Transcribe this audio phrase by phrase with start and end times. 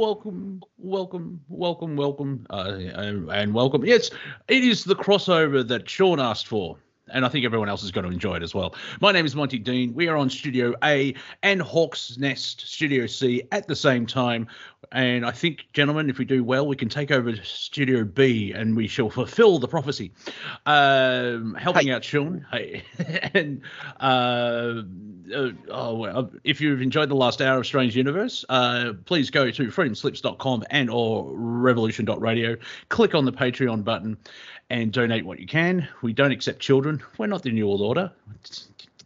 [0.00, 3.84] welcome, welcome, welcome, welcome, uh, and, and welcome.
[3.84, 4.10] Yes,
[4.48, 6.78] it is the crossover that Sean asked for
[7.12, 8.74] and I think everyone else is going to enjoy it as well.
[9.00, 9.94] My name is Monty Dean.
[9.94, 14.46] We are on Studio A and Hawk's Nest Studio C at the same time.
[14.92, 18.76] And I think, gentlemen, if we do well, we can take over Studio B and
[18.76, 20.12] we shall fulfill the prophecy.
[20.66, 21.92] Um, helping hey.
[21.92, 22.44] out Sean.
[22.50, 22.82] Hey.
[23.34, 23.60] and
[24.00, 24.82] uh,
[25.32, 29.68] uh, oh, if you've enjoyed the last hour of Strange Universe, uh, please go to
[29.68, 32.56] freedomslips.com and or revolution.radio.
[32.88, 34.16] Click on the Patreon button
[34.70, 35.86] and donate what you can.
[36.00, 37.02] We don't accept children.
[37.18, 38.12] We're not the New World Order.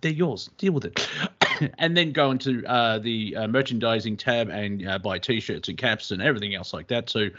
[0.03, 0.51] They're yours.
[0.59, 1.09] Deal with it.
[1.79, 6.11] and then go into uh, the uh, merchandising tab and uh, buy T-shirts and caps
[6.11, 7.09] and everything else like that.
[7.09, 7.31] So,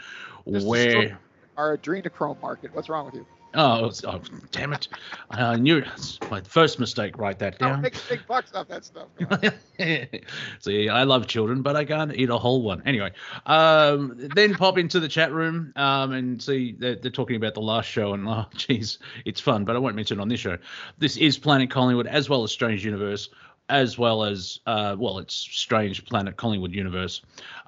[0.44, 1.18] where
[1.56, 2.74] our adrenochrome market?
[2.74, 3.26] What's wrong with you?
[3.56, 4.20] Oh, oh,
[4.52, 4.88] damn it!
[5.30, 6.18] I knew it.
[6.30, 7.16] my first mistake.
[7.16, 7.80] Write that down.
[7.80, 9.08] make big bucks off that stuff.
[10.60, 12.82] See, I love children, but I can't eat a whole one.
[12.84, 13.12] Anyway,
[13.46, 17.62] um, then pop into the chat room um, and see they're, they're, talking about the
[17.62, 20.58] last show, and oh, geez, it's fun, but I won't mention it on this show.
[20.98, 23.30] This is Planet Collingwood as well as Strange Universe
[23.68, 27.22] as well as uh, well, it's Strange Planet Collingwood universe.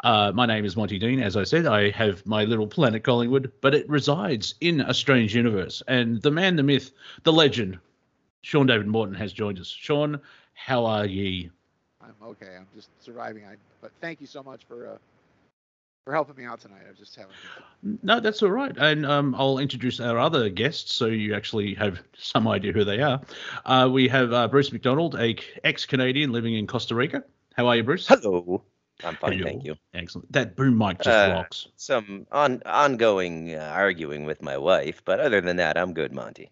[0.04, 1.20] Uh, my name is Monty Dean.
[1.20, 5.34] As I said, I have my little planet Collingwood, but it resides in a strange
[5.34, 5.82] universe.
[5.88, 6.92] And the man, the myth,
[7.24, 7.78] the legend,
[8.42, 9.68] Sean David Morton has joined us.
[9.68, 10.20] Sean,
[10.54, 11.50] how are ye?
[12.00, 12.56] I'm okay.
[12.56, 13.44] I'm just surviving.
[13.44, 14.98] I, but thank you so much for uh,
[16.08, 16.80] for helping me out tonight.
[16.88, 17.34] I'm just haven't.
[18.02, 18.74] No, that's all right.
[18.78, 23.02] And um, I'll introduce our other guests so you actually have some idea who they
[23.02, 23.20] are.
[23.66, 27.24] Uh, we have uh, Bruce McDonald, a ex-Canadian living in Costa Rica.
[27.56, 28.08] How are you, Bruce?
[28.08, 28.62] Hello.
[29.04, 29.44] I'm fine, Hello.
[29.44, 29.76] thank you.
[29.92, 30.32] Excellent.
[30.32, 31.68] That boom mic just uh, rocks.
[31.76, 36.50] Some on ongoing uh, arguing with my wife, but other than that, I'm good, Monty.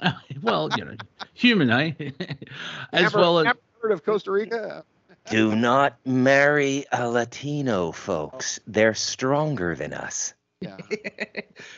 [0.42, 0.96] well, you know,
[1.32, 1.92] human, eh?
[2.92, 3.44] As never, well as.
[3.46, 4.84] Never heard of Costa Rica.
[5.30, 8.60] Do not marry a Latino, folks.
[8.66, 10.34] They're stronger than us.
[10.60, 10.76] Yeah.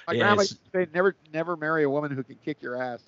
[0.07, 0.23] My yes.
[0.23, 3.03] grandma say never never marry a woman who can kick your ass.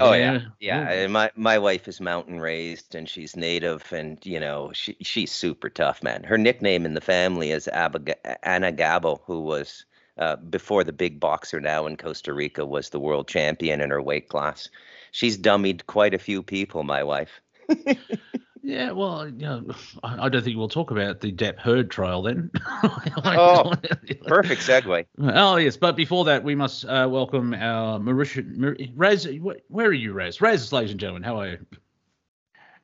[0.00, 0.92] Oh yeah, yeah.
[0.92, 1.06] yeah.
[1.06, 5.68] My my wife is mountain raised and she's native, and you know she she's super
[5.68, 6.24] tough, man.
[6.24, 9.84] Her nickname in the family is Abag- Ana Gabo, who was
[10.18, 14.02] uh, before the big boxer now in Costa Rica was the world champion in her
[14.02, 14.68] weight class.
[15.10, 17.40] She's dummied quite a few people, my wife.
[18.62, 19.64] Yeah, well, you know,
[20.04, 22.50] I don't think we'll talk about the Depp Heard trial then.
[22.84, 23.72] oh,
[24.26, 25.06] perfect segue.
[25.20, 28.46] Oh yes, but before that, we must uh, welcome our Mauritius.
[28.56, 29.28] Mar- Raz,
[29.68, 30.40] where are you, Raz?
[30.40, 31.58] Raz, ladies and gentlemen, how are you?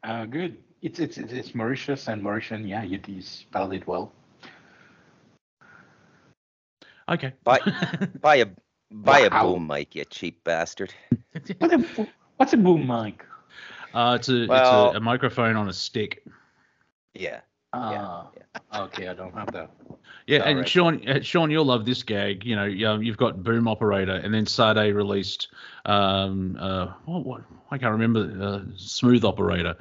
[0.02, 0.58] Uh, good.
[0.82, 2.68] It's it's it's Mauritius and Mauritian.
[2.68, 4.12] Yeah, you spelled it well.
[7.08, 7.32] Okay.
[7.42, 7.60] Buy
[8.20, 8.46] buy a
[8.90, 9.26] buy wow.
[9.26, 10.92] a boom mic, you cheap bastard.
[11.58, 13.24] what a, what's a boom mic?
[13.98, 16.24] Uh, it's a well, it's a, a, microphone on a stick.
[17.14, 17.40] Yeah.
[17.72, 18.22] Uh, yeah,
[18.72, 18.82] yeah.
[18.82, 19.70] Okay, I don't have that.
[20.26, 20.68] Yeah, and.
[20.68, 22.44] Sean, uh, Sean, you'll love this gag.
[22.44, 25.48] You know, you've got Boom Operator, and then Sade released,
[25.86, 29.74] um, uh, what, what I can't remember, uh, Smooth Operator,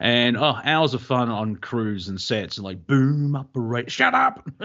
[0.00, 3.88] and oh, hours of fun on crews and sets, and like Boom Operator.
[3.88, 4.46] Shut up.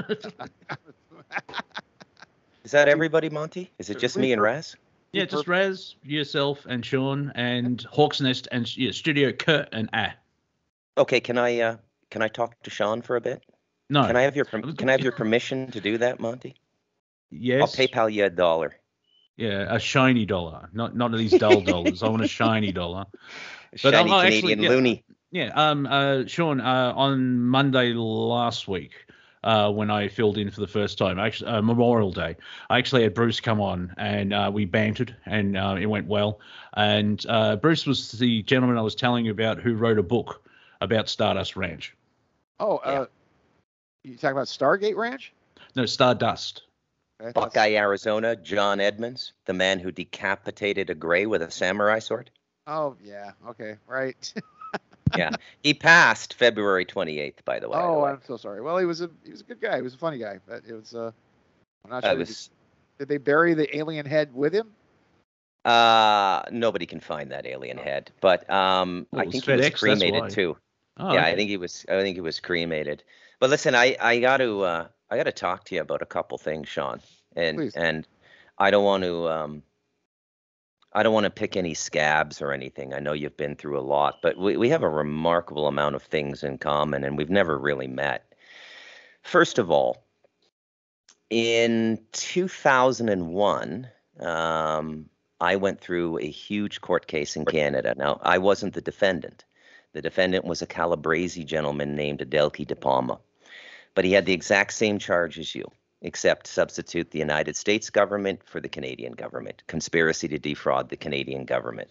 [2.66, 3.72] Is that everybody, Monty?
[3.80, 4.76] Is it just me and Raz?
[5.12, 10.14] Yeah, just Raz, yourself, and Sean, and Hawk's Nest, and yeah, Studio Kurt and Ah.
[10.98, 11.78] Okay, can I uh,
[12.12, 13.44] can I talk to Sean for a bit?
[13.90, 14.06] No.
[14.06, 16.56] Can I have your Can I have your permission to do that, Monty?
[17.32, 17.62] Yes.
[17.62, 18.76] I'll PayPal you a dollar.
[19.36, 22.04] Yeah, a shiny dollar, not not these dull dollars.
[22.04, 23.06] I want a shiny dollar.
[23.74, 25.04] A shiny Canadian actually, yeah, loonie.
[25.32, 25.52] Yeah.
[25.56, 25.88] Um.
[25.88, 26.26] Uh.
[26.28, 26.60] Sean.
[26.60, 26.94] Uh.
[26.96, 28.92] On Monday last week,
[29.44, 31.20] uh, when I filled in for the first time.
[31.20, 32.36] Actually, uh, Memorial Day,
[32.70, 36.40] I actually had Bruce come on and uh, we bantered and uh, it went well.
[36.74, 40.42] And uh, Bruce was the gentleman I was telling you about who wrote a book
[40.82, 41.96] about Stardust Ranch.
[42.60, 42.92] Oh, yeah.
[42.92, 43.06] Uh,
[44.04, 45.34] you talking about Stargate Ranch?
[45.76, 46.64] No, Stardust.
[47.34, 52.32] Buckeye, Arizona, John Edmonds, the man who decapitated a gray with a samurai sword.
[52.66, 54.34] Oh yeah, okay, right.
[55.16, 55.32] yeah,
[55.64, 57.78] he passed February 28th, by the way.
[57.80, 58.62] Oh, I'm so sorry.
[58.62, 59.76] Well, he was a he was a good guy.
[59.76, 60.40] He was a funny guy.
[60.48, 61.12] But it was uh,
[61.86, 62.16] I'm not sure.
[62.16, 62.50] Was,
[62.98, 64.72] did they bury the alien head with him?
[65.66, 70.30] Uh, nobody can find that alien head, but um, I think FedEx, he was cremated
[70.30, 70.58] too.
[70.98, 71.32] Oh, yeah, okay.
[71.32, 71.86] I think he was.
[71.90, 73.04] I think he was cremated.
[73.40, 76.06] But listen, I I got to uh, I got to talk to you about a
[76.06, 77.02] couple things, Sean,
[77.36, 77.76] and Please.
[77.76, 78.08] and
[78.58, 79.64] I don't want to um
[80.94, 82.94] I don't want to pick any scabs or anything.
[82.94, 86.02] I know you've been through a lot, but we, we have a remarkable amount of
[86.02, 88.34] things in common, and we've never really met.
[89.22, 90.04] First of all,
[91.30, 93.88] in 2001,
[94.20, 95.10] um,
[95.40, 97.94] I went through a huge court case in Canada.
[97.96, 99.46] Now, I wasn't the defendant.
[99.94, 103.20] The defendant was a Calabrese gentleman named Adelki De Palma.
[103.96, 105.70] but he had the exact same charge as you,
[106.02, 111.46] except substitute the United States government for the Canadian government, conspiracy to defraud the Canadian
[111.46, 111.90] government.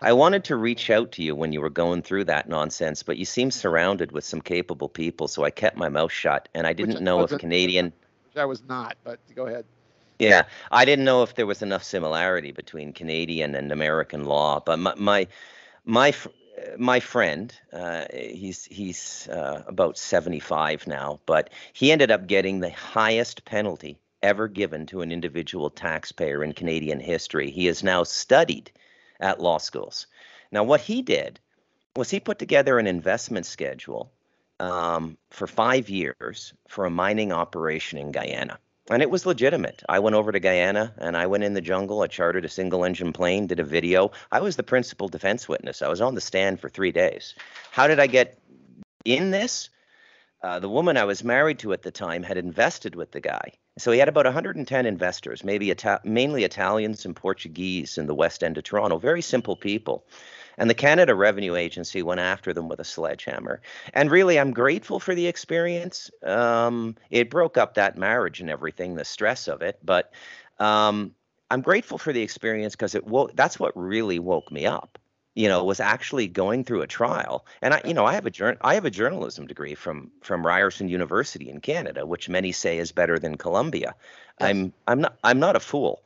[0.00, 3.18] I wanted to reach out to you when you were going through that nonsense, but
[3.18, 6.72] you seemed surrounded with some capable people, so I kept my mouth shut, and I
[6.72, 7.92] didn't know if Canadian.
[8.26, 9.64] Which I was not, but go ahead.
[10.18, 14.78] Yeah, I didn't know if there was enough similarity between Canadian and American law, but
[14.78, 15.26] my my
[15.84, 16.14] my,
[16.78, 22.70] my friend, uh, he's he's uh, about 75 now, but he ended up getting the
[22.70, 27.50] highest penalty ever given to an individual taxpayer in Canadian history.
[27.50, 28.70] He has now studied
[29.20, 30.06] at law schools.
[30.50, 31.40] Now, what he did
[31.96, 34.12] was he put together an investment schedule
[34.60, 38.58] um, for five years for a mining operation in Guyana.
[38.90, 39.82] And it was legitimate.
[39.88, 42.02] I went over to Guyana and I went in the jungle.
[42.02, 44.10] I chartered a single engine plane, did a video.
[44.32, 45.82] I was the principal defense witness.
[45.82, 47.34] I was on the stand for three days.
[47.70, 48.38] How did I get
[49.04, 49.70] in this?
[50.42, 53.52] Uh, the woman I was married to at the time had invested with the guy.
[53.78, 58.42] So he had about 110 investors, maybe Ita- mainly Italians and Portuguese in the West
[58.42, 60.04] End of Toronto, very simple people.
[60.58, 63.60] And the Canada Revenue Agency went after them with a sledgehammer.
[63.94, 66.10] And really, I'm grateful for the experience.
[66.22, 69.78] Um, it broke up that marriage and everything, the stress of it.
[69.82, 70.12] But
[70.58, 71.14] um,
[71.50, 74.98] I'm grateful for the experience because it wo- that's what really woke me up
[75.34, 77.46] you know, was actually going through a trial.
[77.62, 80.46] And I, you know, I have a jour- I have a journalism degree from from
[80.46, 83.94] Ryerson University in Canada, which many say is better than Columbia.
[84.40, 84.50] Yes.
[84.50, 86.02] I'm I'm not I'm not a fool.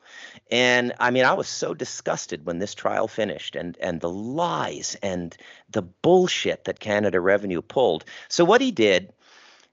[0.51, 4.97] And I mean, I was so disgusted when this trial finished and and the lies
[5.03, 5.37] and
[5.71, 8.05] the bullshit that Canada Revenue pulled.
[8.29, 9.13] So what he did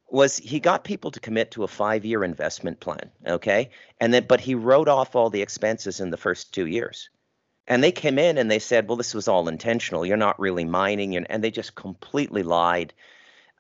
[0.08, 3.70] was he got people to commit to a five-year investment plan, okay?
[4.00, 7.10] And then but he wrote off all the expenses in the first 2 years.
[7.68, 10.06] And they came in and they said, well, this was all intentional.
[10.06, 11.16] You're not really mining.
[11.16, 12.94] And they just completely lied.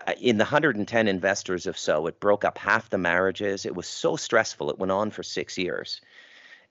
[0.05, 3.65] Uh, in the 110 investors or so, it broke up half the marriages.
[3.65, 4.69] It was so stressful.
[4.69, 6.01] It went on for six years.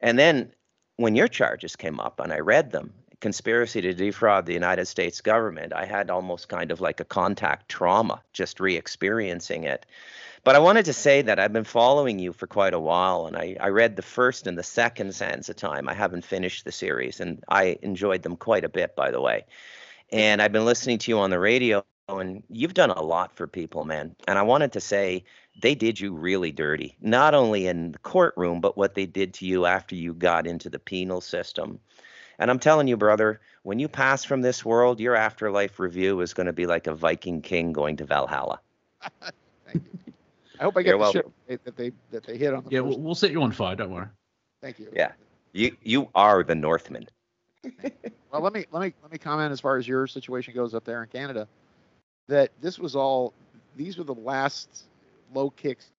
[0.00, 0.52] And then
[0.96, 5.20] when your charges came up and I read them, conspiracy to defraud the United States
[5.20, 9.86] government, I had almost kind of like a contact trauma just re experiencing it.
[10.44, 13.36] But I wanted to say that I've been following you for quite a while, and
[13.36, 15.88] I, I read the first and the second Sands of Time.
[15.88, 19.44] I haven't finished the series, and I enjoyed them quite a bit, by the way.
[20.10, 23.46] And I've been listening to you on the radio, and you've done a lot for
[23.46, 24.16] people, man.
[24.26, 25.22] And I wanted to say
[25.60, 29.46] they did you really dirty, not only in the courtroom, but what they did to
[29.46, 31.78] you after you got into the penal system.
[32.40, 36.34] And I'm telling you, brother, when you pass from this world, your afterlife review is
[36.34, 38.60] going to be like a Viking king going to Valhalla.
[40.70, 40.94] Thank you.
[40.94, 42.64] I hope I get the shit that they that they hit on.
[42.64, 43.74] The yeah, we we'll set you on fire.
[43.74, 44.06] Don't worry.
[44.60, 44.88] Thank you.
[44.94, 45.12] Yeah,
[45.52, 47.08] you you are the Northman.
[48.30, 50.84] well, let me let me let me comment as far as your situation goes up
[50.84, 51.48] there in Canada.
[52.28, 53.34] That this was all
[53.76, 54.84] these were the last
[55.34, 55.90] low kicks,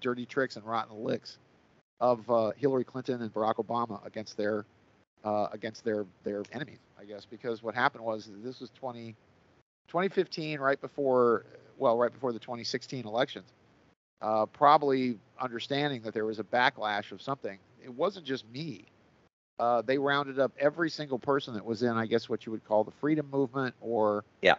[0.00, 1.38] dirty tricks, and rotten licks
[2.00, 4.64] of uh, Hillary Clinton and Barack Obama against their
[5.24, 9.16] uh, against their their enemies, I guess, because what happened was this was 20,
[9.88, 11.44] 2015, right before
[11.76, 13.52] well, right before the 2016 elections
[14.24, 17.58] uh, probably understanding that there was a backlash of something.
[17.82, 18.86] It wasn't just me.
[19.58, 22.64] Uh, they rounded up every single person that was in, I guess, what you would
[22.64, 24.54] call the freedom movement, or yeah,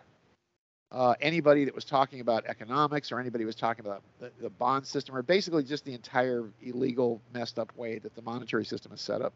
[0.92, 4.86] uh, anybody that was talking about economics, or anybody was talking about the, the, bond
[4.86, 9.02] system, or basically just the entire illegal, messed up way that the monetary system is
[9.02, 9.34] set up.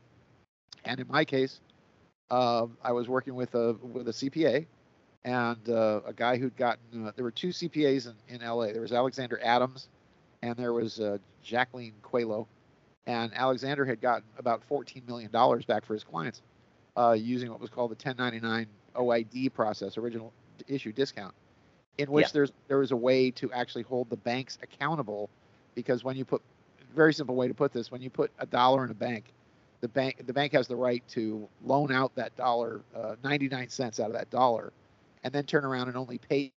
[0.85, 1.59] And in my case,
[2.29, 4.67] uh, I was working with a with a CPA
[5.25, 7.07] and uh, a guy who'd gotten.
[7.07, 8.67] Uh, there were two CPAs in, in LA.
[8.67, 9.89] There was Alexander Adams
[10.41, 12.47] and there was uh, Jacqueline Coelho,
[13.05, 15.31] and Alexander had gotten about $14 million
[15.67, 16.41] back for his clients
[16.97, 20.33] uh, using what was called the 1099 OID process, original
[20.67, 21.33] issue discount,
[21.97, 22.31] in which yeah.
[22.33, 25.29] there's there was a way to actually hold the banks accountable,
[25.75, 26.41] because when you put
[26.95, 29.25] very simple way to put this, when you put a dollar in a bank,
[29.81, 33.99] the bank the bank has the right to loan out that dollar, uh, 99 cents
[33.99, 34.73] out of that dollar,
[35.23, 36.51] and then turn around and only pay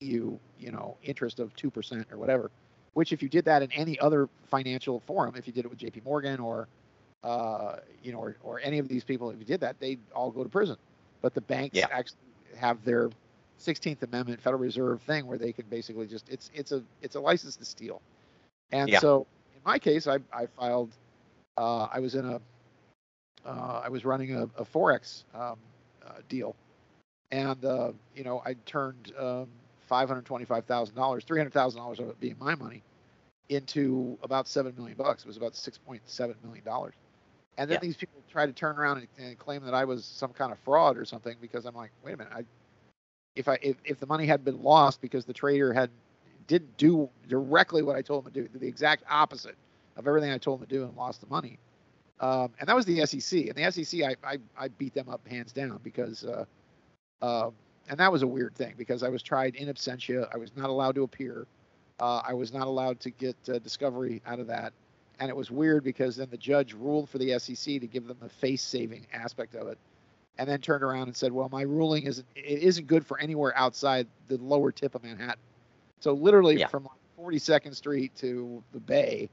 [0.00, 2.50] you, you know, interest of two percent or whatever
[2.96, 5.78] which if you did that in any other financial forum, if you did it with
[5.78, 6.00] J.P.
[6.02, 6.66] Morgan or
[7.22, 10.30] uh, you know, or, or any of these people, if you did that, they'd all
[10.30, 10.76] go to prison.
[11.20, 11.88] But the banks yeah.
[11.92, 12.16] actually
[12.56, 13.10] have their
[13.60, 17.20] 16th Amendment Federal Reserve thing where they can basically just it's it's a it's a
[17.20, 18.00] license to steal.
[18.72, 19.00] And yeah.
[19.00, 20.90] so in my case, I I filed
[21.58, 22.40] uh, I was in a
[23.44, 25.58] uh, I was running a, a forex um,
[26.02, 26.56] uh, deal,
[27.30, 29.48] and uh, you know I turned um,
[29.88, 32.82] $525,000, $300,000 of it being my money,
[33.48, 35.24] into about seven million bucks.
[35.24, 36.94] It was about six point seven million dollars.
[37.58, 37.80] And then yeah.
[37.80, 40.58] these people try to turn around and, and, claim that I was some kind of
[40.58, 42.44] fraud or something because I'm like, wait a minute, I,
[43.34, 45.90] if I if, if the money had been lost because the trader had
[46.46, 49.56] didn't do directly what I told them to do, the exact opposite
[49.96, 51.58] of everything I told them to do, and lost the money.
[52.20, 53.46] Um, and that was the SEC.
[53.46, 56.44] And the SEC, I, I, I beat them up hands down because, uh,
[57.20, 57.50] uh,
[57.88, 60.28] and that was a weird thing because I was tried in absentia.
[60.32, 61.46] I was not allowed to appear.
[62.00, 64.72] Uh, I was not allowed to get uh, discovery out of that.
[65.18, 68.18] And it was weird because then the judge ruled for the SEC to give them
[68.20, 69.78] the face saving aspect of it,
[70.36, 73.56] and then turned around and said, "Well, my ruling isn't it isn't good for anywhere
[73.56, 75.40] outside the lower tip of Manhattan."
[76.00, 76.66] So literally yeah.
[76.66, 76.86] from
[77.18, 79.30] 42nd Street to the Bay,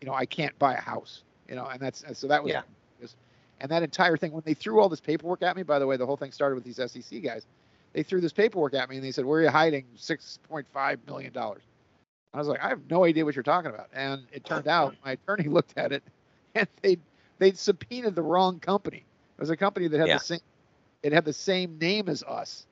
[0.00, 2.62] you know, I can't buy a house you know, and that's so that was, yeah.
[3.60, 5.62] and that entire thing when they threw all this paperwork at me.
[5.62, 7.46] By the way, the whole thing started with these SEC guys.
[7.96, 10.66] They threw this paperwork at me and they said, "Where are you hiding six point
[10.68, 11.62] five million dollars?"
[12.34, 14.94] I was like, "I have no idea what you're talking about." And it turned out
[15.02, 16.02] my attorney looked at it,
[16.54, 16.98] and they
[17.38, 18.98] they'd subpoenaed the wrong company.
[18.98, 20.18] It was a company that had yeah.
[20.18, 20.40] the same
[21.02, 22.66] it had the same name as us,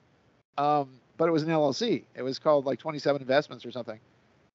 [0.58, 2.02] um, but it was an LLC.
[2.14, 4.00] It was called like 27 Investments or something,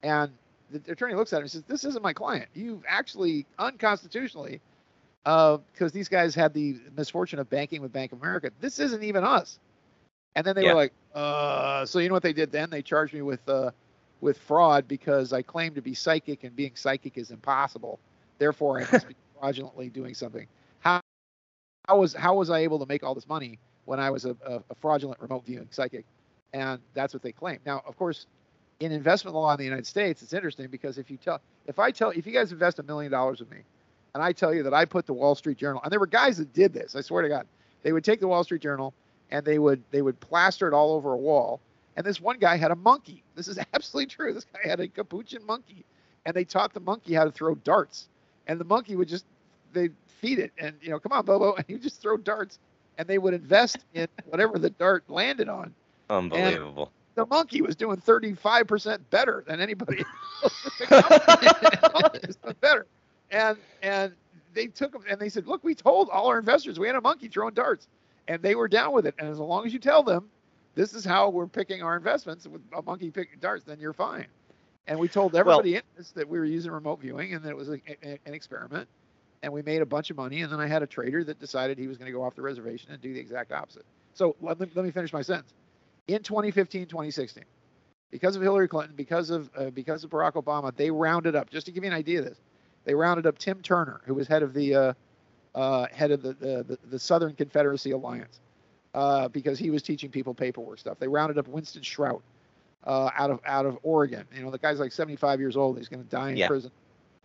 [0.03, 0.31] and
[0.69, 2.47] the attorney looks at him and says, "This isn't my client.
[2.53, 4.61] You've actually unconstitutionally,
[5.23, 8.51] because uh, these guys had the misfortune of banking with Bank of America.
[8.61, 9.57] This isn't even us."
[10.39, 10.69] And then they yeah.
[10.69, 12.69] were like, "Uh." So you know what they did then?
[12.69, 13.72] They charged me with uh,
[14.22, 18.00] with fraud because I claimed to be psychic, and being psychic is impossible.
[18.38, 20.48] Therefore, I must be fraudulently doing something.
[20.79, 21.01] How
[21.89, 24.38] how was how was I able to make all this money when I was a,
[24.46, 26.05] a, a fraudulent remote viewing psychic?
[26.53, 27.60] And that's what they claim.
[27.65, 28.25] Now, of course,
[28.79, 31.91] in investment law in the United States, it's interesting because if you tell, if I
[31.91, 33.60] tell, if you guys invest a million dollars with me,
[34.15, 36.38] and I tell you that I put the Wall Street Journal, and there were guys
[36.38, 37.46] that did this, I swear to God,
[37.84, 38.93] they would take the Wall Street Journal
[39.31, 41.59] and they would they would plaster it all over a wall.
[41.95, 43.24] And this one guy had a monkey.
[43.36, 44.33] This is absolutely true.
[44.33, 45.86] This guy had a capuchin monkey,
[46.25, 48.07] and they taught the monkey how to throw darts.
[48.48, 49.25] And the monkey would just
[49.74, 52.59] they feed it, and you know, come on, Bobo, and he would just throw darts,
[52.98, 55.74] and they would invest in whatever the dart landed on.
[56.09, 60.05] Unbelievable the monkey was doing 35% better than anybody
[62.62, 62.88] better.
[63.31, 64.13] And and
[64.53, 67.01] they took them and they said, look, we told all our investors we had a
[67.01, 67.88] monkey throwing darts,
[68.29, 69.15] and they were down with it.
[69.19, 70.29] And as long as you tell them
[70.75, 74.27] this is how we're picking our investments with a monkey picking darts, then you're fine.
[74.88, 77.50] And we told everybody well, in this that we were using remote viewing and that
[77.50, 78.88] it was a, a, an experiment.
[79.41, 80.41] And we made a bunch of money.
[80.41, 82.41] And then I had a trader that decided he was going to go off the
[82.41, 83.86] reservation and do the exact opposite.
[84.13, 85.53] So let me, let me finish my sentence
[86.07, 87.43] in 2015, 2016.
[88.12, 91.50] Because of Hillary Clinton, because of uh, because of Barack Obama, they rounded up.
[91.51, 92.39] Just to give you an idea of this,
[92.83, 94.93] they rounded up Tim Turner, who was head of the uh,
[95.56, 98.39] uh, head of the, the, the Southern Confederacy Alliance,
[98.94, 101.00] uh, because he was teaching people paperwork stuff.
[101.00, 102.22] They rounded up Winston Shrout
[102.86, 104.25] uh, out of out of Oregon.
[104.36, 105.77] You know, the guy's like 75 years old.
[105.77, 106.48] He's going to die in yeah.
[106.48, 106.72] prison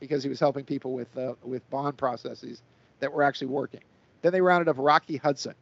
[0.01, 2.63] because he was helping people with uh, with bond processes
[3.01, 3.81] that were actually working.
[4.23, 5.55] Then they rounded up Rocky Hudson,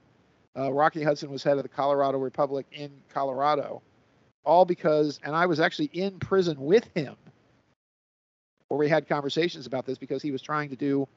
[0.56, 3.80] uh, Rocky Hudson was head of the Colorado Republic in Colorado,
[4.44, 7.16] all because, and I was actually in prison with him,
[8.68, 11.08] where we had conversations about this because he was trying to do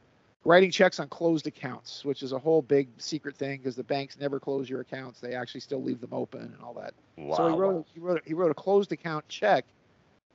[0.45, 4.17] writing checks on closed accounts, which is a whole big secret thing because the banks
[4.19, 6.93] never close your accounts; they actually still leave them open and all that.
[7.17, 7.35] Wow.
[7.35, 9.65] So he wrote, he wrote, he wrote a closed account check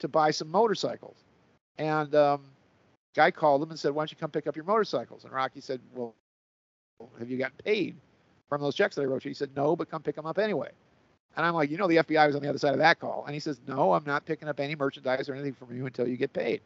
[0.00, 1.16] to buy some motorcycles,
[1.78, 2.42] and um,
[3.14, 5.60] guy called him and said, "Why don't you come pick up your motorcycles?" And Rocky
[5.60, 6.14] said, "Well,
[7.18, 7.96] have you gotten paid?"
[8.50, 9.30] from those checks that I wrote you?
[9.30, 10.68] He said, no, but come pick them up anyway.
[11.36, 13.24] And I'm like, you know, the FBI was on the other side of that call.
[13.24, 16.06] And he says, no, I'm not picking up any merchandise or anything from you until
[16.06, 16.60] you get paid.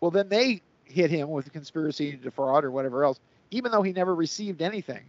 [0.00, 3.20] Well, then they hit him with conspiracy to defraud or whatever else,
[3.50, 5.02] even though he never received anything.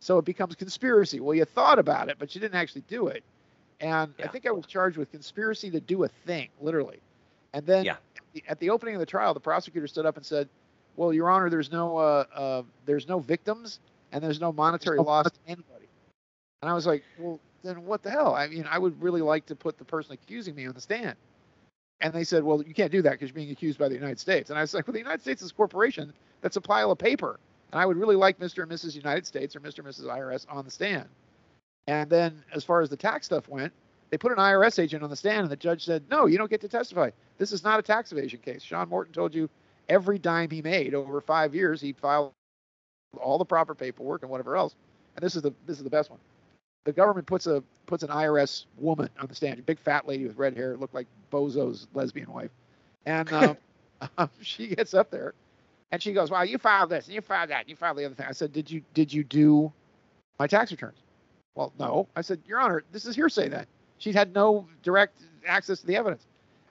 [0.00, 1.20] So it becomes conspiracy.
[1.20, 3.24] Well, you thought about it, but you didn't actually do it.
[3.80, 4.26] And yeah.
[4.26, 7.00] I think I was charged with conspiracy to do a thing, literally.
[7.52, 7.96] And then yeah.
[8.48, 10.48] at the opening of the trial, the prosecutor stood up and said,
[10.96, 13.80] "Well, Your Honor, there's no uh, uh, there's no victims,
[14.12, 15.88] and there's no monetary loss to anybody.
[16.62, 18.34] And I was like, well, then what the hell?
[18.34, 21.16] I mean, I would really like to put the person accusing me on the stand.
[22.00, 24.18] And they said, well, you can't do that because you're being accused by the United
[24.18, 24.50] States.
[24.50, 26.12] And I was like, well, the United States is a corporation
[26.42, 27.40] that's a pile of paper.
[27.72, 28.62] And I would really like Mr.
[28.62, 28.94] and Mrs.
[28.94, 29.78] United States or Mr.
[29.78, 30.04] and Mrs.
[30.04, 31.08] IRS on the stand.
[31.86, 33.72] And then as far as the tax stuff went,
[34.10, 36.50] they put an IRS agent on the stand, and the judge said, no, you don't
[36.50, 37.10] get to testify.
[37.38, 38.62] This is not a tax evasion case.
[38.62, 39.48] Sean Morton told you
[39.88, 42.32] every dime he made over five years, he filed
[43.20, 44.74] all the proper paperwork and whatever else.
[45.16, 46.20] And this is the this is the best one.
[46.86, 50.26] The government puts a puts an IRS woman on the stand, a big fat lady
[50.26, 52.52] with red hair, looked like Bozo's lesbian wife,
[53.04, 53.58] and um,
[54.18, 55.34] um, she gets up there,
[55.92, 58.06] and she goes, "Well, you filed this, and you filed that, and you filed the
[58.06, 59.72] other thing." I said, "Did you did you do
[60.38, 60.98] my tax returns?"
[61.56, 62.06] Well, no.
[62.14, 63.48] I said, Your Honor, this is hearsay.
[63.48, 63.66] Then
[63.98, 66.26] she had no direct access to the evidence.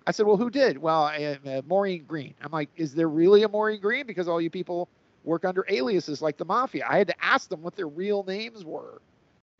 [0.07, 0.77] I said, Well, who did?
[0.77, 2.35] Well, uh, uh, Maureen Green.
[2.41, 4.05] I'm like, Is there really a Maureen Green?
[4.05, 4.87] Because all you people
[5.23, 6.85] work under aliases like the mafia.
[6.87, 9.01] I had to ask them what their real names were.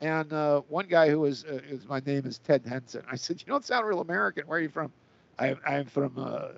[0.02, 3.04] And uh, one guy who was, uh, was, my name is Ted Henson.
[3.10, 4.46] I said, you don't sound real American.
[4.48, 4.92] Where are you from?
[5.40, 6.52] I, I'm from uh, uh,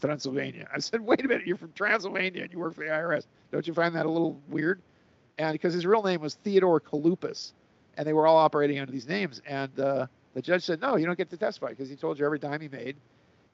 [0.00, 0.68] Transylvania.
[0.74, 3.26] I said, wait a minute, you're from Transylvania and you work for the IRS.
[3.52, 4.80] Don't you find that a little weird?
[5.38, 7.52] And because his real name was Theodore Kalupas,
[7.96, 9.40] and they were all operating under these names.
[9.46, 12.24] And uh, the judge said, no, you don't get to testify because he told you
[12.24, 12.96] every dime he made.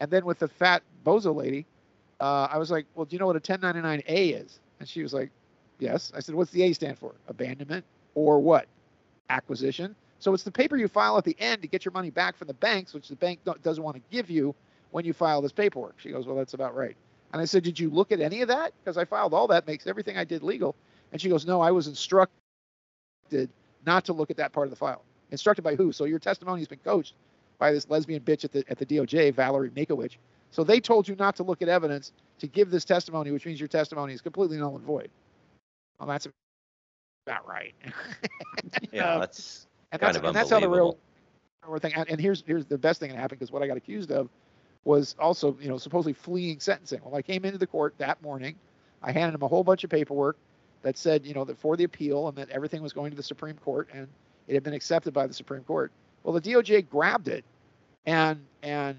[0.00, 1.66] And then with the fat bozo lady,
[2.20, 4.60] uh, I was like, well, do you know what a 1099A is?
[4.80, 5.30] And she was like,
[5.78, 6.12] yes.
[6.16, 7.14] I said, what's the A stand for?
[7.28, 8.66] Abandonment or what?
[9.28, 9.94] Acquisition.
[10.18, 12.48] So it's the paper you file at the end to get your money back from
[12.48, 14.54] the banks, which the bank doesn't want to give you
[14.90, 15.94] when you file this paperwork.
[15.98, 16.96] She goes, well, that's about right.
[17.32, 18.72] And I said, did you look at any of that?
[18.82, 20.74] Because I filed all that, makes everything I did legal.
[21.12, 22.30] And she goes, no, I was instructed
[23.86, 25.04] not to look at that part of the file.
[25.30, 25.92] Instructed by who?
[25.92, 27.14] So your testimony has been coached
[27.58, 30.16] by this lesbian bitch at the at the DOJ, Valerie Makarewicz.
[30.50, 33.60] So they told you not to look at evidence to give this testimony, which means
[33.60, 35.10] your testimony is completely null and void.
[35.98, 36.26] Well, that's
[37.28, 37.74] about right.
[38.92, 40.98] yeah, um, that's and kind that's, of and that's how the real
[41.78, 41.92] thing.
[41.94, 44.28] And, and here's here's the best thing that happened because what I got accused of
[44.84, 47.00] was also you know supposedly fleeing sentencing.
[47.04, 48.56] Well, I came into the court that morning.
[49.02, 50.36] I handed him a whole bunch of paperwork
[50.82, 53.22] that said you know that for the appeal and that everything was going to the
[53.22, 54.08] Supreme Court and
[54.46, 55.92] it had been accepted by the Supreme Court.
[56.22, 57.44] Well, the DOJ grabbed it
[58.06, 58.96] and and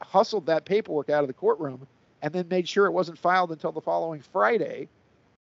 [0.00, 1.86] hustled that paperwork out of the courtroom
[2.22, 4.88] and then made sure it wasn't filed until the following Friday,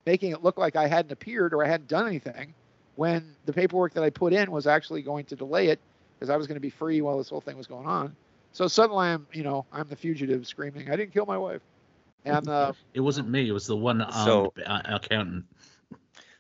[0.06, 2.54] making it look like I hadn't appeared or I hadn't done anything
[2.96, 5.80] when the paperwork that I put in was actually going to delay it
[6.18, 8.16] because I was going to be free while this whole thing was going on.
[8.52, 11.62] So suddenly I'm, you know, I'm the fugitive screaming, I didn't kill my wife.
[12.26, 13.48] And uh, it wasn't me.
[13.48, 15.46] It was the one armed so, accountant.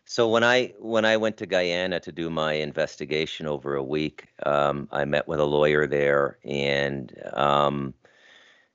[0.06, 4.28] So when I when I went to Guyana to do my investigation over a week,
[4.46, 7.94] um, I met with a lawyer there, and um,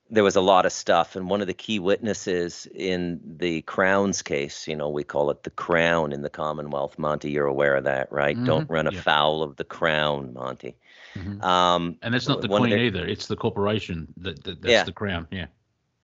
[0.09, 1.15] there was a lot of stuff.
[1.15, 5.43] And one of the key witnesses in the Crown's case, you know, we call it
[5.43, 6.97] the Crown in the Commonwealth.
[6.97, 8.35] Monty, you're aware of that, right?
[8.35, 8.45] Mm-hmm.
[8.45, 9.45] Don't run afoul yeah.
[9.45, 10.75] of the Crown, Monty.
[11.15, 11.41] Mm-hmm.
[11.41, 14.83] Um, and that's not the Queen either; it's the corporation that, that that's yeah.
[14.83, 15.27] the Crown.
[15.31, 15.47] Yeah.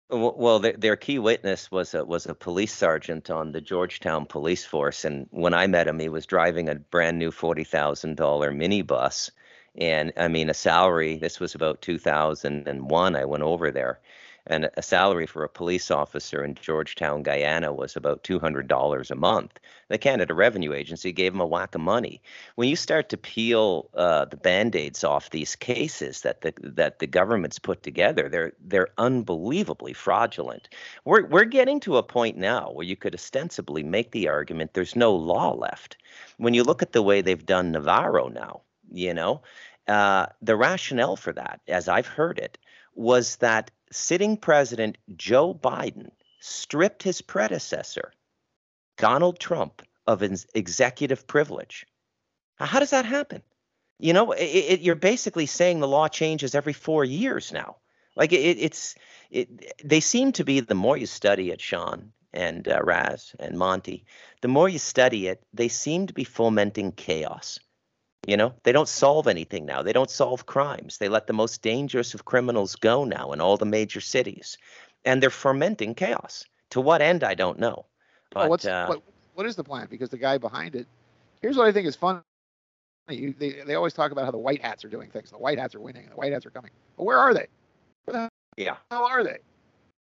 [0.10, 4.66] Well, their, their key witness was a, was a police sergeant on the Georgetown police
[4.66, 8.52] force, and when I met him, he was driving a brand new forty thousand dollar
[8.52, 9.32] minibus,
[9.76, 11.18] and I mean a salary.
[11.18, 13.16] This was about two thousand and one.
[13.16, 14.00] I went over there,
[14.48, 19.60] and a salary for a police officer in Georgetown, Guyana was about $200 a month.
[19.90, 22.22] The Canada Revenue Agency gave him a whack of money.
[22.56, 27.08] When you start to peel uh, the band-aids off these cases that the that the
[27.08, 30.70] government's put together, they're they're unbelievably fraudulent.
[31.06, 34.96] We're we're getting to a point now where you could ostensibly make the argument there's
[34.96, 35.98] no law left.
[36.38, 39.42] When you look at the way they've done Navarro now, you know,
[39.88, 42.58] uh, the rationale for that, as I've heard it,
[42.94, 48.14] was that sitting president Joe Biden stripped his predecessor,
[48.98, 51.86] Donald Trump, of his executive privilege.
[52.56, 53.42] How does that happen?
[54.00, 57.78] You know, it, it, you're basically saying the law changes every four years now.
[58.16, 58.96] Like it, it's,
[59.84, 60.60] they seem to be.
[60.60, 64.06] The more you study it, Sean and uh, Raz and Monty,
[64.42, 67.60] the more you study it, they seem to be fomenting chaos.
[68.28, 69.82] You know, they don't solve anything now.
[69.82, 71.00] They don't solve crimes.
[71.00, 74.58] They let the most dangerous of criminals go now in all the major cities,
[75.06, 76.46] and they're fermenting chaos.
[76.72, 77.86] To what end, I don't know.
[78.30, 79.02] But, what's, uh, what,
[79.34, 79.88] what is the plan?
[79.90, 80.88] Because the guy behind it,
[81.42, 82.22] here's what I think is fun.
[83.10, 85.32] You, they, they always talk about how the white hats are doing things.
[85.32, 86.72] The white hats are winning, the white hats are coming.
[86.98, 87.48] But where are they?
[88.06, 88.78] Where the yeah.
[88.92, 89.40] hell are they?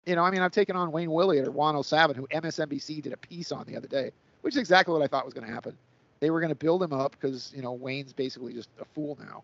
[0.06, 3.12] You know, I mean, I've taken on Wayne Willott or Juan O'Savin, who MSNBC did
[3.12, 5.52] a piece on the other day, which is exactly what I thought was going to
[5.52, 5.76] happen
[6.20, 9.18] they were going to build him up because you know Wayne's basically just a fool
[9.20, 9.42] now,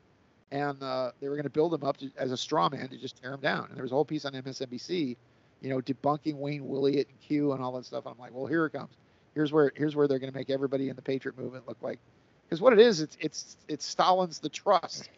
[0.51, 2.97] and uh, they were going to build him up to, as a straw man to
[2.97, 3.67] just tear him down.
[3.69, 5.17] And there was a whole piece on MSNBC,
[5.61, 8.07] you know, debunking Wayne Willott and Q and all that stuff.
[8.07, 8.91] I'm like, well, here it comes.
[9.35, 11.99] Here's where here's where they're going to make everybody in the Patriot movement look like,
[12.47, 15.09] because what it is, it's it's it's Stalin's the trust.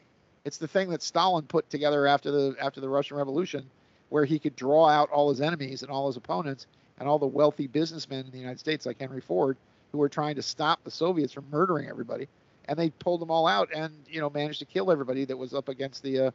[0.45, 3.69] It's the thing that Stalin put together after the after the Russian Revolution,
[4.11, 6.67] where he could draw out all his enemies and all his opponents
[6.99, 9.57] and all the wealthy businessmen in the United States, like Henry Ford,
[9.95, 12.27] who were trying to stop the Soviets from murdering everybody,
[12.65, 15.55] and they pulled them all out and you know managed to kill everybody that was
[15.55, 16.31] up against the uh,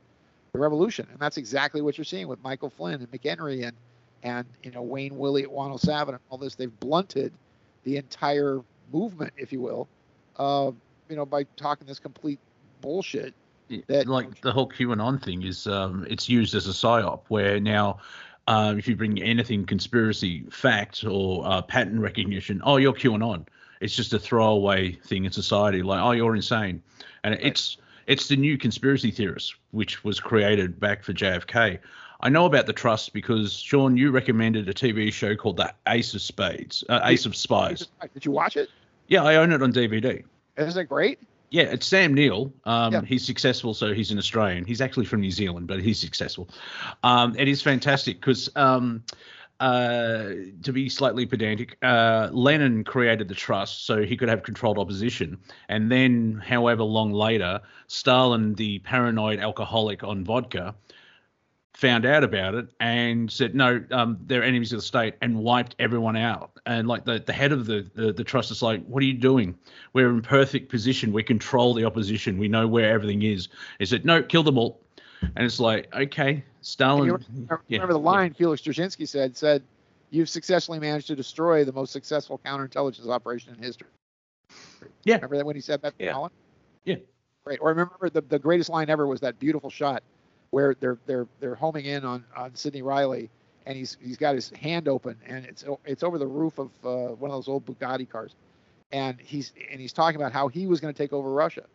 [0.54, 1.06] the revolution.
[1.12, 3.76] And that's exactly what you're seeing with Michael Flynn and McHenry and
[4.24, 6.56] and you know Wayne Willey at 107 and all this.
[6.56, 7.34] They've blunted
[7.84, 8.62] the entire
[8.94, 9.90] movement, if you will,
[10.38, 10.72] uh,
[11.10, 12.40] you know, by talking this complete
[12.80, 13.34] bullshit.
[13.88, 18.00] That, like the whole QAnon thing is, um, it's used as a psyop where now
[18.50, 23.46] um, if you bring anything conspiracy fact or uh, pattern recognition, oh, you're QAnon.
[23.80, 26.82] It's just a throwaway thing in society, like oh, you're insane,
[27.24, 27.46] and right.
[27.46, 31.78] it's it's the new conspiracy theorist, which was created back for JFK.
[32.22, 36.16] I know about the trust because Sean, you recommended a TV show called The Ace
[36.16, 37.88] of Spades, uh, Ace of Spies.
[38.14, 38.70] Did you watch it?
[39.08, 40.24] Yeah, I own it on DVD.
[40.58, 41.20] Isn't it great?
[41.52, 42.54] Yeah, it's Sam Neill.
[42.66, 43.02] Um, yeah.
[43.02, 44.66] He's successful, so he's an Australian.
[44.66, 46.50] He's actually from New Zealand, but he's successful.
[47.04, 49.04] Um, it is fantastic because, um,
[49.60, 50.30] uh,
[50.64, 55.38] to be slightly pedantic, uh, Lenin created the trust so he could have controlled opposition.
[55.68, 60.76] And then, however long later, Stalin, the paranoid alcoholic on vodka,
[61.80, 65.78] found out about it and said no um, they're enemies of the state and wiped
[65.80, 66.52] everyone out.
[66.66, 69.14] And like the, the head of the, the, the trust is like what are you
[69.14, 69.56] doing?
[69.94, 71.14] We're in perfect position.
[71.14, 72.38] We control the opposition.
[72.38, 73.48] We know where everything is.
[73.80, 74.82] He said no kill them all.
[75.22, 78.38] And it's like okay stalin you remember, yeah, remember the line yeah.
[78.38, 79.64] felix dzerzhinsky said said
[80.10, 83.88] you've successfully managed to destroy the most successful counterintelligence operation in history.
[85.06, 85.16] Yeah.
[85.16, 86.12] Remember that when he said that yeah.
[86.12, 86.32] Stalin?
[86.84, 86.96] yeah.
[87.46, 87.60] Great.
[87.62, 90.04] Or remember the, the greatest line ever was that beautiful shot
[90.52, 93.30] where they're they're they're homing in on on Sidney Reilly,
[93.66, 97.14] and he's he's got his hand open, and it's it's over the roof of uh,
[97.16, 98.36] one of those old Bugatti cars,
[98.92, 101.66] and he's and he's talking about how he was going to take over Russia,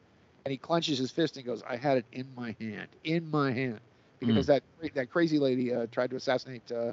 [0.45, 3.53] and he clenches his fist and goes, "I had it in my hand, in my
[3.53, 3.81] hand,"
[4.19, 4.61] because mm.
[4.81, 6.93] that that crazy lady uh, tried to assassinate uh,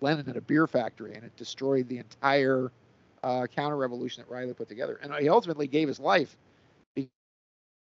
[0.00, 2.70] Lenin at a beer factory, and it destroyed the entire
[3.22, 6.36] uh, counter revolution that Reilly put together, and he ultimately gave his life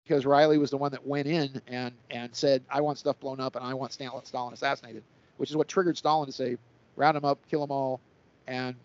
[0.04, 3.40] because Reilly was the one that went in and and said, "I want stuff blown
[3.40, 5.02] up and I want Stalin, Stalin assassinated,"
[5.38, 6.56] which is what triggered Stalin to say,
[6.96, 8.00] "Round them up, kill them all."
[8.46, 8.76] And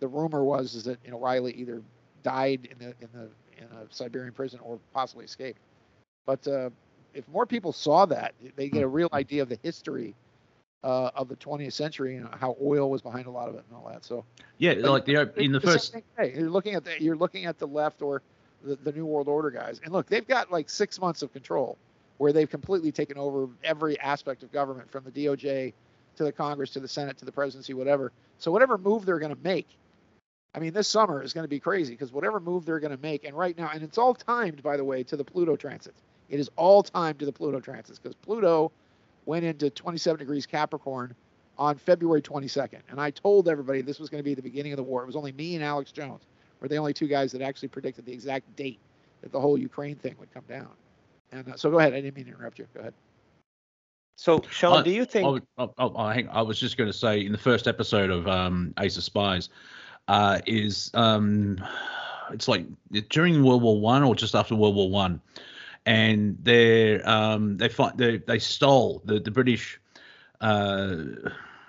[0.00, 1.82] the rumor was is that you know Reilly either
[2.22, 5.60] died in the in the in a Siberian prison or possibly escaped.
[6.26, 6.70] But uh,
[7.12, 10.14] if more people saw that, they get a real idea of the history
[10.82, 13.76] uh, of the 20th century and how oil was behind a lot of it and
[13.76, 14.04] all that.
[14.04, 14.24] So
[14.58, 15.96] yeah, like the in the, the first.
[16.18, 18.22] Hey, you're looking at the you're looking at the left or
[18.64, 19.80] the, the New World Order guys.
[19.84, 21.76] And look, they've got like six months of control
[22.18, 25.72] where they've completely taken over every aspect of government from the DOJ
[26.16, 28.12] to the Congress to the Senate to the presidency, whatever.
[28.38, 29.68] So whatever move they're going to make,
[30.54, 33.02] I mean, this summer is going to be crazy because whatever move they're going to
[33.02, 36.00] make, and right now, and it's all timed, by the way, to the Pluto transits.
[36.28, 38.70] It is all timed to the Pluto transits because Pluto
[39.26, 41.14] went into 27 degrees Capricorn
[41.58, 42.80] on February 22nd.
[42.88, 45.02] And I told everybody this was going to be the beginning of the war.
[45.02, 46.22] It was only me and Alex Jones
[46.64, 48.80] were the only two guys that actually predicted the exact date
[49.20, 50.70] that the whole Ukraine thing would come down.
[51.30, 51.92] And uh, so go ahead.
[51.92, 52.66] I didn't mean to interrupt you.
[52.72, 52.94] Go ahead.
[54.16, 55.44] So, Sean, do you think?
[55.58, 58.96] I, I, I, was just going to say in the first episode of um, Ace
[58.96, 59.50] of Spies,
[60.08, 61.62] uh, is um,
[62.32, 62.64] it's like
[63.10, 65.20] during World War One or just after World War One,
[65.84, 69.78] and they um, they fight they they stole the the British.
[70.40, 70.94] Uh,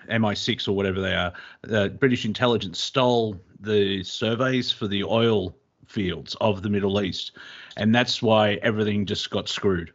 [0.09, 5.55] MI6 or whatever they are, the British intelligence stole the surveys for the oil
[5.87, 7.33] fields of the Middle East,
[7.77, 9.91] and that's why everything just got screwed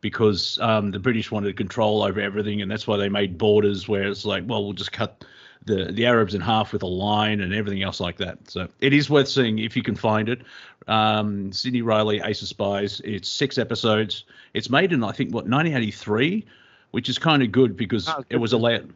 [0.00, 4.02] because um, the British wanted control over everything, and that's why they made borders where
[4.02, 5.24] it's like, well, we'll just cut
[5.64, 8.50] the the Arabs in half with a line and everything else like that.
[8.50, 10.42] So it is worth seeing if you can find it.
[10.86, 13.00] Um, Sidney Reilly, Ace of Spies.
[13.02, 14.24] It's six episodes.
[14.52, 16.44] It's made in I think what 1983,
[16.90, 18.92] which is kind of good because oh, it was allowed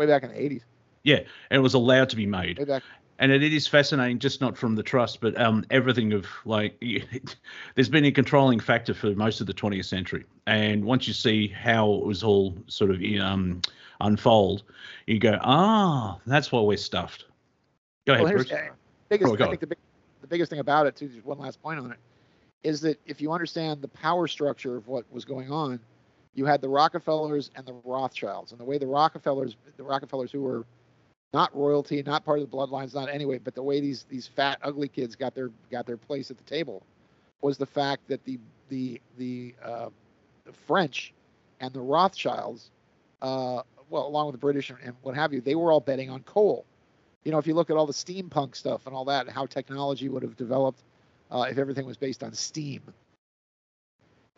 [0.00, 0.62] way back in the 80s.
[1.02, 2.58] Yeah, and it was allowed to be made.
[2.58, 2.82] Way back
[3.20, 6.82] and it, is fascinating, just not from the trust, but um, everything of like,
[7.74, 10.24] there's been a controlling factor for most of the 20th century.
[10.46, 13.60] And once you see how it was all sort of um,
[14.00, 14.62] unfold,
[15.06, 17.26] you go, ah, that's why we're stuffed.
[18.06, 18.52] Go ahead, well, Bruce.
[19.10, 19.78] Biggest, oh, I think the, big,
[20.22, 21.98] the biggest thing about it, too, just one last point on it,
[22.62, 25.78] is that if you understand the power structure of what was going on,
[26.34, 30.42] you had the Rockefellers and the Rothschilds, and the way the Rockefellers, the Rockefellers who
[30.42, 30.64] were
[31.32, 34.58] not royalty, not part of the bloodlines, not anyway, but the way these these fat
[34.62, 36.82] ugly kids got their got their place at the table
[37.40, 38.38] was the fact that the
[38.68, 39.88] the the, uh,
[40.44, 41.12] the French
[41.60, 42.70] and the Rothschilds,
[43.22, 46.22] uh, well, along with the British and, what have you, they were all betting on
[46.22, 46.64] coal.
[47.24, 50.08] You know, if you look at all the steampunk stuff and all that, how technology
[50.08, 50.80] would have developed
[51.30, 52.82] uh, if everything was based on steam.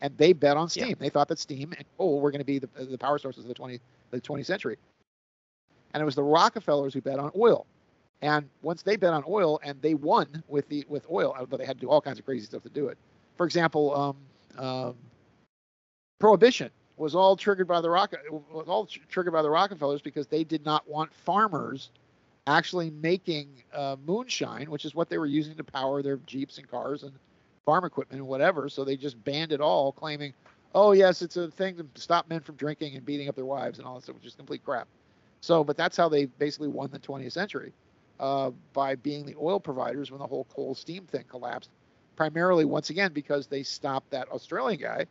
[0.01, 0.89] And they bet on steam.
[0.89, 0.95] Yeah.
[0.99, 3.47] They thought that steam and coal were going to be the, the power sources of
[3.47, 3.79] the 20
[4.11, 4.77] the 20th century
[5.93, 7.65] and it was the Rockefellers who bet on oil.
[8.21, 11.65] And once they bet on oil and they won with the with oil, but they
[11.65, 12.97] had to do all kinds of crazy stuff to do it.
[13.35, 14.17] For example, um,
[14.57, 14.95] um,
[16.19, 20.27] prohibition was all triggered by the Rock was all tr- triggered by the Rockefellers because
[20.27, 21.91] they did not want farmers
[22.47, 26.69] actually making uh, moonshine, which is what they were using to power their jeeps and
[26.69, 27.13] cars and
[27.65, 28.69] farm equipment and whatever.
[28.69, 30.33] So they just banned it all, claiming,
[30.75, 33.79] "Oh yes, it's a thing to stop men from drinking and beating up their wives
[33.79, 34.87] and all that stuff," which is complete crap.
[35.41, 37.73] So, but that's how they basically won the 20th century
[38.19, 41.69] uh, by being the oil providers when the whole coal steam thing collapsed.
[42.15, 45.05] Primarily, once again, because they stopped that Australian guy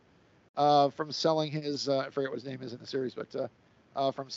[0.57, 3.35] uh, from selling his uh, I forget what his name is in the series, but
[3.35, 3.47] uh,
[3.95, 4.27] uh, from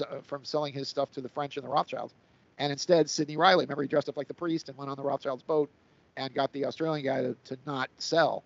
[0.00, 2.14] uh, from selling his stuff to the French and the Rothschilds,
[2.58, 3.64] and instead Sidney Reilly.
[3.64, 5.70] Remember, he dressed up like the priest and went on the Rothschilds boat
[6.16, 8.44] and got the Australian guy to, to not sell,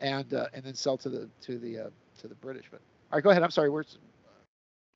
[0.00, 2.66] and uh, and then sell to the to the uh, to the British.
[2.70, 2.80] But
[3.12, 3.42] all right, go ahead.
[3.42, 3.70] I'm sorry.
[3.70, 3.98] Where's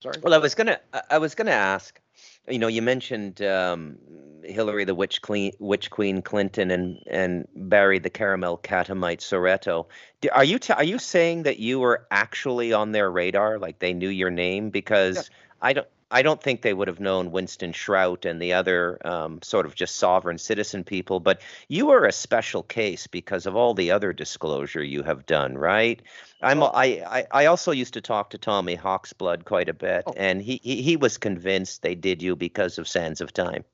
[0.03, 0.17] sorry.
[0.23, 2.01] Well, I was gonna I was gonna ask.
[2.49, 3.99] You know, you mentioned um,
[4.45, 9.87] Hillary, the witch queen, witch queen Clinton, and and Barry, the caramel catamite Soetoro.
[10.33, 13.93] Are you t- are you saying that you were actually on their radar, like they
[13.93, 14.71] knew your name?
[14.71, 15.23] Because yeah.
[15.63, 19.43] I don't I don't think they would have known Winston Shrout and the other um,
[19.43, 21.19] sort of just sovereign citizen people.
[21.19, 25.59] But you are a special case because of all the other disclosure you have done,
[25.59, 26.01] right?
[26.41, 30.15] I'm I, I, I also used to talk to Tommy Hawksblood quite a bit, oh.
[30.17, 33.65] and he, he he was convinced they did you because of Sands of Time.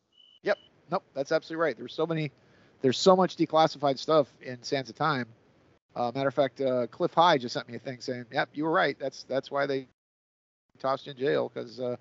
[0.42, 0.56] Yep.
[0.90, 1.04] Nope.
[1.12, 1.76] That's absolutely right.
[1.76, 2.32] There's so many.
[2.80, 5.26] There's so much declassified stuff in Sands of Time.
[5.94, 8.64] Uh, matter of fact, uh, Cliff High just sent me a thing saying, "Yep, you
[8.64, 8.98] were right.
[8.98, 9.88] That's that's why they
[10.78, 11.96] tossed you in jail because." Uh,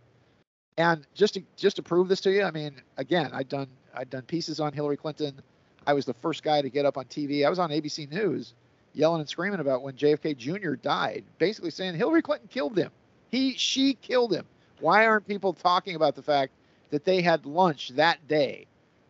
[0.80, 4.10] and just to just to prove this to you, I mean, again, I'd done I'd
[4.10, 5.40] done pieces on Hillary Clinton.
[5.86, 7.46] I was the first guy to get up on TV.
[7.46, 8.54] I was on ABC News,
[8.94, 10.76] yelling and screaming about when JFK Jr.
[10.76, 12.92] died, basically saying Hillary Clinton killed him.
[13.30, 14.46] He she killed him.
[14.80, 16.54] Why aren't people talking about the fact
[16.92, 18.66] that they had lunch that day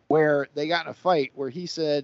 [0.07, 2.03] where they got in a fight where he said,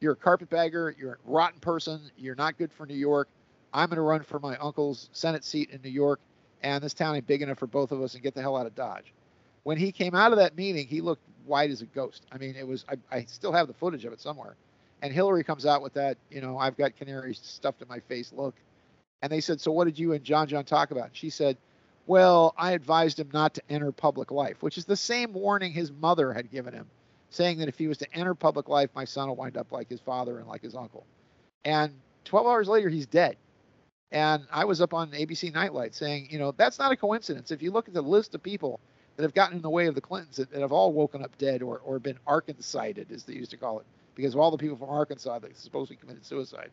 [0.00, 3.28] You're a carpetbagger, you're a rotten person, you're not good for New York.
[3.72, 6.18] I'm going to run for my uncle's Senate seat in New York
[6.62, 8.66] and this town ain't big enough for both of us and get the hell out
[8.66, 9.12] of Dodge.
[9.62, 12.24] When he came out of that meeting, he looked white as a ghost.
[12.32, 14.56] I mean, it was, I, I still have the footage of it somewhere.
[15.02, 18.32] And Hillary comes out with that, you know, I've got canaries stuffed in my face
[18.32, 18.54] look.
[19.22, 21.06] And they said, So what did you and John John talk about?
[21.06, 21.56] And she said,
[22.06, 25.90] Well, I advised him not to enter public life, which is the same warning his
[25.92, 26.86] mother had given him,
[27.30, 29.88] saying that if he was to enter public life, my son will wind up like
[29.88, 31.06] his father and like his uncle.
[31.64, 31.92] And
[32.24, 33.36] 12 hours later, he's dead.
[34.12, 37.50] And I was up on ABC Nightline saying, you know, that's not a coincidence.
[37.50, 38.80] If you look at the list of people
[39.16, 41.36] that have gotten in the way of the Clintons that, that have all woken up
[41.38, 44.58] dead or, or been Arkancided, as they used to call it, because of all the
[44.58, 46.70] people from Arkansas that supposedly committed suicide.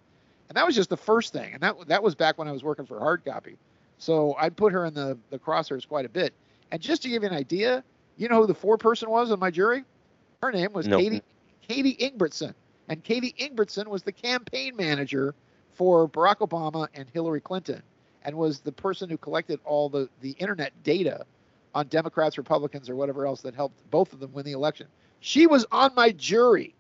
[0.50, 1.54] And that was just the first thing.
[1.54, 3.58] And that that was back when I was working for Hard Copy.
[3.98, 6.34] So I'd put her in the, the crosshairs quite a bit.
[6.72, 7.84] And just to give you an idea,
[8.18, 9.84] you know who the four person was on my jury?
[10.42, 11.02] Her name was nope.
[11.02, 11.22] Katie
[11.68, 12.54] Katie Ingbertson.
[12.90, 15.34] And Katie Ingbertson was the campaign manager
[15.76, 17.82] for Barack Obama and Hillary Clinton
[18.24, 21.26] and was the person who collected all the, the internet data
[21.76, 24.88] on Democrats, Republicans, or whatever else that helped both of them win the election.
[25.20, 26.76] She was on my jury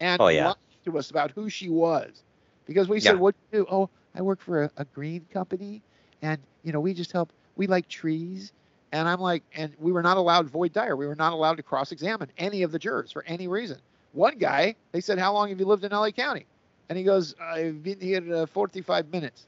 [0.00, 0.48] and oh, yeah.
[0.48, 2.22] lied to us about who she was
[2.66, 3.20] because we said, yeah.
[3.20, 5.82] "What do you do?" Oh, I work for a, a green company,
[6.22, 7.32] and you know we just help.
[7.56, 8.52] We like trees,
[8.92, 10.96] and I'm like, and we were not allowed voir dire.
[10.96, 13.78] We were not allowed to cross-examine any of the jurors for any reason.
[14.12, 16.46] One guy, they said, "How long have you lived in LA County?"
[16.90, 19.46] And he goes, I've been here uh, 45 minutes.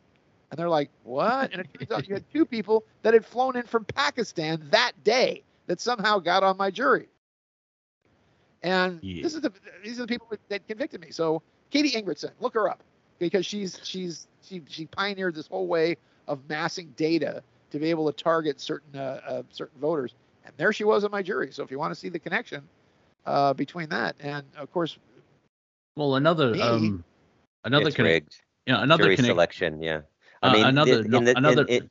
[0.50, 1.50] And they're like, what?
[1.52, 4.92] And it turns out you had two people that had flown in from Pakistan that
[5.02, 7.08] day that somehow got on my jury.
[8.62, 9.24] And yeah.
[9.24, 9.52] this is the
[9.82, 11.10] these are the people that convicted me.
[11.10, 12.80] So Katie Ingebrigtsen, look her up
[13.18, 15.96] because she's she's she she pioneered this whole way
[16.28, 20.14] of massing data to be able to target certain uh, uh, certain voters.
[20.44, 21.50] And there she was on my jury.
[21.50, 22.62] So if you want to see the connection
[23.26, 24.96] uh, between that and of course,
[25.96, 27.04] well, another me, um,
[27.64, 28.40] Another it's rigged.
[28.66, 29.82] Yeah, another jury connect- selection.
[29.82, 30.02] Yeah.
[30.42, 31.64] I uh, mean, another in, in the, another.
[31.66, 31.90] In,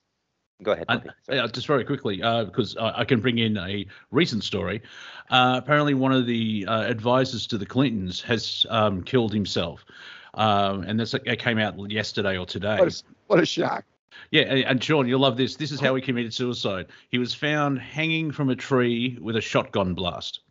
[0.62, 0.86] go ahead.
[0.90, 4.82] Uh, just very quickly, uh, because I can bring in a recent story.
[5.30, 9.86] Uh, apparently, one of the uh, advisors to the Clintons has um, killed himself,
[10.34, 12.78] um, and this it came out yesterday or today.
[12.78, 13.86] What a, what a shock!
[14.32, 15.56] Yeah, and Sean, you'll love this.
[15.56, 16.88] This is how he committed suicide.
[17.10, 20.42] He was found hanging from a tree with a shotgun blast.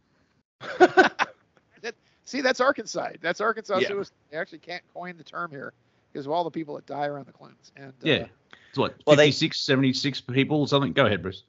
[2.31, 3.09] See, that's Arkansas.
[3.21, 3.89] That's Arkansas yeah.
[3.89, 4.15] suicide.
[4.31, 5.73] They actually can't coin the term here
[6.13, 7.73] because of all the people that die around the Clintons.
[7.75, 8.27] And yeah, uh,
[8.69, 10.93] it's what well, they, 76 people or something.
[10.93, 11.43] Go ahead, Bruce.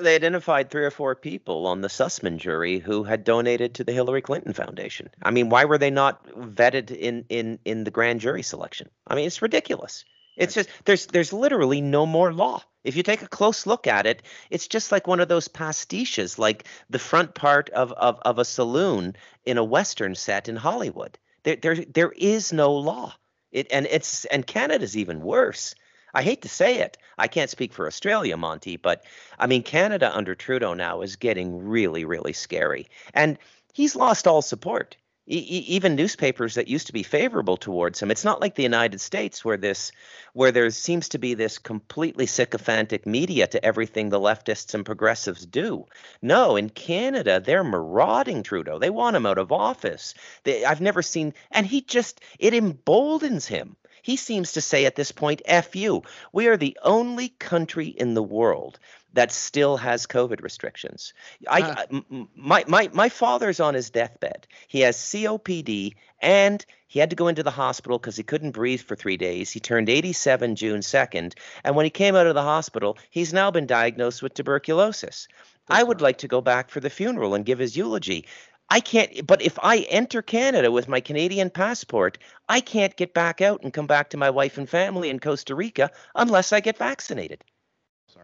[0.00, 3.92] They identified three or four people on the Sussman jury who had donated to the
[3.92, 5.10] Hillary Clinton Foundation.
[5.22, 8.88] I mean, why were they not vetted in in in the grand jury selection?
[9.06, 10.06] I mean, it's ridiculous.
[10.36, 12.62] It's just there's there's literally no more law.
[12.82, 16.38] If you take a close look at it, it's just like one of those pastiches,
[16.38, 19.16] like the front part of, of, of a saloon
[19.46, 21.18] in a western set in Hollywood.
[21.44, 23.14] There there there is no law.
[23.52, 25.74] It and it's and Canada's even worse.
[26.12, 26.96] I hate to say it.
[27.18, 29.04] I can't speak for Australia, Monty, but
[29.38, 32.88] I mean Canada under Trudeau now is getting really, really scary.
[33.14, 33.38] And
[33.72, 38.10] he's lost all support even newspapers that used to be favorable towards him.
[38.10, 39.90] It's not like the united states where this
[40.34, 45.46] where there seems to be this completely sycophantic media to everything the leftists and progressives
[45.46, 45.86] do.
[46.20, 48.78] No in canada they're marauding trudeau.
[48.78, 50.14] They want him out of office.
[50.42, 53.76] They, i've never seen and he just it emboldens him.
[54.02, 56.02] He seems to say at this point f you.
[56.32, 58.78] We are the only country in the world
[59.14, 61.14] that still has COVID restrictions.
[61.48, 62.00] I, uh,
[62.34, 64.46] my, my, my father's on his deathbed.
[64.68, 68.80] He has COPD and he had to go into the hospital because he couldn't breathe
[68.80, 69.50] for three days.
[69.50, 71.34] He turned 87 June 2nd.
[71.62, 75.28] And when he came out of the hospital, he's now been diagnosed with tuberculosis.
[75.68, 78.26] I would like to go back for the funeral and give his eulogy.
[78.68, 83.40] I can't, but if I enter Canada with my Canadian passport, I can't get back
[83.40, 86.78] out and come back to my wife and family in Costa Rica unless I get
[86.78, 87.44] vaccinated.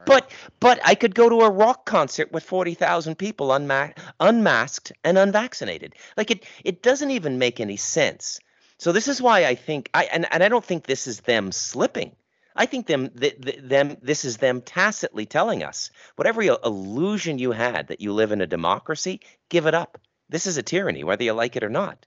[0.07, 0.21] Sorry.
[0.21, 5.19] But but I could go to a rock concert with 40,000 people unma- unmasked and
[5.19, 5.95] unvaccinated.
[6.17, 8.41] Like it it doesn't even make any sense.
[8.79, 11.53] So this is why I think I and, and I don't think this is them
[11.53, 12.17] slipping.
[12.57, 17.53] I think them th- th- them this is them tacitly telling us whatever illusion you
[17.53, 19.99] had that you live in a democracy, give it up.
[20.29, 22.07] This is a tyranny, whether you like it or not.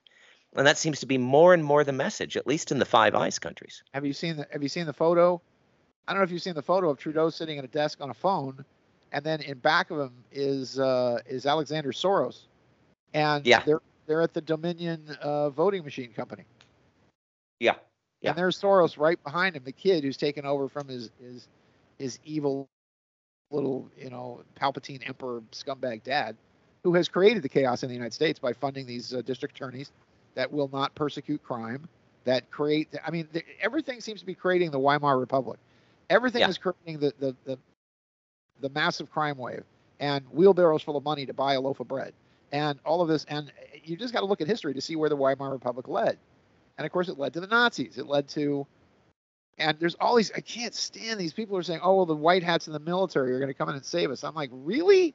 [0.56, 3.14] And that seems to be more and more the message, at least in the Five
[3.14, 3.82] Eyes countries.
[3.92, 5.40] Have you seen the Have you seen the photo?
[6.06, 8.10] I don't know if you've seen the photo of Trudeau sitting at a desk on
[8.10, 8.64] a phone,
[9.12, 12.42] and then in back of him is uh, is Alexander Soros,
[13.14, 13.62] and yeah.
[13.64, 16.44] they're they're at the Dominion uh, voting machine company.
[17.60, 17.74] Yeah.
[18.20, 18.30] yeah.
[18.30, 21.48] And there's Soros right behind him, the kid who's taken over from his his
[21.98, 22.68] his evil
[23.50, 26.36] little you know Palpatine Emperor scumbag dad
[26.84, 29.90] who has created the chaos in the United States by funding these uh, district attorneys
[30.34, 31.88] that will not persecute crime,
[32.24, 32.88] that create.
[33.04, 35.58] I mean, the, everything seems to be creating the Weimar Republic.
[36.10, 36.48] Everything yeah.
[36.48, 37.58] is creating the, the the
[38.60, 39.64] the massive crime wave
[40.00, 42.12] and wheelbarrows full of money to buy a loaf of bread
[42.52, 43.24] and all of this.
[43.28, 46.18] And you just got to look at history to see where the Weimar Republic led.
[46.78, 47.98] And of course, it led to the Nazis.
[47.98, 48.66] It led to
[49.58, 50.32] and there's all these.
[50.32, 52.80] I can't stand these people who are saying, "Oh, well, the white hats in the
[52.80, 55.14] military are going to come in and save us." I'm like, really?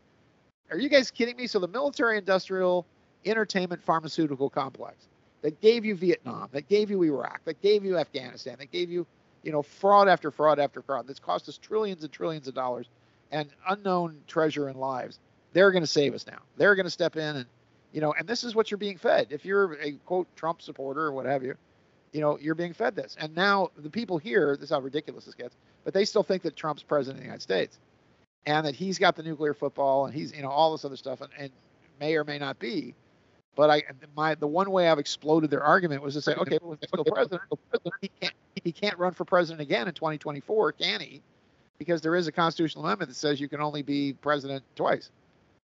[0.72, 1.48] Are you guys kidding me?
[1.48, 2.86] So the military industrial
[3.26, 5.08] entertainment pharmaceutical complex
[5.42, 9.06] that gave you Vietnam, that gave you Iraq, that gave you Afghanistan, that gave you,
[9.44, 12.88] you know, fraud after fraud after fraud, that's cost us trillions and trillions of dollars
[13.32, 15.20] and unknown treasure and lives.
[15.54, 16.40] They're going to save us now.
[16.58, 17.46] They're going to step in and,
[17.92, 19.28] you know, and this is what you're being fed.
[19.30, 21.56] If you're a quote Trump supporter or what have you,
[22.12, 23.16] you know, you're being fed this.
[23.20, 26.44] And now the people here, this is how ridiculous this gets, but they still think
[26.44, 27.80] that Trump's president of the United States
[28.46, 31.22] and that he's got the nuclear football and he's you know all this other stuff
[31.22, 31.52] and, and
[32.00, 32.96] may or may not be.
[33.56, 33.84] But I
[34.16, 36.90] my the one way I've exploded their argument was to say, okay, well, if he's
[36.90, 37.42] still president,
[38.02, 38.34] he can't
[38.64, 41.22] he can't run for president again in 2024, can he?
[41.78, 45.12] Because there is a constitutional amendment that says you can only be president twice,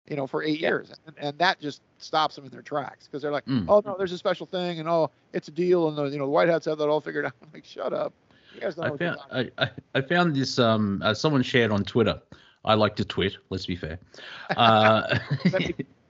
[0.07, 0.69] you know, for eight yeah.
[0.69, 3.65] years, and, and, that just stops them in their tracks because they're like, mm.
[3.69, 6.25] oh no, there's a special thing, and oh, it's a deal, and the you know
[6.25, 7.33] the White Hats have that all figured out.
[7.43, 8.13] I'm like, shut up.
[8.61, 12.21] I found I, I, found this um uh, someone shared on Twitter
[12.65, 13.37] I like to tweet.
[13.51, 13.99] Let's be fair.
[14.57, 15.19] Uh,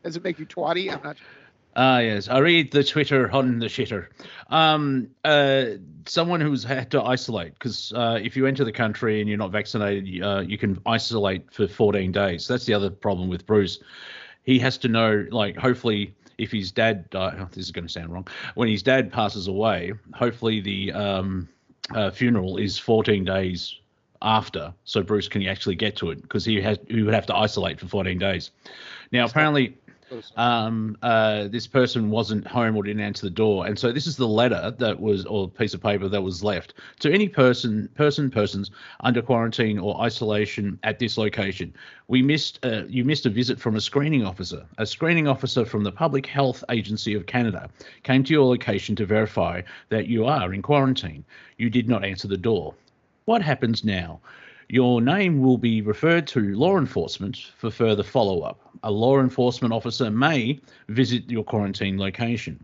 [0.04, 0.92] Does it make you twatty?
[0.92, 1.26] I'm not sure.
[1.76, 2.28] Ah, yes.
[2.28, 4.08] I read the Twitter on the shitter.
[4.48, 5.64] Um, uh,
[6.06, 9.52] someone who's had to isolate because uh, if you enter the country and you're not
[9.52, 12.48] vaccinated, uh, you can isolate for 14 days.
[12.48, 13.78] That's the other problem with Bruce.
[14.42, 17.92] He has to know, like, hopefully, if his dad, die, oh, this is going to
[17.92, 21.48] sound wrong, when his dad passes away, hopefully the um,
[21.94, 23.76] uh, funeral is 14 days
[24.22, 27.36] after, so Bruce can actually get to it because he has he would have to
[27.36, 28.50] isolate for 14 days.
[29.12, 29.76] Now apparently,
[30.36, 34.16] um, uh, this person wasn't home or didn't answer the door, and so this is
[34.16, 38.30] the letter that was or piece of paper that was left to any person, person,
[38.30, 41.74] persons under quarantine or isolation at this location.
[42.08, 44.66] We missed uh, you missed a visit from a screening officer.
[44.78, 47.68] A screening officer from the Public Health Agency of Canada
[48.02, 51.24] came to your location to verify that you are in quarantine.
[51.56, 52.74] You did not answer the door.
[53.26, 54.20] What happens now?
[54.70, 58.60] Your name will be referred to law enforcement for further follow up.
[58.82, 62.62] A law enforcement officer may visit your quarantine location.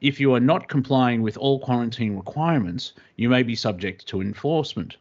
[0.00, 4.96] If you are not complying with all quarantine requirements, you may be subject to enforcement.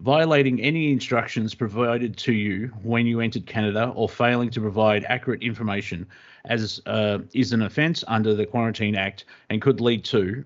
[0.00, 5.42] Violating any instructions provided to you when you entered Canada or failing to provide accurate
[5.42, 6.06] information
[6.44, 10.44] as uh, is an offence under the Quarantine Act and could lead to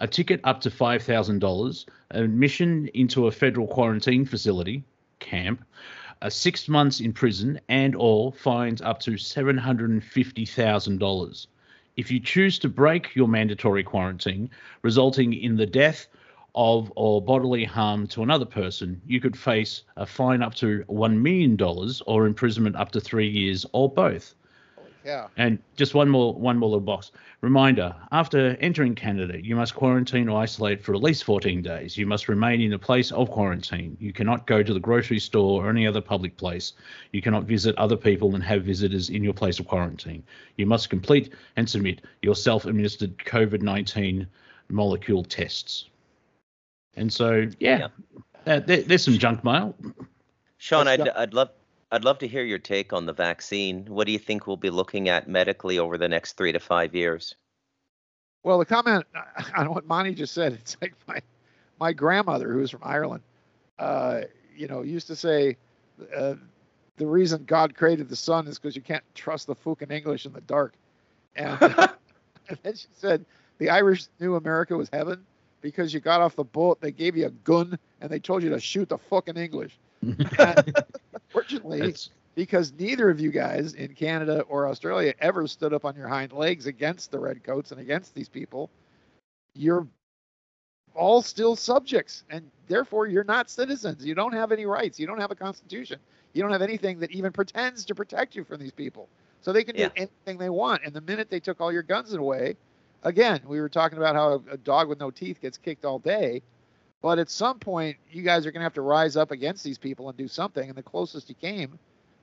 [0.00, 4.84] a ticket up to $5,000, admission into a federal quarantine facility,
[5.18, 5.64] camp,
[6.22, 11.46] uh, six months in prison, and or fines up to $750,000.
[11.96, 14.50] If you choose to break your mandatory quarantine,
[14.82, 16.06] resulting in the death
[16.54, 21.20] of or bodily harm to another person, you could face a fine up to $1
[21.20, 21.56] million
[22.06, 24.34] or imprisonment up to three years or both.
[25.08, 25.28] Yeah.
[25.38, 27.12] And just one more one more little box.
[27.40, 31.96] Reminder, after entering Canada, you must quarantine or isolate for at least 14 days.
[31.96, 33.96] You must remain in a place of quarantine.
[33.98, 36.74] You cannot go to the grocery store or any other public place.
[37.12, 40.22] You cannot visit other people and have visitors in your place of quarantine.
[40.58, 44.26] You must complete and submit your self-administered COVID-19
[44.68, 45.86] molecule tests.
[46.96, 47.88] And so, yeah, yeah.
[48.46, 49.74] Uh, there, there's some junk mail.
[50.58, 51.48] Sean, I'd, I'd love
[51.90, 53.86] I'd love to hear your take on the vaccine.
[53.86, 56.94] What do you think we'll be looking at medically over the next three to five
[56.94, 57.34] years?
[58.42, 59.06] Well, the comment
[59.56, 61.20] on what Monty just said, it's like my
[61.80, 63.22] my grandmother, who was from Ireland,
[63.78, 64.22] uh,
[64.56, 65.56] you know, used to say
[66.14, 66.34] uh,
[66.96, 70.32] the reason God created the sun is because you can't trust the fucking English in
[70.32, 70.74] the dark.
[71.36, 71.56] And,
[72.48, 73.24] and then she said
[73.58, 75.24] the Irish knew America was heaven
[75.60, 78.50] because you got off the boat, they gave you a gun, and they told you
[78.50, 79.78] to shoot the fucking English.
[81.14, 81.94] Unfortunately,
[82.34, 86.32] because neither of you guys in Canada or Australia ever stood up on your hind
[86.32, 88.70] legs against the redcoats and against these people,
[89.54, 89.86] you're
[90.94, 94.04] all still subjects, and therefore you're not citizens.
[94.04, 94.98] You don't have any rights.
[94.98, 95.98] You don't have a constitution.
[96.32, 99.08] You don't have anything that even pretends to protect you from these people.
[99.40, 100.82] So they can do anything they want.
[100.84, 102.56] And the minute they took all your guns away,
[103.04, 106.42] again, we were talking about how a dog with no teeth gets kicked all day.
[107.00, 109.78] But at some point, you guys are going to have to rise up against these
[109.78, 110.68] people and do something.
[110.68, 111.78] And the closest you came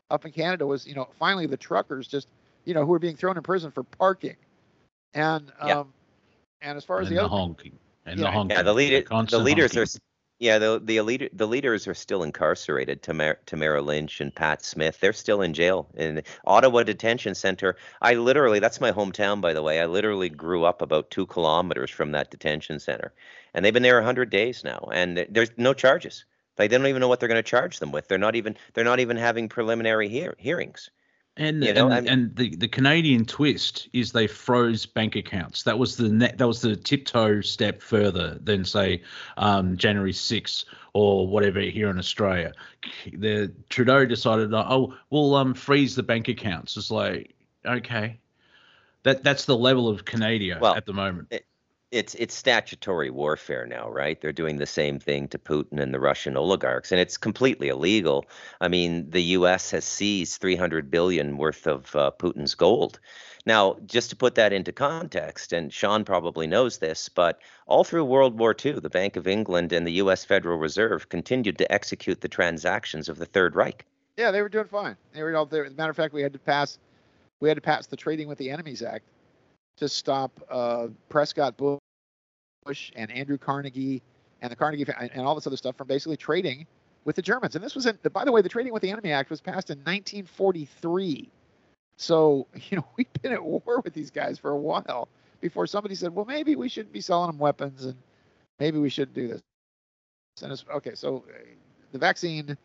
[0.10, 2.28] up in Canada was, you know, finally the truckers just,
[2.66, 4.36] you know, who were being thrown in prison for parking.
[5.14, 5.84] And um, yeah.
[6.62, 8.74] and as far as and the, the other honking and yeah, the honking, yeah, the
[8.74, 9.84] leader, the leaders honking.
[9.84, 10.02] are
[10.40, 13.02] yeah, the the leader, the leaders are still incarcerated.
[13.02, 17.78] Tamara, Tamara Lich and Pat Smith, they're still in jail in Ottawa Detention Center.
[18.02, 19.80] I literally, that's my hometown, by the way.
[19.80, 23.14] I literally grew up about two kilometers from that detention center,
[23.54, 26.26] and they've been there 100 days now, and there's no charges.
[26.58, 28.08] They don't even know what they're going to charge them with.
[28.08, 30.90] They're not even they're not even having preliminary hear, hearings.
[31.38, 35.18] And you know, and, I mean, and, the, the Canadian twist is they froze bank
[35.18, 35.64] accounts.
[35.64, 39.02] That was the net, that was the tiptoe step further than say
[39.36, 40.64] um, January 6th
[40.94, 42.54] or whatever here in Australia.
[43.12, 46.78] The Trudeau decided, oh, we'll um, freeze the bank accounts.
[46.78, 48.20] It's like okay,
[49.04, 51.28] that that's the level of Canada well, at the moment.
[51.32, 51.46] It,
[51.96, 54.20] it's it's statutory warfare now, right?
[54.20, 58.26] They're doing the same thing to Putin and the Russian oligarchs, and it's completely illegal.
[58.60, 59.72] I mean, the U.S.
[59.72, 63.00] has seized 300 billion worth of uh, Putin's gold.
[63.46, 68.04] Now, just to put that into context, and Sean probably knows this, but all through
[68.04, 70.26] World War II, the Bank of England and the U.S.
[70.26, 73.86] Federal Reserve continued to execute the transactions of the Third Reich.
[74.18, 74.98] Yeah, they were doing fine.
[75.14, 75.66] They were all there.
[75.66, 76.78] As a matter of fact, we had to pass
[77.40, 79.06] we had to pass the Trading with the Enemies Act
[79.78, 81.80] to stop uh, Prescott Bush
[82.66, 84.02] Bush and Andrew Carnegie
[84.42, 86.66] and the Carnegie and all this other stuff from basically trading
[87.06, 87.56] with the Germans.
[87.56, 89.70] And this was in, by the way, the Trading with the Enemy Act was passed
[89.70, 91.30] in 1943.
[91.98, 95.08] So, you know, we've been at war with these guys for a while
[95.42, 97.96] before somebody said, well, maybe we shouldn't be selling them weapons and
[98.60, 99.42] maybe we shouldn't do this.
[100.42, 100.96] And it's okay.
[100.96, 101.34] So uh,
[101.92, 102.58] the vaccine,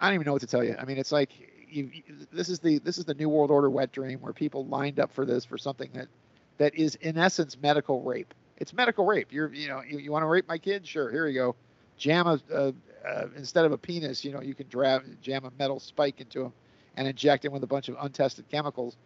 [0.00, 0.76] I don't even know what to tell you.
[0.78, 1.30] I mean, it's like
[1.68, 1.90] you,
[2.32, 5.12] this is the this is the new world order wet dream where people lined up
[5.12, 6.08] for this for something that
[6.56, 9.32] that is in essence medical rape it's medical rape.
[9.32, 10.86] You're, you know, you, you want to rape my kid?
[10.86, 11.56] Sure, here you go.
[11.96, 12.72] Jam a, uh,
[13.06, 16.42] uh, instead of a penis, you know, you can dra- jam a metal spike into
[16.42, 16.52] him
[16.96, 18.96] and inject him with a bunch of untested chemicals.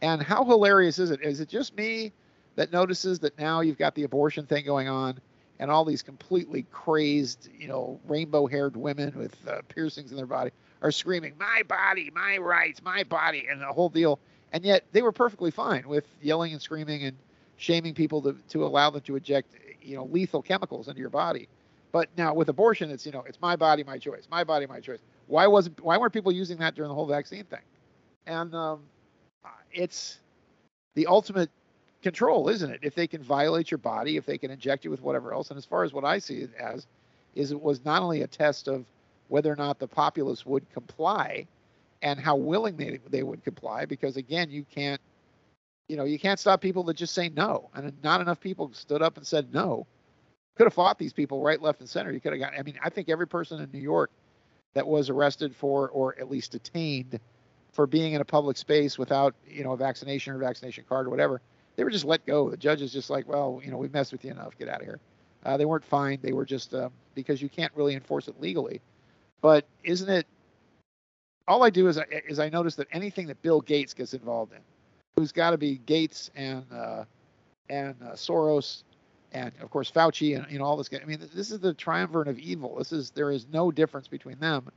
[0.00, 1.22] And how hilarious is it?
[1.22, 2.12] Is it just me
[2.56, 5.20] that notices that now you've got the abortion thing going on
[5.58, 10.50] and all these completely crazed, you know, rainbow-haired women with uh, piercings in their body
[10.82, 14.20] are screaming, "My body, my rights, my body," and the whole deal.
[14.52, 17.16] And yet they were perfectly fine with yelling and screaming and
[17.58, 21.48] shaming people to, to allow them to inject you know lethal chemicals into your body.
[21.92, 24.80] But now with abortion, it's you know it's my body, my choice, my body, my
[24.80, 25.00] choice.
[25.26, 27.60] Why wasn't why weren't people using that during the whole vaccine thing?
[28.26, 28.80] And um,
[29.72, 30.18] it's
[30.94, 31.50] the ultimate
[32.02, 32.80] control, isn't it?
[32.82, 35.50] If they can violate your body, if they can inject you with whatever else.
[35.50, 36.86] And as far as what I see it as,
[37.34, 38.84] is it was not only a test of
[39.28, 41.46] whether or not the populace would comply
[42.02, 45.00] and how willing they, they would comply, because again, you can't
[45.88, 47.70] you know, you can't stop people that just say no.
[47.74, 49.86] And not enough people stood up and said no.
[50.56, 52.12] Could have fought these people right, left, and center.
[52.12, 52.52] You could have got.
[52.58, 54.10] I mean, I think every person in New York
[54.74, 57.18] that was arrested for, or at least detained
[57.72, 61.10] for being in a public space without, you know, a vaccination or vaccination card or
[61.10, 61.40] whatever,
[61.76, 62.50] they were just let go.
[62.50, 64.58] The judge is just like, well, you know, we've messed with you enough.
[64.58, 64.98] Get out of here.
[65.44, 66.20] Uh, they weren't fined.
[66.22, 68.80] They were just um, because you can't really enforce it legally.
[69.40, 70.26] But isn't it?
[71.46, 74.52] All I do is I, is I notice that anything that Bill Gates gets involved
[74.52, 74.58] in,
[75.18, 77.04] who's got to be Gates and uh,
[77.68, 78.84] and uh, Soros
[79.32, 80.88] and of course Fauci and you know all this.
[80.92, 82.76] I mean, this is the triumvirate of evil.
[82.76, 84.70] This is there is no difference between them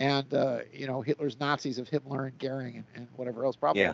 [0.00, 3.82] and uh, you know Hitler's Nazis of Hitler and Goering and, and whatever else probably
[3.82, 3.92] yeah.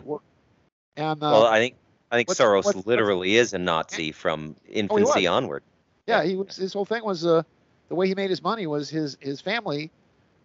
[0.97, 1.75] And uh, well, I think
[2.11, 5.63] I think what's, Soros what's, literally what's, is a Nazi from oh, infancy oh, onward.
[6.07, 6.55] Yeah, he was.
[6.55, 7.43] His whole thing was uh,
[7.89, 9.91] the way he made his money was his his family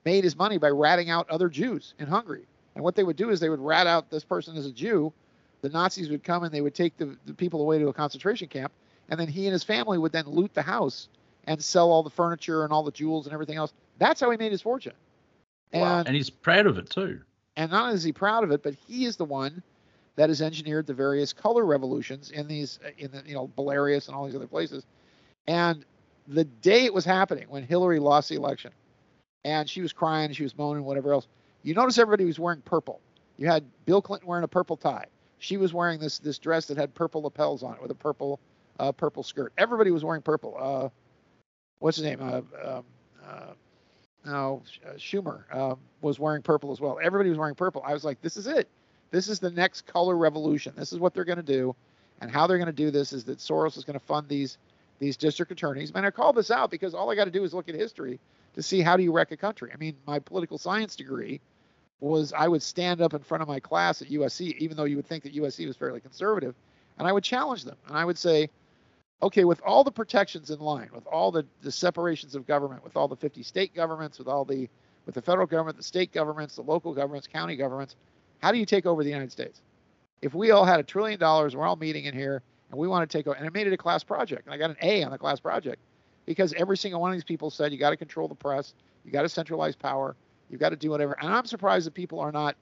[0.05, 2.47] made his money by ratting out other Jews in Hungary.
[2.75, 5.13] And what they would do is they would rat out this person as a Jew,
[5.63, 8.49] the Nazis would come and they would take the, the people away to a concentration
[8.49, 8.73] camp,
[9.09, 11.09] and then he and his family would then loot the house
[11.45, 13.73] and sell all the furniture and all the jewels and everything else.
[13.99, 14.93] That's how he made his fortune.
[15.73, 16.03] And, wow.
[16.07, 17.21] and he's proud of it too.
[17.57, 19.63] And not only is he proud of it, but he is the one
[20.17, 24.07] that has engineered the various color revolutions in these, uh, in the, you know, Belarus
[24.07, 24.85] and all these other places.
[25.47, 25.85] And
[26.29, 28.73] the day it was happening, when Hillary lost the election,
[29.45, 31.27] and she was crying, she was moaning, whatever else,
[31.63, 33.01] you notice everybody was wearing purple.
[33.37, 35.07] You had Bill Clinton wearing a purple tie.
[35.41, 38.39] She was wearing this this dress that had purple lapels on it with a purple
[38.79, 39.53] uh, purple skirt.
[39.59, 40.55] Everybody was wearing purple.
[40.59, 40.89] Uh,
[41.81, 42.21] what's his name?
[42.23, 42.85] Uh, um,
[43.27, 43.53] uh,
[44.25, 46.99] no, uh, Schumer uh, was wearing purple as well.
[47.03, 47.83] Everybody was wearing purple.
[47.85, 48.69] I was like, this is it.
[49.11, 50.75] This is the next color revolution.
[50.77, 51.75] This is what they're going to do,
[52.21, 54.59] and how they're going to do this is that Soros is going to fund these
[54.99, 55.91] these district attorneys.
[55.95, 58.21] And I call this out because all I got to do is look at history
[58.55, 59.71] to see how do you wreck a country.
[59.73, 61.41] I mean, my political science degree
[62.01, 64.97] was I would stand up in front of my class at USC, even though you
[64.97, 66.55] would think that USC was fairly conservative,
[66.99, 68.49] and I would challenge them, and I would say,
[69.23, 72.97] okay, with all the protections in line, with all the, the separations of government, with
[72.97, 74.69] all the 50 state governments, with all the
[75.07, 77.97] with the federal government, the state governments, the local governments, county governments,
[78.41, 79.63] how do you take over the United States?
[80.21, 83.09] If we all had a trillion dollars, we're all meeting in here, and we want
[83.09, 85.03] to take over, and I made it a class project, and I got an A
[85.03, 85.81] on the class project
[86.27, 88.75] because every single one of these people said you got to control the press,
[89.05, 90.17] you got to centralize power,
[90.51, 91.17] you've got to do whatever.
[91.21, 92.57] And I'm surprised that people are not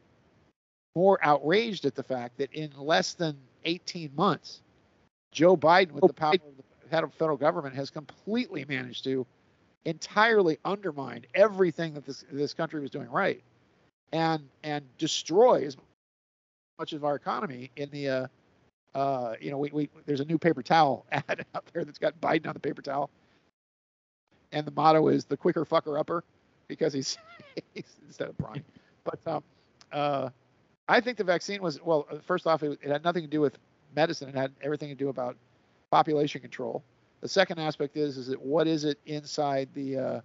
[0.94, 4.62] more outraged at the fact that in less than 18 months,
[5.32, 9.26] Joe Biden, with the power of the head of federal government, has completely managed to
[9.84, 13.42] entirely undermine everything that this this country was doing right,
[14.12, 15.76] and and destroy as
[16.78, 18.08] much of our economy in the.
[18.08, 18.26] Uh,
[18.94, 22.18] uh, you know, we, we there's a new paper towel ad out there that's got
[22.20, 23.10] Biden on the paper towel,
[24.50, 26.24] and the motto is "the quicker fucker upper,"
[26.68, 27.18] because he's,
[27.74, 28.62] he's instead of Brawny.
[29.04, 29.42] But um,
[29.92, 30.30] uh,
[30.88, 32.06] I think the vaccine was well.
[32.26, 33.58] First off, it, it had nothing to do with
[33.96, 34.28] medicine.
[34.28, 35.36] It had everything to do about
[35.90, 36.82] population control.
[37.20, 40.20] The second aspect is is that what is it inside the uh,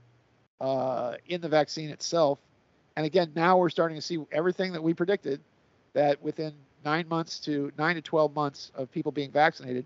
[0.64, 2.40] uh, in the vaccine itself?
[2.96, 5.42] And again, now we're starting to see everything that we predicted
[5.94, 6.54] that within
[6.86, 9.86] nine months to nine to 12 months of people being vaccinated,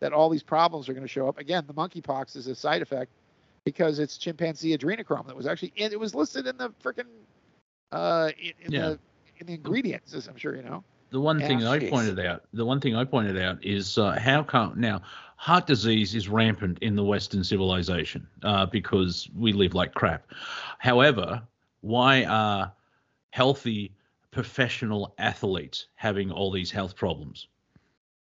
[0.00, 1.38] that all these problems are going to show up.
[1.38, 3.10] Again, the monkeypox is a side effect
[3.66, 7.08] because it's chimpanzee adrenochrome that was actually in, it was listed in the freaking
[7.90, 8.80] uh, in, in yeah.
[8.80, 8.98] the
[9.38, 10.82] in the ingredients, as I'm sure you know.
[11.10, 14.42] The one thing I pointed out, the one thing I pointed out is uh, how
[14.42, 15.02] come now
[15.36, 20.30] heart disease is rampant in the Western civilization uh, because we live like crap.
[20.78, 21.42] However,
[21.80, 22.72] why are
[23.30, 23.92] healthy
[24.30, 27.48] professional athletes having all these health problems?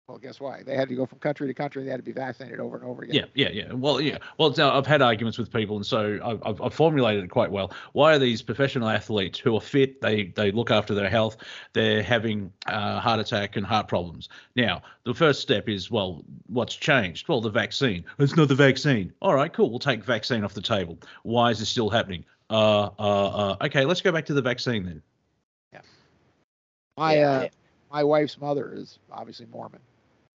[0.08, 0.62] Well, guess why?
[0.62, 1.84] They had to go from country to country.
[1.84, 3.14] They had to be vaccinated over and over again.
[3.14, 3.72] Yeah, yeah, yeah.
[3.74, 4.16] Well, yeah.
[4.38, 7.74] Well, now I've had arguments with people, and so I've, I've, formulated it quite well.
[7.92, 11.36] Why are these professional athletes who are fit, they they look after their health,
[11.74, 14.30] they're having uh, heart attack and heart problems?
[14.56, 17.28] Now, the first step is, well, what's changed?
[17.28, 18.02] Well, the vaccine.
[18.18, 19.12] It's not the vaccine.
[19.20, 19.68] All right, cool.
[19.68, 20.98] We'll take vaccine off the table.
[21.22, 22.24] Why is this still happening?
[22.48, 25.02] Uh, uh, uh okay, let's go back to the vaccine then.
[25.74, 25.80] Yeah.
[26.96, 27.48] My uh,
[27.92, 29.80] my wife's mother is obviously Mormon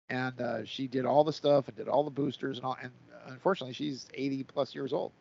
[0.10, 2.78] and uh, she did all the stuff and did all the boosters and all.
[2.82, 2.92] And
[3.28, 5.12] unfortunately, she's 80 plus years old,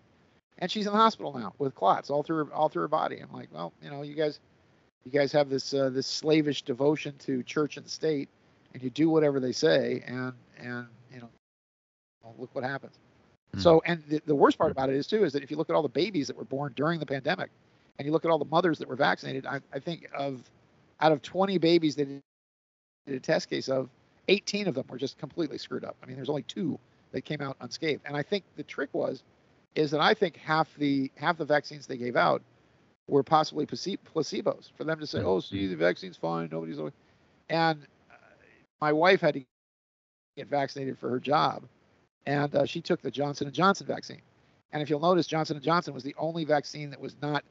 [0.59, 3.19] and she's in the hospital now with clots all through her, all through her body.
[3.21, 4.41] I'm like, well, you know, you guys,
[5.05, 8.29] you guys have this uh, this slavish devotion to church and state,
[8.75, 11.29] and you do whatever they say, and and you know,
[12.23, 12.99] well, look what happens.
[13.57, 13.63] Mm.
[13.63, 15.71] So, and the, the worst part about it is too is that if you look
[15.71, 17.51] at all the babies that were born during the pandemic,
[17.99, 20.43] and you look at all the mothers that were vaccinated, I, I think of
[21.01, 22.23] out of 20 babies that did
[23.17, 23.89] a test case of
[24.29, 25.97] 18 of them were just completely screwed up.
[26.03, 26.79] I mean, there's only two
[27.13, 28.03] that came out unscathed.
[28.05, 29.23] And I think the trick was,
[29.75, 32.43] is that I think half the half the vaccines they gave out
[33.09, 36.79] were possibly placebos for them to say, oh, see, the vaccine's fine, nobody's.
[37.49, 38.15] And uh,
[38.81, 39.45] my wife had to
[40.37, 41.65] get vaccinated for her job,
[42.27, 44.21] and uh, she took the Johnson and Johnson vaccine.
[44.73, 47.43] And if you'll notice, Johnson and Johnson was the only vaccine that was not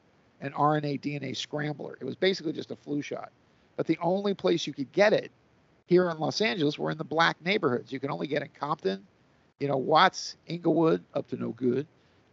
[0.41, 1.97] an RNA DNA scrambler.
[1.99, 3.31] It was basically just a flu shot.
[3.75, 5.31] But the only place you could get it
[5.87, 7.91] here in Los Angeles, we're in the black neighborhoods.
[7.91, 9.05] You can only get in Compton,
[9.59, 11.87] you know, Watts, Inglewood, up to no good,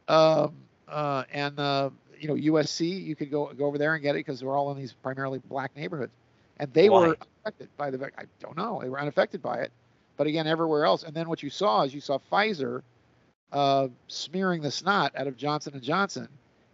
[0.08, 0.54] um,
[0.88, 3.02] uh, and uh, you know USC.
[3.02, 5.40] You could go go over there and get it because we're all in these primarily
[5.48, 6.12] black neighborhoods,
[6.58, 7.08] and they Why?
[7.08, 8.10] were affected by the.
[8.18, 8.80] I don't know.
[8.82, 9.72] They were unaffected by it,
[10.16, 11.04] but again, everywhere else.
[11.04, 12.82] And then what you saw is you saw Pfizer
[13.52, 16.28] uh, smearing the snot out of Johnson and Johnson,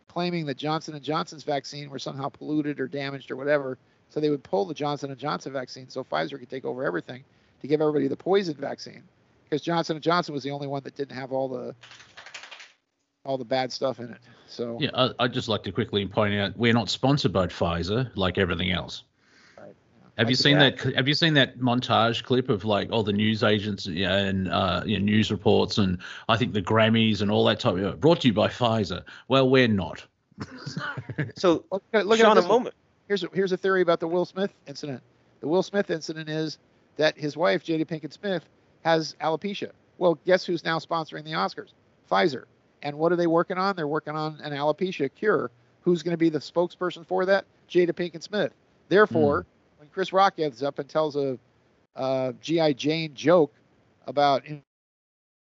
[0.08, 3.76] claiming that Johnson and Johnson's vaccine were somehow polluted or damaged or whatever
[4.10, 7.24] so they would pull the Johnson and Johnson vaccine so Pfizer could take over everything
[7.60, 9.02] to give everybody the poison vaccine
[9.44, 11.74] because Johnson and Johnson was the only one that didn't have all the
[13.24, 14.20] all the bad stuff in it.
[14.46, 18.10] So yeah, I, would just like to quickly point out we're not sponsored by Pfizer
[18.16, 19.04] like everything else.
[19.58, 19.74] Right.
[20.18, 20.78] Have I you seen that.
[20.78, 20.96] that?
[20.96, 24.98] Have you seen that montage clip of like all the news agents and uh, you
[24.98, 25.98] know, news reports and
[26.28, 29.02] I think the Grammys and all that type of brought to you by Pfizer?
[29.28, 30.04] Well, we're not
[31.36, 32.74] so look at, look Sean, at a moment.
[33.10, 35.02] Here's a, here's a theory about the Will Smith incident.
[35.40, 36.58] The Will Smith incident is
[36.96, 38.44] that his wife Jada Pinkett Smith
[38.84, 39.72] has alopecia.
[39.98, 41.72] Well, guess who's now sponsoring the Oscars?
[42.08, 42.44] Pfizer.
[42.82, 43.74] And what are they working on?
[43.74, 45.50] They're working on an alopecia cure.
[45.80, 47.46] Who's going to be the spokesperson for that?
[47.68, 48.52] Jada Pinkett Smith.
[48.88, 49.46] Therefore, mm.
[49.80, 51.36] when Chris Rock gets up and tells a
[51.96, 53.52] uh, GI Jane joke
[54.06, 54.62] about you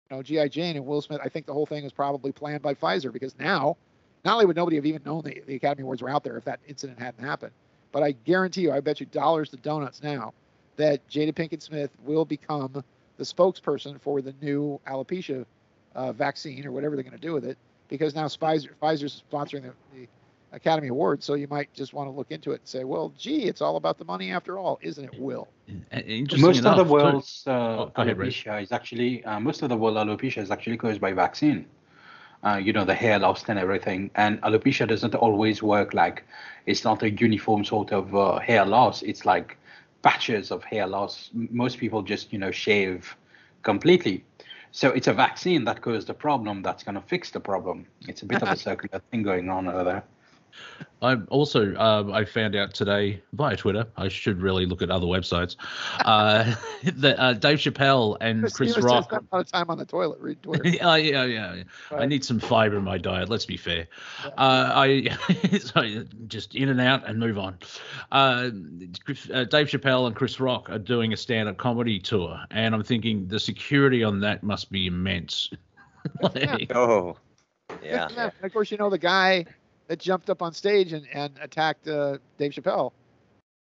[0.10, 2.74] know GI Jane and Will Smith, I think the whole thing was probably planned by
[2.74, 3.78] Pfizer because now
[4.26, 6.46] not only would nobody have even known the, the Academy Awards were out there if
[6.46, 7.52] that incident hadn't happened,
[7.92, 10.34] but I guarantee you, I bet you dollars to donuts now
[10.76, 12.84] that Jada Pinkett Smith will become
[13.18, 15.46] the spokesperson for the new alopecia
[15.96, 17.58] uh, vaccine or whatever they're going to do with it
[17.90, 20.08] because now Pfizer, Pfizer's sponsoring the, the
[20.52, 23.44] Academy Awards, so you might just want to look into it and say, well, gee,
[23.44, 25.48] it's all about the money after all, isn't it, Will?
[26.38, 30.42] Most of the world's uh, oh, alopecia is actually uh, most of the world alopecia
[30.42, 31.66] is actually caused by vaccine.
[32.42, 34.10] Uh, you know, the hair loss and everything.
[34.16, 36.24] And alopecia doesn't always work like
[36.66, 39.02] it's not a uniform sort of uh, hair loss.
[39.02, 39.58] It's like
[40.04, 41.30] patches of hair loss.
[41.34, 43.16] Most people just you know shave
[43.64, 44.24] completely.
[44.72, 47.88] So it's a vaccine that caused the problem that's going to fix the problem.
[48.08, 50.04] It's a bit of a circular thing going on over there.
[51.02, 53.88] I also uh, I found out today via Twitter.
[53.96, 55.56] I should really look at other websites.
[56.04, 59.06] Uh, that uh, Dave Chappelle and Chris, Chris Rock.
[59.06, 60.20] Spent a lot of time on the toilet.
[60.20, 60.68] Read Twitter.
[60.68, 61.54] yeah, yeah, yeah.
[61.54, 61.64] yeah.
[61.92, 62.02] Right.
[62.02, 63.30] I need some fiber in my diet.
[63.30, 63.88] Let's be fair.
[64.24, 64.30] Yeah.
[64.38, 67.58] Uh, I so just in and out and move on.
[68.12, 68.50] Uh,
[69.34, 73.28] uh, Dave Chappelle and Chris Rock are doing a stand-up comedy tour, and I'm thinking
[73.28, 75.50] the security on that must be immense.
[76.22, 77.18] like, oh.
[77.84, 78.08] Yeah.
[78.12, 78.32] yeah.
[78.38, 79.46] And of course, you know the guy
[79.90, 82.94] that jumped up on stage and, and attacked uh, Dave Chappelle.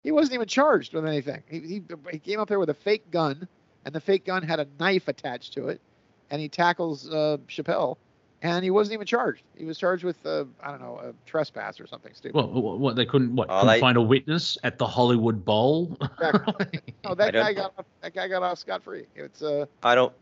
[0.05, 1.43] He wasn't even charged with anything.
[1.49, 3.49] He, he, he, came up there with a fake gun,
[3.85, 5.81] and the fake gun had a knife attached to it,
[6.31, 7.97] and he tackles uh, Chappelle,
[8.43, 9.43] and he wasn't even charged.
[9.57, 12.37] He was charged with uh, I don't know a trespass or something stupid.
[12.37, 15.97] Well, what they couldn't what oh, couldn't they, find a witness at the Hollywood Bowl.
[16.01, 16.81] Exactly.
[17.05, 19.07] no, that guy got off, that guy got off scot free.
[19.17, 19.65] It's uh.
[19.83, 20.13] I don't.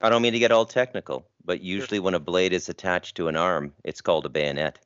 [0.00, 3.28] I don't mean to get all technical, but usually when a blade is attached to
[3.28, 4.78] an arm, it's called a bayonet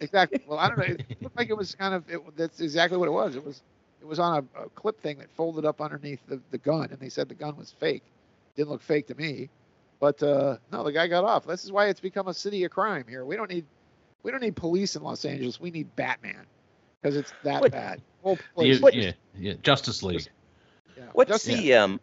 [0.00, 0.40] exactly.
[0.46, 0.84] Well, I don't know.
[0.84, 2.08] It looked like it was kind of.
[2.08, 3.36] It, that's exactly what it was.
[3.36, 3.62] It was.
[4.00, 6.98] It was on a, a, clip thing that folded up underneath the, the gun, and
[7.00, 8.02] they said the gun was fake.
[8.54, 9.48] Didn't look fake to me,
[9.98, 11.46] but uh, no, the guy got off.
[11.46, 13.24] This is why it's become a city of crime here.
[13.24, 13.64] We don't need.
[14.22, 15.60] We don't need police in Los Angeles.
[15.60, 16.46] We need Batman
[17.00, 18.00] because it's that what, bad.
[18.94, 20.26] yeah, yeah, Justice League.
[20.96, 21.04] Yeah.
[21.12, 22.00] What's Justice, the um?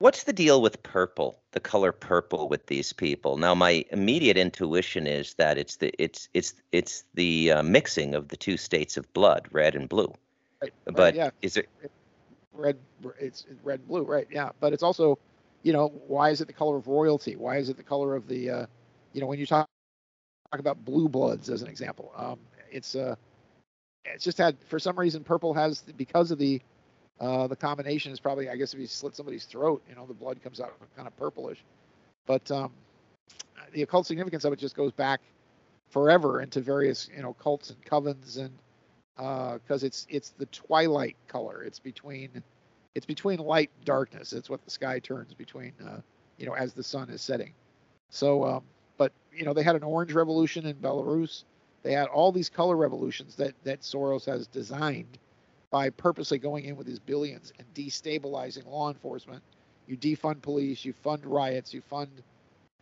[0.00, 3.36] What's the deal with purple, the color purple with these people?
[3.36, 8.28] Now, my immediate intuition is that it's the it's it's it's the uh, mixing of
[8.28, 10.10] the two states of blood, red and blue.
[10.62, 11.30] Right, but right, yeah.
[11.42, 11.68] is it
[12.54, 12.78] red?
[13.18, 14.26] It's red, blue, right?
[14.30, 15.18] Yeah, but it's also,
[15.64, 17.36] you know, why is it the color of royalty?
[17.36, 18.66] Why is it the color of the, uh,
[19.12, 19.68] you know, when you talk
[20.50, 22.38] talk about blue bloods as an example, um,
[22.72, 23.16] it's uh,
[24.06, 26.62] it's just had for some reason purple has because of the
[27.20, 30.14] uh, the combination is probably, I guess, if you slit somebody's throat, you know, the
[30.14, 31.58] blood comes out kind of purplish.
[32.26, 32.72] But um,
[33.72, 35.20] the occult significance of it just goes back
[35.90, 38.50] forever into various, you know, cults and covens, and
[39.16, 41.62] because uh, it's it's the twilight color.
[41.62, 42.42] It's between
[42.94, 44.32] it's between light and darkness.
[44.32, 46.00] It's what the sky turns between, uh,
[46.38, 47.52] you know, as the sun is setting.
[48.08, 48.62] So, um,
[48.96, 51.44] but you know, they had an orange revolution in Belarus.
[51.82, 55.18] They had all these color revolutions that that Soros has designed
[55.70, 59.42] by purposely going in with his billions and destabilizing law enforcement.
[59.86, 62.10] You defund police, you fund riots, you fund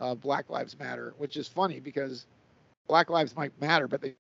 [0.01, 2.27] uh, Black Lives Matter, which is funny because
[2.87, 4.15] Black Lives might matter, but they,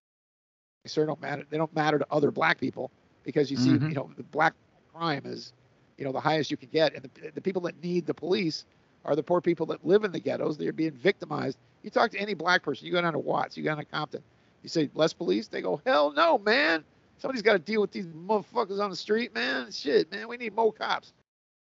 [0.85, 1.45] they sure don't matter.
[1.49, 2.91] They don't matter to other Black people
[3.25, 3.89] because you see, mm-hmm.
[3.89, 4.55] you know, the Black
[4.95, 5.53] crime is,
[5.97, 8.65] you know, the highest you can get, and the, the people that need the police
[9.05, 10.59] are the poor people that live in the ghettos.
[10.59, 11.59] They're being victimized.
[11.83, 13.85] You talk to any Black person, you go down to Watts, you go down to
[13.85, 14.23] Compton,
[14.63, 16.85] you say less police, they go, hell no, man
[17.19, 19.71] Somebody's got to deal with these motherfuckers on the street, man.
[19.73, 21.13] Shit, man, we need more cops.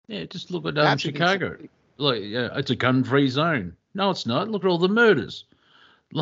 [0.07, 1.57] Yeah, just look at um, Chicago.
[1.97, 3.75] Look, yeah, it's a gun-free zone.
[3.93, 4.49] No, it's not.
[4.49, 5.45] Look at all the murders.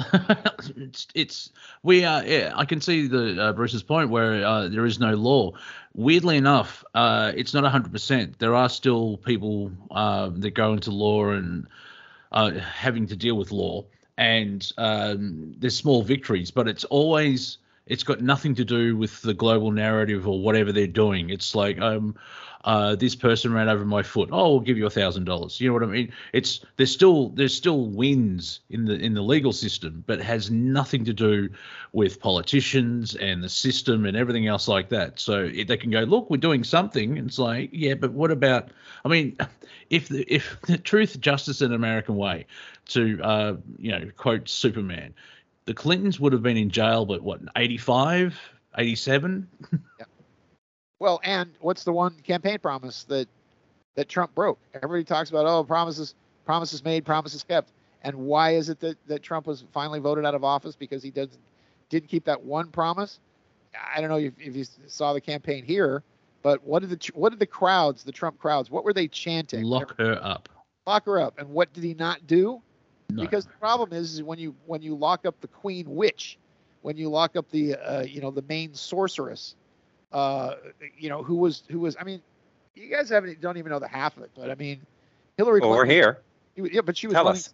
[0.77, 1.49] it's, it's
[1.84, 2.23] we are.
[2.25, 5.51] Yeah, I can see the uh, Bruce's point where uh, there is no law.
[5.93, 8.39] Weirdly enough, uh, it's not hundred percent.
[8.39, 11.67] There are still people uh, that go into law and
[12.32, 13.84] uh, having to deal with law,
[14.17, 19.34] and um, there's small victories, but it's always it's got nothing to do with the
[19.34, 21.29] global narrative or whatever they're doing.
[21.29, 22.15] It's like, um,
[22.63, 24.29] uh, this person ran over my foot.
[24.32, 25.59] Oh, we'll give you a thousand dollars.
[25.59, 26.11] You know what I mean?
[26.32, 31.03] It's there's still there's still wins in the in the legal system, but has nothing
[31.05, 31.49] to do
[31.91, 35.19] with politicians and the system and everything else like that.
[35.19, 37.17] So it, they can go, look, we're doing something.
[37.17, 38.69] And it's like, yeah, but what about?
[39.03, 39.38] I mean,
[39.89, 42.45] if the if the truth, justice, and American way,
[42.89, 45.15] to uh, you know quote Superman,
[45.66, 48.39] The Clintons would have been in jail, but what, 85,
[48.78, 49.47] 87?
[49.72, 50.05] yeah.
[50.99, 53.28] Well, and what's the one campaign promise that
[53.95, 54.59] that Trump broke?
[54.76, 57.72] Everybody talks about, oh, promises, promises made, promises kept.
[58.03, 61.12] And why is it that, that Trump was finally voted out of office because he
[61.12, 61.39] doesn't
[61.89, 63.20] didn't keep that one promise?
[63.95, 66.03] I don't know if, if you saw the campaign here,
[66.43, 69.64] but what did the what did the crowds, the Trump crowds, what were they chanting?
[69.64, 70.49] Lock her up.
[70.88, 71.38] Lock her up.
[71.38, 72.62] And what did he not do?
[73.16, 73.24] No.
[73.24, 76.38] Because the problem is, is when you when you lock up the queen witch,
[76.82, 79.55] when you lock up the uh, you know the main sorceress,
[80.12, 80.55] uh,
[80.97, 82.22] you know who was who was I mean,
[82.76, 84.82] you guys haven't don't even know the half of it, but I mean,
[85.38, 85.59] Hillary.
[85.59, 86.22] Well, Clinton, we're here.
[86.55, 87.53] yeah, but she was Tell running, us.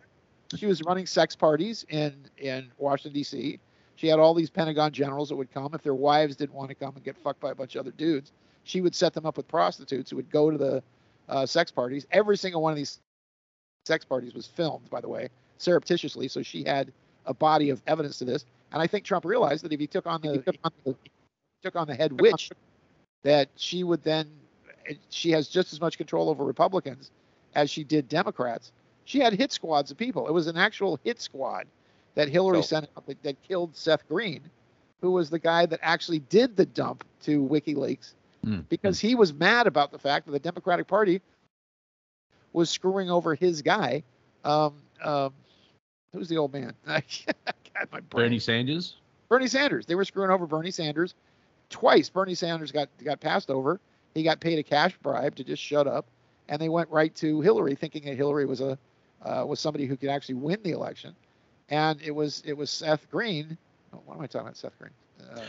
[0.55, 3.59] she was running sex parties in in Washington D.C.
[3.95, 6.75] She had all these Pentagon generals that would come if their wives didn't want to
[6.75, 8.31] come and get fucked by a bunch of other dudes.
[8.63, 10.83] She would set them up with prostitutes who would go to the
[11.29, 12.05] uh, sex parties.
[12.11, 12.99] Every single one of these
[13.85, 15.29] sex parties was filmed, by the way,
[15.61, 16.27] surreptitiously.
[16.27, 16.91] So she had
[17.25, 18.45] a body of evidence to this.
[18.71, 20.95] And I think Trump realized that if he took on the, took on the,
[21.63, 22.51] took on the head witch,
[23.23, 24.29] that she would then
[25.09, 27.11] she has just as much control over Republicans
[27.55, 28.71] as she did Democrats.
[29.05, 30.27] She had hit squads of people.
[30.27, 31.67] It was an actual hit squad
[32.15, 34.41] that Hillary so, sent out that, that, killed Seth Green,
[35.01, 38.13] who was the guy that actually did the dump to WikiLeaks
[38.45, 39.01] mm, because mm.
[39.01, 41.21] he was mad about the fact that the Democratic Party
[42.53, 44.03] was screwing over his guy.
[44.43, 45.33] Um, um,
[46.13, 46.73] who's the old man?
[48.09, 48.95] Bernie Sanders.
[49.29, 49.85] Bernie Sanders.
[49.85, 51.15] They were screwing over Bernie Sanders
[51.69, 52.09] twice.
[52.09, 53.79] Bernie Sanders got got passed over
[54.17, 56.07] he got paid a cash bribe to just shut up,
[56.49, 58.77] and they went right to Hillary, thinking that Hillary was a
[59.23, 61.15] uh, was somebody who could actually win the election,
[61.69, 63.57] and it was it was Seth Green.
[63.93, 64.91] Oh, what am I talking about, Seth Green?
[65.31, 65.41] Uh,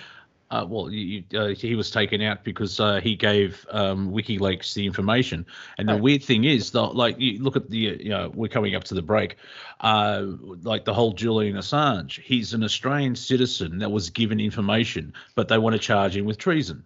[0.50, 4.86] uh, well, you, uh, he was taken out because uh, he gave um, WikiLeaks the
[4.86, 5.44] information.
[5.76, 6.02] And the right.
[6.02, 8.94] weird thing is, the, like, you look at the, you know, we're coming up to
[8.94, 9.36] the break,
[9.80, 10.24] uh,
[10.62, 12.20] like the whole Julian Assange.
[12.20, 16.38] He's an Australian citizen that was given information, but they want to charge him with
[16.38, 16.82] treason.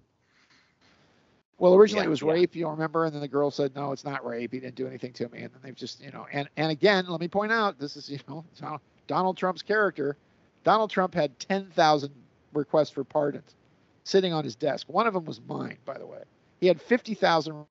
[1.58, 2.32] Well, originally yeah, it was yeah.
[2.32, 4.52] rape, you remember, and then the girl said, "No, it's not rape.
[4.52, 7.06] He didn't do anything to me." And then they've just, you know, and and again,
[7.06, 8.44] let me point out, this is, you know,
[9.06, 10.16] Donald Trump's character.
[10.64, 12.12] Donald Trump had 10,000
[12.54, 13.56] requests for pardons
[14.04, 14.88] sitting on his desk.
[14.88, 16.22] One of them was mine, by the way.
[16.60, 17.66] He had 50,000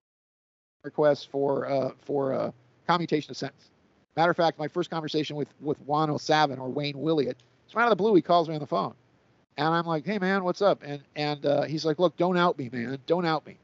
[0.84, 2.52] requests for uh, for uh,
[2.88, 3.70] commutation of sentence.
[4.18, 7.84] Matter of fact, my first conversation with with Juan O'Savin or Wayne Willott, it's out
[7.86, 8.16] of the blue.
[8.16, 8.96] He calls me on the phone,
[9.58, 12.58] and I'm like, "Hey man, what's up?" And and uh, he's like, "Look, don't out
[12.58, 13.00] me, man.
[13.08, 13.58] Don't out me."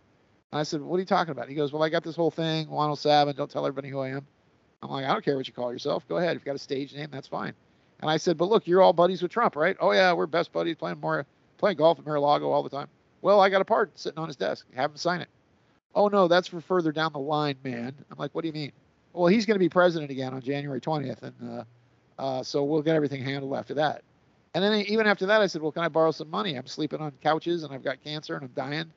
[0.52, 1.50] And I said, What are you talking about?
[1.50, 4.28] He goes, Well, I got this whole thing, 107, don't tell everybody who I am.
[4.84, 6.08] I'm like, I don't care what you call yourself.
[6.08, 6.38] Go ahead.
[6.38, 7.54] If you got a stage name, that's fine.
[8.02, 9.76] And I said, But look, you're all buddies with Trump, right?
[9.80, 11.26] Oh yeah, we're best buddies playing more
[11.58, 12.88] playing golf at Mar-a-Lago all the time.
[13.22, 14.68] Well, I got a part sitting on his desk.
[14.76, 15.30] Have him sign it.
[15.96, 17.94] Oh no, that's for further down the line, man.
[18.12, 18.72] I'm like, what do you mean?
[19.14, 21.64] Well, he's going to be president again on January 20th, and uh,
[22.20, 24.04] uh, so we'll get everything handled after that.
[24.54, 26.56] And then even after that, I said, well, can I borrow some money?
[26.56, 28.92] I'm sleeping on couches and I've got cancer and I'm dying.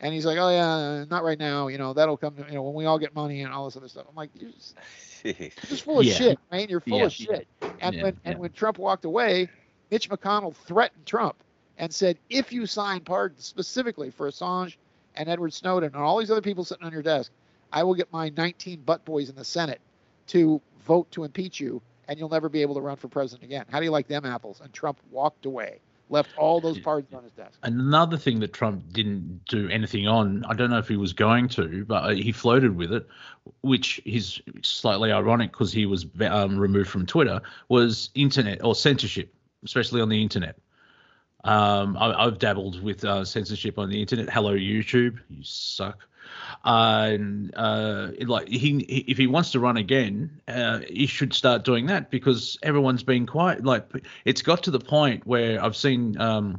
[0.00, 1.68] And he's like, oh yeah, not right now.
[1.68, 2.34] You know, that'll come.
[2.48, 4.06] You know, when we all get money and all this other stuff.
[4.08, 4.76] I'm like, you're just,
[5.24, 6.14] you're just full of yeah.
[6.14, 6.68] shit, man.
[6.68, 7.04] You're full yeah.
[7.04, 7.46] of shit.
[7.80, 8.02] And yeah.
[8.04, 9.48] when and when Trump walked away,
[9.90, 11.36] Mitch McConnell threatened Trump
[11.80, 14.76] and said, if you sign pardons specifically for Assange
[15.16, 17.32] and Edward Snowden and all these other people sitting on your desk,
[17.72, 19.80] I will get my 19 butt boys in the Senate
[20.28, 23.64] to vote to impeach you, and you'll never be able to run for president again.
[23.70, 24.60] How do you like them apples?
[24.62, 25.80] And Trump walked away
[26.10, 27.58] left all those pardons on his desk.
[27.62, 31.48] Another thing that Trump didn't do anything on, I don't know if he was going
[31.50, 33.06] to, but he floated with it,
[33.62, 39.32] which is slightly ironic because he was um, removed from Twitter, was internet or censorship,
[39.64, 40.58] especially on the internet.
[41.44, 44.28] Um, I, have dabbled with uh, censorship on the internet.
[44.28, 46.06] Hello, YouTube, you suck.
[46.64, 51.64] Uh, and uh, like he, if he wants to run again, uh, he should start
[51.64, 53.64] doing that because everyone's been quiet.
[53.64, 56.58] Like it's got to the point where I've seen um,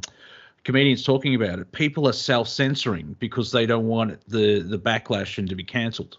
[0.64, 1.70] comedians talking about it.
[1.72, 6.18] People are self-censoring because they don't want the the backlash and to be cancelled.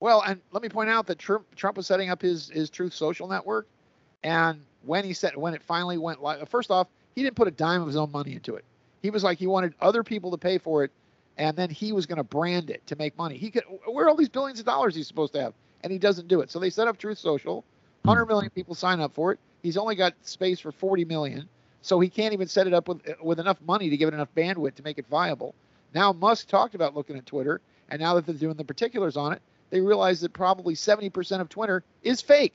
[0.00, 2.92] Well, and let me point out that Trump, Trump was setting up his his Truth
[2.92, 3.68] Social network,
[4.24, 7.52] and when he said when it finally went live, first off, he didn't put a
[7.52, 8.64] dime of his own money into it.
[9.00, 10.90] He was like he wanted other people to pay for it
[11.38, 13.36] and then he was going to brand it to make money.
[13.36, 15.98] He could where are all these billions of dollars he's supposed to have, and he
[15.98, 16.50] doesn't do it.
[16.50, 17.64] So they set up Truth Social.
[18.04, 19.38] 100 million people sign up for it.
[19.62, 21.48] He's only got space for 40 million,
[21.82, 24.34] so he can't even set it up with with enough money to give it enough
[24.36, 25.54] bandwidth to make it viable.
[25.94, 27.60] Now Musk talked about looking at Twitter,
[27.90, 31.48] and now that they're doing the particulars on it, they realize that probably 70% of
[31.48, 32.54] Twitter is fake.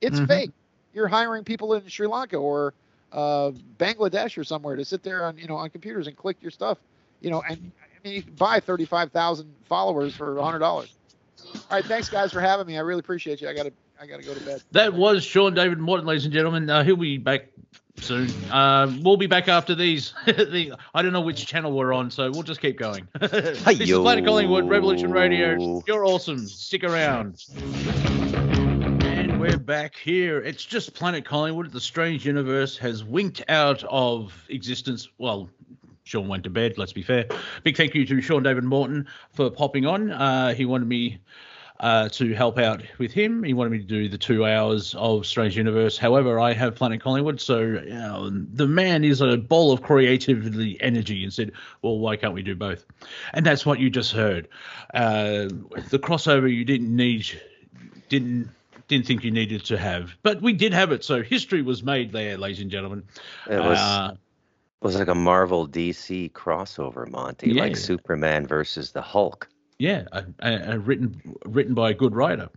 [0.00, 0.26] It's mm-hmm.
[0.26, 0.50] fake.
[0.92, 2.74] You're hiring people in Sri Lanka or
[3.12, 6.50] uh, Bangladesh or somewhere to sit there on you know on computers and click your
[6.50, 6.78] stuff,
[7.20, 7.70] you know, and
[8.04, 10.62] you can buy 35,000 followers for $100.
[10.62, 10.86] All
[11.70, 12.76] right, thanks guys for having me.
[12.76, 13.48] I really appreciate you.
[13.48, 14.62] I got to I got to go to bed.
[14.72, 16.70] That was Sean David Morton, ladies and gentlemen.
[16.70, 17.48] Uh, he'll be back
[17.98, 18.30] soon.
[18.50, 20.14] Uh, we'll be back after these.
[20.26, 23.06] the, I don't know which channel we're on, so we'll just keep going.
[23.20, 25.82] this is Planet Collingwood Revolution Radio.
[25.86, 26.38] You're awesome.
[26.46, 27.44] Stick around.
[29.02, 30.40] And we're back here.
[30.40, 31.70] It's just Planet Collingwood.
[31.70, 35.08] The strange universe has winked out of existence.
[35.18, 35.50] Well,
[36.04, 36.78] Sean went to bed.
[36.78, 37.26] Let's be fair.
[37.62, 40.10] Big thank you to Sean David Morton for popping on.
[40.10, 41.20] Uh, he wanted me
[41.80, 43.42] uh, to help out with him.
[43.42, 45.96] He wanted me to do the two hours of Strange Universe.
[45.96, 50.80] However, I have Planet Collingwood, so you know, the man is a ball of creativity
[50.80, 52.84] energy and said, well, why can't we do both?
[53.32, 54.48] And that's what you just heard.
[54.92, 55.48] Uh,
[55.88, 57.26] the crossover you didn't need,
[58.08, 58.50] didn't
[58.88, 61.04] didn't think you needed to have, but we did have it.
[61.04, 63.04] So history was made there, ladies and gentlemen.
[63.48, 63.78] It was.
[63.78, 64.16] Uh,
[64.80, 67.62] it was like a Marvel DC crossover, Monty, yeah.
[67.62, 69.48] like Superman versus the Hulk.
[69.80, 70.04] Yeah,
[70.42, 72.50] written written by a good writer.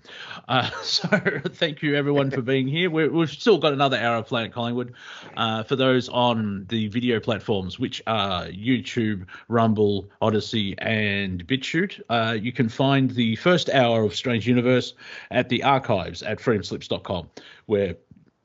[0.49, 1.07] Uh, so
[1.53, 2.89] thank you everyone for being here.
[2.89, 4.93] we have still got another hour of Planet Collingwood.
[5.37, 12.33] Uh, for those on the video platforms, which are YouTube, Rumble, Odysee, and BitChute, uh,
[12.33, 14.93] you can find the first hour of Strange Universe
[15.31, 17.29] at the archives at freedomslips.com,
[17.67, 17.95] where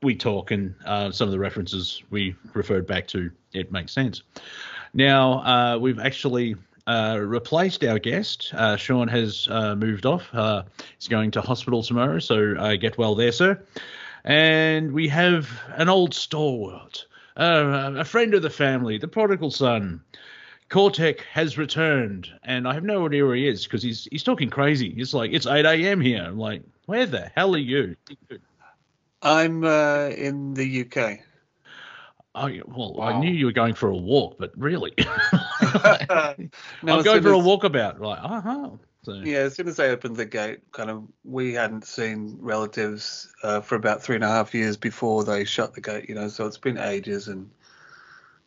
[0.01, 3.31] we talk and uh, some of the references we referred back to.
[3.53, 4.23] It makes sense.
[4.93, 6.55] Now uh, we've actually
[6.87, 8.51] uh, replaced our guest.
[8.53, 10.33] Uh, Sean has uh, moved off.
[10.33, 10.63] Uh,
[10.97, 13.61] he's going to hospital tomorrow, so get well there, sir.
[14.23, 20.01] And we have an old stalwart, a friend of the family, the prodigal son.
[20.69, 24.51] Cortex has returned, and I have no idea where he is because he's he's talking
[24.51, 24.91] crazy.
[24.93, 25.99] He's like, "It's 8 a.m.
[25.99, 27.95] here." I'm like, "Where the hell are you?"
[29.21, 31.19] I'm in the UK.
[32.35, 33.07] Oh, well, wow.
[33.07, 36.35] I knew you were going for a walk, but really, no,
[36.87, 37.99] I'm going for as, a walkabout.
[37.99, 38.69] Like, uh huh.
[39.03, 39.13] So.
[39.13, 43.61] Yeah, as soon as they opened the gate, kind of, we hadn't seen relatives uh,
[43.61, 46.07] for about three and a half years before they shut the gate.
[46.07, 47.49] You know, so it's been ages, and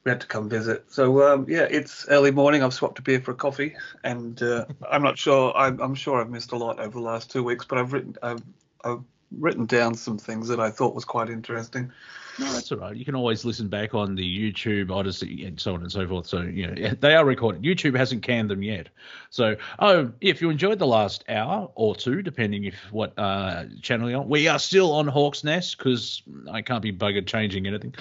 [0.04, 0.84] we had to come visit.
[0.88, 2.62] So um, yeah, it's early morning.
[2.62, 5.56] I've swapped a beer for a coffee, and uh, I'm not sure.
[5.56, 8.16] I'm, I'm, sure I've missed a lot over the last two weeks, but I've written
[8.22, 8.42] I've,
[8.84, 9.02] I've
[9.38, 11.92] written down some things that I thought was quite interesting.
[12.38, 12.96] No, that's all right.
[12.96, 16.26] You can always listen back on the YouTube Odysee and so on and so forth.
[16.26, 17.62] So you know they are recorded.
[17.62, 18.88] YouTube hasn't canned them yet.
[19.30, 24.10] So oh, if you enjoyed the last hour or two, depending if what uh, channel
[24.10, 27.94] you're on, we are still on Hawk's Nest because I can't be buggered changing anything.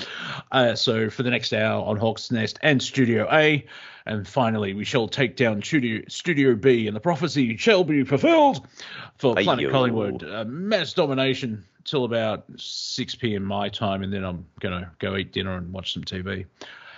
[0.52, 3.66] Uh, so for the next hour on Hawk's Nest and Studio A,
[4.06, 8.66] and finally we shall take down Studio Studio B, and the prophecy shall be fulfilled
[9.18, 10.24] for Planet Collingwood.
[10.24, 13.44] Uh, mass domination till about 6 p.m.
[13.44, 16.46] my time, and then I'm going to go eat dinner and watch some TV.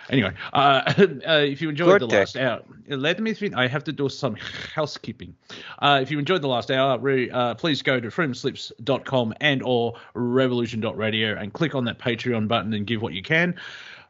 [0.09, 3.55] Anyway, uh, uh, if you enjoyed the last hour, let me think.
[3.55, 4.35] I have to do some
[4.75, 5.35] housekeeping.
[5.79, 9.93] Uh, if you enjoyed the last hour, re, uh, please go to freedomslips.com and or
[10.13, 13.55] revolution.radio and click on that Patreon button and give what you can.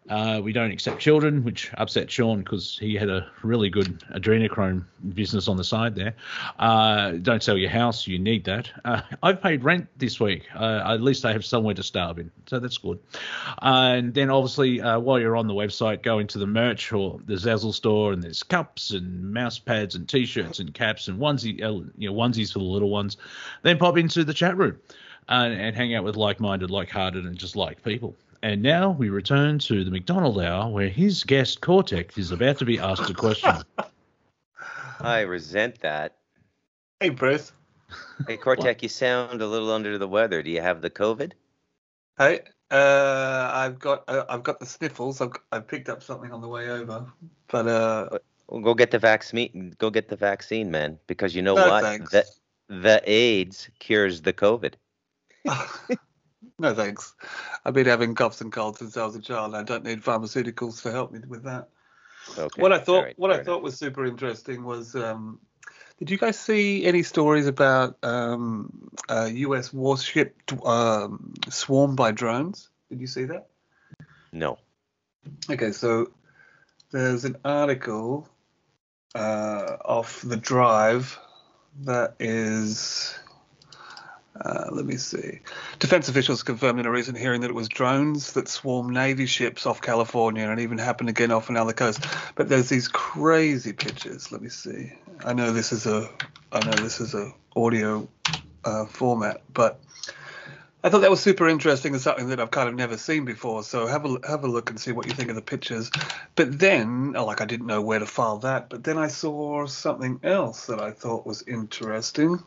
[0.10, 4.84] Uh, we don't accept children, which upset Sean because he had a really good adrenochrome
[5.14, 6.14] business on the side there.
[6.60, 8.70] Uh, don't sell your house; you need that.
[8.84, 10.44] Uh, I've paid rent this week.
[10.56, 13.00] Uh, at least I have somewhere to starve in, so that's good.
[13.62, 17.36] and then obviously, uh, while you're on the website, go into the merch or the
[17.36, 21.60] Zazzle store, and there's cups and mouse pads and t-shirts and caps and onesie,
[21.98, 23.16] you know, onesies for the little ones.
[23.62, 24.80] Then pop into the chat room.
[25.30, 28.14] And, and hang out with like-minded, like-hearted, and just like people.
[28.44, 32.66] And now we return to the McDonald hour where his guest Cortex is about to
[32.66, 33.56] be asked a question.
[35.00, 36.18] I resent that.
[37.00, 37.54] Hey, Bruce.
[38.28, 40.44] Hey, Cortex, you sound a little under the weather.
[40.44, 41.32] Do you have the COVID?
[42.18, 45.22] Hey, uh, I've got uh, I've got the sniffles.
[45.22, 47.06] I've I picked up something on the way over,
[47.48, 48.10] but uh,
[48.50, 49.74] well, go get the vaccine.
[49.78, 51.00] Go get the vaccine, man.
[51.08, 51.84] Because you know no, what?
[51.84, 52.12] Thanks.
[52.12, 52.26] The
[52.68, 54.74] the AIDS cures the COVID.
[56.64, 57.14] No thanks.
[57.66, 59.54] I've been having coughs and colds since I was a child.
[59.54, 61.68] I don't need pharmaceuticals to help me with that.
[62.38, 62.62] Okay.
[62.62, 65.42] What I thought right, what I thought was super interesting was um,
[66.00, 69.74] did you guys see any stories about um, a U.S.
[69.74, 72.70] warship um, swarmed by drones?
[72.90, 73.48] Did you see that?
[74.32, 74.58] No.
[75.52, 76.12] Okay, so
[76.92, 78.30] there's an article
[79.16, 81.20] uh, off the drive
[81.82, 83.20] that is
[84.40, 85.40] uh, let me see.
[85.80, 89.66] Defense officials confirmed in a recent hearing that it was drones that swarmed Navy ships
[89.66, 92.04] off California and it even happened again off another coast.
[92.36, 94.32] But there's these crazy pictures.
[94.32, 94.94] Let me see.
[95.24, 96.10] I know this is a
[96.52, 98.08] I know this is a audio
[98.64, 99.80] uh, format, but
[100.84, 103.64] I thought that was super interesting and something that I've kind of never seen before.
[103.64, 105.92] So have a have a look and see what you think of the pictures.
[106.36, 108.70] But then, oh, like I didn't know where to file that.
[108.70, 112.44] But then I saw something else that I thought was interesting,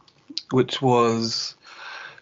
[0.50, 1.54] which was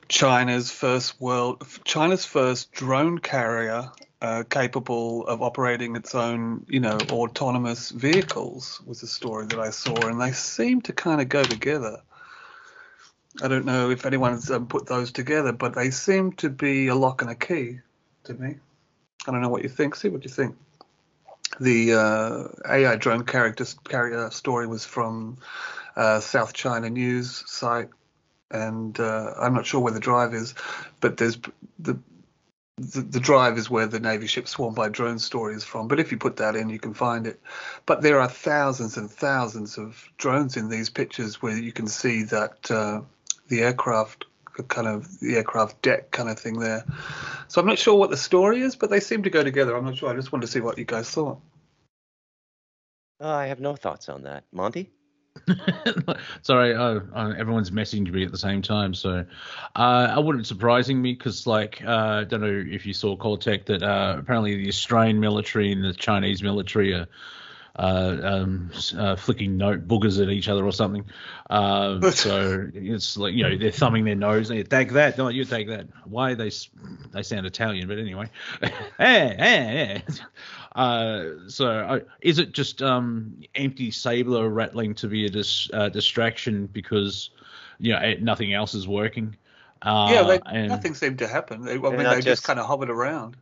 [0.08, 3.90] China's first world, China's first drone carrier
[4.20, 9.70] uh, capable of operating its own, you know, autonomous vehicles was a story that I
[9.70, 12.00] saw, and they seem to kind of go together.
[13.42, 16.94] I don't know if anyone's um, put those together, but they seem to be a
[16.94, 17.80] lock and a key
[18.24, 18.56] to me.
[19.26, 19.94] I don't know what you think.
[19.96, 20.56] See what you think.
[21.60, 25.38] The uh, AI drone carrier story was from
[25.96, 27.90] uh, South China News site,
[28.50, 30.54] and uh, I'm not sure where the drive is,
[31.00, 31.38] but there's
[31.78, 31.98] the,
[32.76, 35.88] the the drive is where the Navy ship swarmed by drone story is from.
[35.88, 37.40] But if you put that in, you can find it.
[37.86, 42.24] But there are thousands and thousands of drones in these pictures where you can see
[42.24, 43.02] that uh,
[43.48, 44.24] the aircraft
[44.68, 46.84] kind of the aircraft deck kind of thing there.
[47.48, 49.76] So I'm not sure what the story is, but they seem to go together.
[49.76, 50.10] I'm not sure.
[50.10, 51.40] I just wanted to see what you guys thought.
[53.20, 54.90] Uh, I have no thoughts on that, Monty.
[56.42, 59.24] Sorry, uh, uh, everyone's messaging me at the same time, so
[59.76, 63.64] uh, I wouldn't surprising me because, like, uh, I don't know if you saw Cortex
[63.66, 67.06] that uh, apparently the Australian military and the Chinese military are
[67.76, 71.04] uh, um, uh, flicking note boogers at each other or something.
[71.50, 74.48] Uh, so it's like you know they're thumbing their nose.
[74.48, 75.86] They take that, no, you take that.
[76.04, 76.50] Why they
[77.12, 78.30] they sound Italian, but anyway.
[78.60, 80.02] hey, hey, hey.
[80.74, 85.88] Uh, so uh, is it just um, empty saber rattling to be a dis, uh,
[85.88, 87.30] distraction because
[87.78, 89.36] you know nothing else is working?
[89.84, 91.64] yeah, they, and, nothing seemed to happen.
[91.64, 93.36] They, I mean, they just, just kind of hovered around.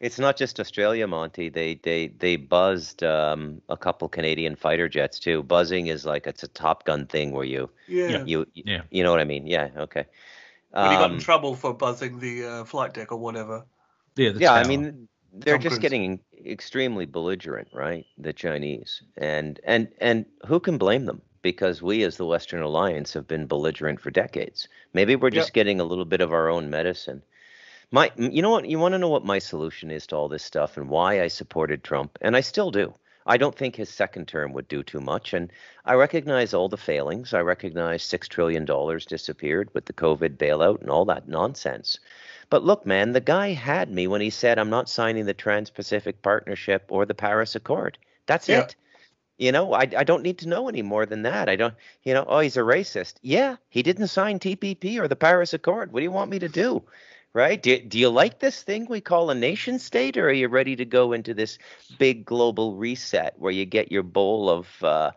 [0.00, 1.48] It's not just Australia, Monty.
[1.48, 5.42] They they they buzzed um, a couple Canadian fighter jets too.
[5.42, 8.82] Buzzing is like it's a Top Gun thing where you yeah you yeah.
[8.90, 9.46] you know what I mean.
[9.46, 10.06] Yeah, okay.
[10.70, 13.64] When he got in um, trouble for buzzing the uh, flight deck or whatever.
[14.14, 14.48] Yeah, yeah.
[14.48, 14.58] Tower.
[14.58, 15.78] I mean, they're Tom just Cruise.
[15.78, 18.06] getting extremely belligerent, right?
[18.18, 21.22] The Chinese, and and and who can blame them?
[21.42, 24.68] Because we, as the Western Alliance, have been belligerent for decades.
[24.92, 25.54] Maybe we're just yep.
[25.54, 27.22] getting a little bit of our own medicine.
[27.90, 28.68] My, you know what?
[28.68, 31.28] You want to know what my solution is to all this stuff and why I
[31.28, 32.94] supported Trump, and I still do.
[33.24, 35.52] I don't think his second term would do too much, and
[35.84, 37.34] I recognize all the failings.
[37.34, 42.00] I recognize six trillion dollars disappeared with the COVID bailout and all that nonsense.
[42.50, 45.70] But look, man, the guy had me when he said, I'm not signing the Trans
[45.70, 47.98] Pacific Partnership or the Paris Accord.
[48.26, 48.60] That's yeah.
[48.60, 48.76] it.
[49.36, 51.48] You know, I, I don't need to know any more than that.
[51.48, 53.14] I don't, you know, oh, he's a racist.
[53.22, 55.92] Yeah, he didn't sign TPP or the Paris Accord.
[55.92, 56.82] What do you want me to do?
[57.34, 57.62] Right?
[57.62, 60.74] Do, do you like this thing we call a nation state, or are you ready
[60.76, 61.58] to go into this
[61.98, 65.12] big global reset where you get your bowl of uh,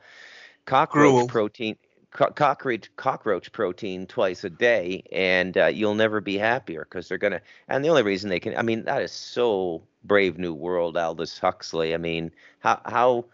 [0.66, 1.28] cockroach Gruel.
[1.28, 1.78] protein?
[2.12, 7.42] Cockroach cockroach protein twice a day, and uh, you'll never be happier because they're gonna.
[7.68, 11.40] And the only reason they can, I mean, that is so brave new world, Aldous
[11.40, 11.94] Huxley.
[11.94, 13.26] I mean, how how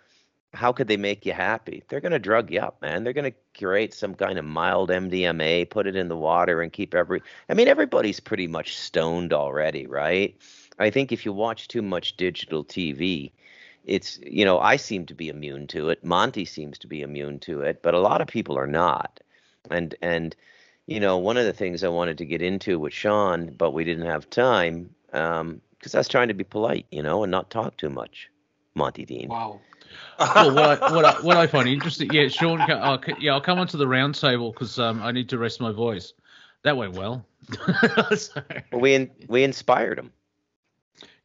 [0.54, 1.84] how could they make you happy?
[1.88, 3.04] They're gonna drug you up, man.
[3.04, 6.94] They're gonna create some kind of mild MDMA, put it in the water, and keep
[6.94, 7.22] every.
[7.50, 10.36] I mean, everybody's pretty much stoned already, right?
[10.80, 13.32] I think if you watch too much digital TV,
[13.88, 16.04] it's you know I seem to be immune to it.
[16.04, 19.20] Monty seems to be immune to it, but a lot of people are not.
[19.72, 20.36] And and
[20.86, 23.84] you know one of the things I wanted to get into with Sean, but we
[23.84, 25.62] didn't have time because um,
[25.94, 28.30] I was trying to be polite, you know, and not talk too much.
[28.76, 29.30] Monty Dean.
[29.30, 29.60] Wow.
[30.20, 33.58] well, what I, what I, what I find interesting, yeah, Sean, I'll, yeah, I'll come
[33.58, 36.14] onto the round table because um, I need to rest my voice.
[36.64, 37.26] That went well.
[38.16, 38.42] so.
[38.72, 40.12] well we in, we inspired him.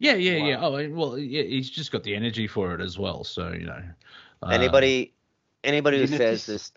[0.03, 0.46] Yeah, yeah, wow.
[0.46, 0.88] yeah.
[0.88, 3.22] Oh, well, yeah, he's just got the energy for it as well.
[3.22, 3.82] So you know.
[4.42, 5.12] Uh, anybody,
[5.62, 6.72] anybody who says this.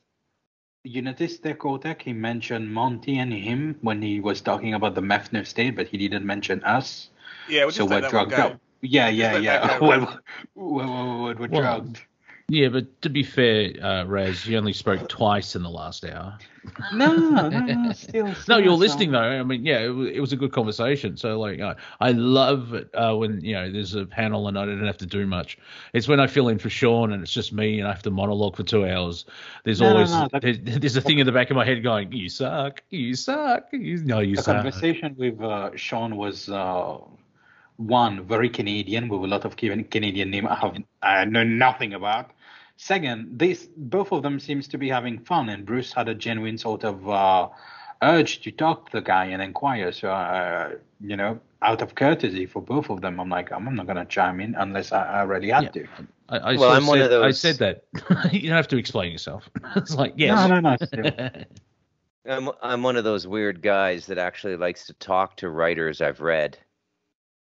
[0.83, 5.01] You noticed that Cortex, he mentioned Monty and him when he was talking about the
[5.01, 7.09] Mefner state, but he didn't mention us.
[7.49, 8.59] Yeah, we'll so we're drugged out.
[8.81, 9.79] Yeah, yeah, yeah.
[9.79, 10.01] we're,
[10.53, 12.01] we're, we're, we're well, drugged.
[12.47, 16.37] Yeah, but to be fair, uh, Raz, you only spoke twice in the last hour.
[16.91, 19.19] No, no, no, still, still no, you're listening though.
[19.19, 21.15] I mean, yeah, it, it, was a good conversation.
[21.15, 24.65] So like, I, I love it uh, when you know there's a panel and I
[24.65, 25.59] don't have to do much.
[25.93, 28.09] It's when I fill in for Sean and it's just me and I have to
[28.09, 29.25] monologue for two hours.
[29.63, 32.11] There's no, always no, there's, there's, a thing in the back of my head going,
[32.11, 36.49] "You suck, you suck, you no, you the suck." The conversation with uh, Sean was.
[37.77, 42.31] One very Canadian with a lot of Canadian name I have I know nothing about.
[42.77, 46.57] Second, this both of them seems to be having fun, and Bruce had a genuine
[46.57, 47.49] sort of uh,
[48.01, 49.91] urge to talk to the guy and inquire.
[49.91, 53.87] So, uh, you know, out of courtesy for both of them, I'm like, I'm not
[53.87, 55.69] gonna chime in unless I, I really had yeah.
[55.69, 55.87] to.
[56.27, 57.23] I, I well, I'm said, one of those.
[57.23, 57.83] I said that.
[58.33, 59.49] you don't have to explain yourself.
[59.75, 60.49] it's like, yes.
[60.49, 61.29] No, no, no.
[62.27, 66.21] I'm I'm one of those weird guys that actually likes to talk to writers I've
[66.21, 66.57] read.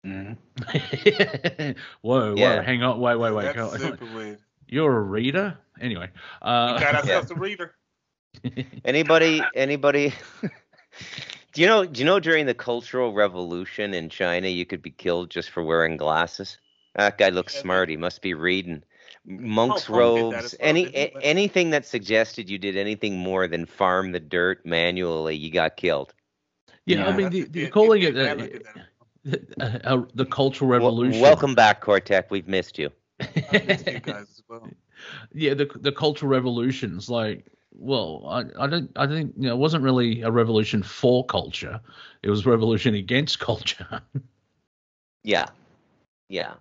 [0.65, 1.77] Mm.
[2.01, 2.57] whoa, yeah.
[2.57, 3.55] whoa, hang on, wait, wait, wait.
[3.55, 4.41] That's super weird.
[4.67, 6.09] You're a reader, anyway.
[6.41, 7.37] Uh, we got ourselves yeah.
[7.37, 7.75] a reader.
[8.85, 10.13] anybody, anybody,
[11.53, 11.85] Do you know?
[11.85, 15.63] Do you know during the Cultural Revolution in China, you could be killed just for
[15.63, 16.57] wearing glasses?
[16.95, 17.89] That guy looks yeah, smart.
[17.91, 18.83] He must be reading.
[19.25, 24.19] Monks' robes, well, any a, anything that suggested you did anything more than farm the
[24.19, 26.13] dirt manually, you got killed.
[26.87, 27.07] Yeah, yeah.
[27.07, 28.83] I mean, the, the, calling it, uh, uh,
[29.61, 31.21] uh, the Cultural Revolution.
[31.21, 32.31] Well, welcome back, Cortex.
[32.31, 32.91] We've missed you.
[33.53, 34.69] missed you guys as well.
[35.33, 39.59] Yeah, the the Cultural Revolutions, like well, I, I don't I think you know, it
[39.59, 41.81] wasn't really a revolution for culture.
[42.23, 44.01] It was revolution against culture.
[45.25, 45.47] yeah,
[46.29, 46.55] yeah.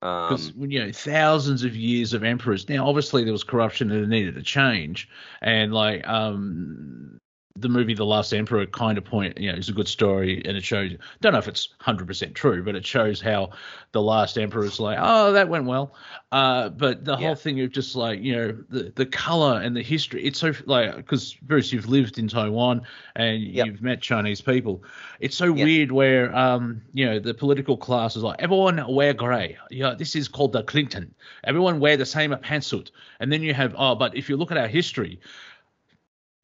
[0.00, 2.68] Because um, you know thousands of years of emperors.
[2.68, 5.08] Now, obviously, there was corruption and it needed to change,
[5.42, 7.20] and like um,
[7.60, 10.56] the movie The Last Emperor kind of point, you know, it's a good story and
[10.56, 13.50] it shows, don't know if it's 100% true, but it shows how
[13.92, 15.94] the last emperor is like, oh, that went well.
[16.30, 17.26] Uh, but the yeah.
[17.26, 20.52] whole thing of just like, you know, the, the color and the history, it's so
[20.66, 22.82] like, because Bruce, you've lived in Taiwan
[23.16, 23.66] and yep.
[23.66, 24.82] you've met Chinese people.
[25.20, 25.64] It's so yep.
[25.64, 29.56] weird where, um, you know, the political class is like, everyone wear gray.
[29.70, 31.14] Yeah, this is called the Clinton.
[31.44, 32.90] Everyone wear the same pantsuit.
[33.20, 35.18] And then you have, oh, but if you look at our history,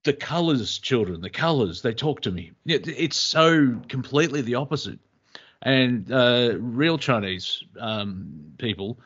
[0.04, 2.52] the colors, children, the colors, they talk to me.
[2.66, 4.98] it's so completely the opposite.
[5.62, 8.98] And uh, real Chinese um, people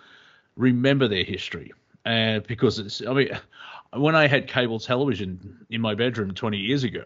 [0.57, 1.73] remember their history
[2.05, 3.31] uh, because it's, I mean,
[3.93, 7.05] when I had cable television in my bedroom 20 years ago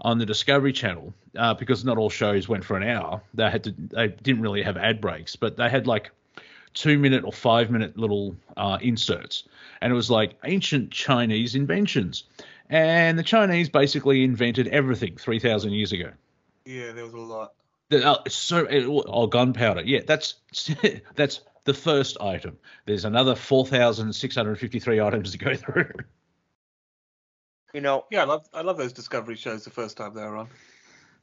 [0.00, 3.64] on the Discovery Channel, uh, because not all shows went for an hour, they had
[3.64, 6.12] to, they didn't really have ad breaks, but they had like
[6.72, 9.44] two minute or five minute little uh, inserts.
[9.80, 12.24] And it was like ancient Chinese inventions.
[12.70, 16.10] And the Chinese basically invented everything 3,000 years ago.
[16.64, 17.52] Yeah, there was a lot.
[17.90, 19.82] The, uh, so, oh, gunpowder.
[19.82, 20.36] Yeah, that's
[21.14, 22.56] that's the first item.
[22.86, 25.92] There's another 4,653 items to go through.
[27.74, 28.06] You know.
[28.10, 30.48] Yeah, I love I love those discovery shows the first time they were on.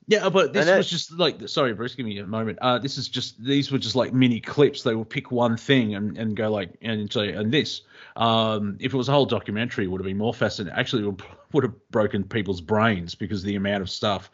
[0.08, 2.60] Yeah, but this was just like sorry, Bruce, give me a moment.
[2.62, 4.84] Uh, this is just these were just like mini clips.
[4.84, 7.82] They will pick one thing and, and go like and say and this.
[8.16, 10.78] Um, if it was a whole documentary, it would have been more fascinating.
[10.78, 11.22] Actually, would
[11.54, 14.32] would have broken people's brains because of the amount of stuff.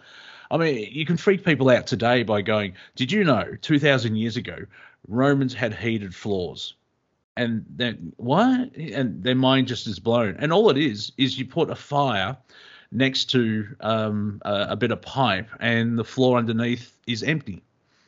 [0.49, 4.37] I mean, you can freak people out today by going, "Did you know 2,000 years
[4.37, 4.65] ago
[5.07, 6.75] Romans had heated floors?"
[7.35, 8.75] And then what?
[8.75, 10.37] And their mind just is blown.
[10.39, 12.37] And all it is is you put a fire
[12.91, 17.61] next to um, a, a, bit of pipe, and the floor underneath is empty.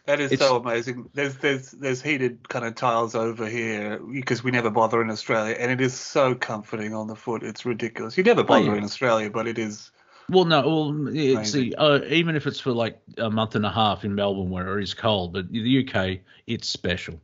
[0.06, 1.10] That is it's, so amazing.
[1.14, 5.56] There's there's there's heated kind of tiles over here because we never bother in Australia,
[5.60, 7.44] and it is so comforting on the foot.
[7.44, 8.18] It's ridiculous.
[8.18, 8.78] You never bother oh, yeah.
[8.80, 9.92] in Australia, but it is.
[10.30, 14.06] Well, no, well, see, uh, even if it's for like a month and a half
[14.06, 17.20] in Melbourne where it is cold, but in the UK, it's special.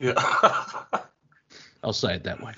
[0.00, 0.14] Yeah.
[1.84, 2.52] I'll say it that way.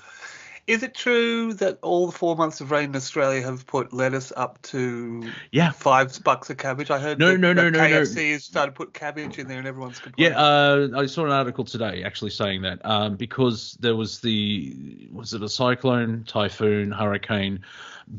[0.67, 4.31] Is it true that all the four months of rain in Australia have put lettuce
[4.35, 6.91] up to yeah five bucks a cabbage?
[6.91, 8.33] I heard no, that, no, no, that no, KFC no.
[8.33, 10.33] has started to put cabbage in there and everyone's complaining.
[10.33, 15.09] Yeah, uh, I saw an article today actually saying that um, because there was the
[15.11, 17.61] was it a cyclone, typhoon, hurricane,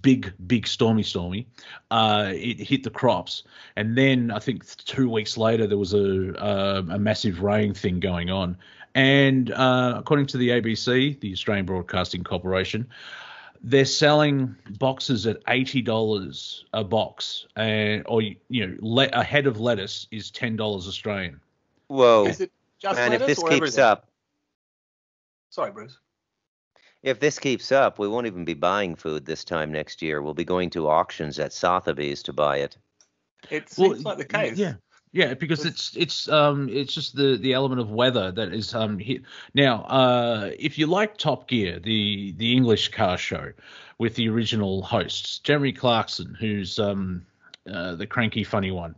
[0.00, 1.46] big big stormy stormy,
[1.90, 3.44] uh, it hit the crops,
[3.76, 8.00] and then I think two weeks later there was a uh, a massive rain thing
[8.00, 8.56] going on,
[8.94, 12.88] and uh, according to the ABC, the Australian Broadcasting Corporation,
[13.62, 18.36] they're selling boxes at eighty dollars a box, and or you
[18.66, 21.40] know, le- a head of lettuce is ten dollars Australian.
[21.86, 22.26] Whoa!
[22.26, 23.84] Is it just and if this keeps everything?
[23.84, 24.08] up,
[25.50, 25.98] sorry, Bruce.
[27.02, 30.22] If this keeps up, we won't even be buying food this time next year.
[30.22, 32.76] We'll be going to auctions at Sotheby's to buy it.
[33.50, 34.56] It seems well, like the case.
[34.56, 34.74] Yeah.
[35.12, 38.98] Yeah, because it's it's um it's just the the element of weather that is um
[38.98, 39.22] hit.
[39.54, 43.52] now uh if you like Top Gear the the English car show
[43.98, 47.26] with the original hosts Jeremy Clarkson who's um
[47.70, 48.94] uh, the cranky funny one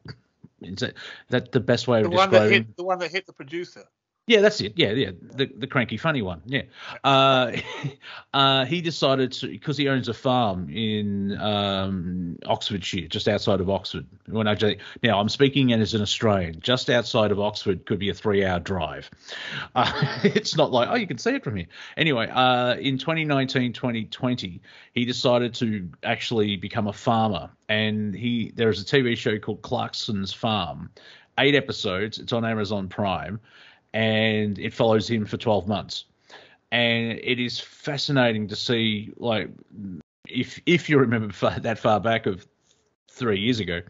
[0.62, 0.94] is that
[1.30, 3.82] that the best way the of describing hit, the one that hit the producer
[4.26, 4.72] yeah, that's it.
[4.76, 6.40] Yeah, yeah, the the cranky funny one.
[6.46, 6.62] Yeah,
[7.02, 7.52] uh,
[8.34, 13.68] uh, he decided to because he owns a farm in um, Oxfordshire, just outside of
[13.68, 14.06] Oxford.
[14.26, 14.56] When I
[15.02, 18.60] now I'm speaking and as an Australian, just outside of Oxford could be a three-hour
[18.60, 19.10] drive.
[19.74, 19.92] Uh,
[20.24, 21.66] it's not like oh you can see it from here.
[21.98, 24.62] Anyway, uh, in 2019, 2020,
[24.94, 30.32] he decided to actually become a farmer, and he there's a TV show called Clarkson's
[30.32, 30.88] Farm,
[31.38, 32.18] eight episodes.
[32.18, 33.38] It's on Amazon Prime
[33.94, 36.04] and it follows him for 12 months.
[36.70, 39.48] And it is fascinating to see, like,
[40.28, 42.46] if if you remember that far back of
[43.08, 43.80] three years ago,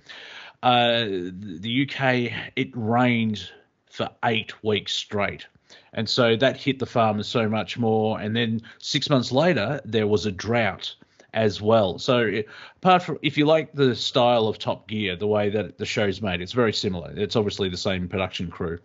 [0.63, 3.51] uh, the UK it rained
[3.91, 5.47] for eight weeks straight,
[5.95, 8.21] and so that hit the farmers so much more.
[8.21, 10.95] And then six months later, there was a drought,
[11.35, 11.99] as well.
[11.99, 12.43] So
[12.77, 16.23] apart from if you like the style of Top Gear, the way that the show's
[16.23, 17.13] made, it's very similar.
[17.17, 18.79] It's obviously the same production crew.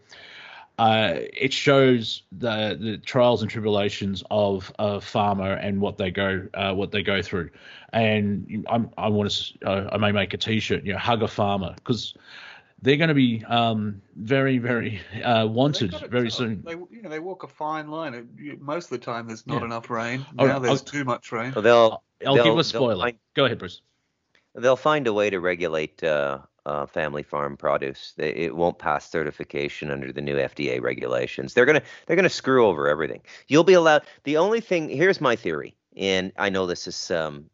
[0.80, 6.47] Uh, it shows the the trials and tribulations of a farmer and what they go
[6.53, 7.49] uh, what they go through.
[7.91, 11.27] And I'm, i want to uh, I may make a T-shirt, you know, hug a
[11.27, 12.14] farmer because
[12.81, 16.61] they're going to be um, very, very uh, wanted very soon.
[16.64, 18.30] They, you know, they walk a fine line.
[18.61, 19.65] Most of the time, there's not yeah.
[19.65, 20.26] enough rain.
[20.38, 21.51] Oh, now there's I'll, too much rain.
[21.53, 23.03] Well, they'll, I'll they'll, give a spoiler.
[23.03, 23.81] Find, Go ahead, Bruce.
[24.56, 26.01] They'll find a way to regulate
[26.65, 28.14] uh, family farm produce.
[28.18, 31.53] They, it won't pass certification under the new FDA regulations.
[31.53, 33.22] They're gonna they're gonna screw over everything.
[33.48, 34.03] You'll be allowed.
[34.23, 37.49] The only thing here's my theory, and I know this is um,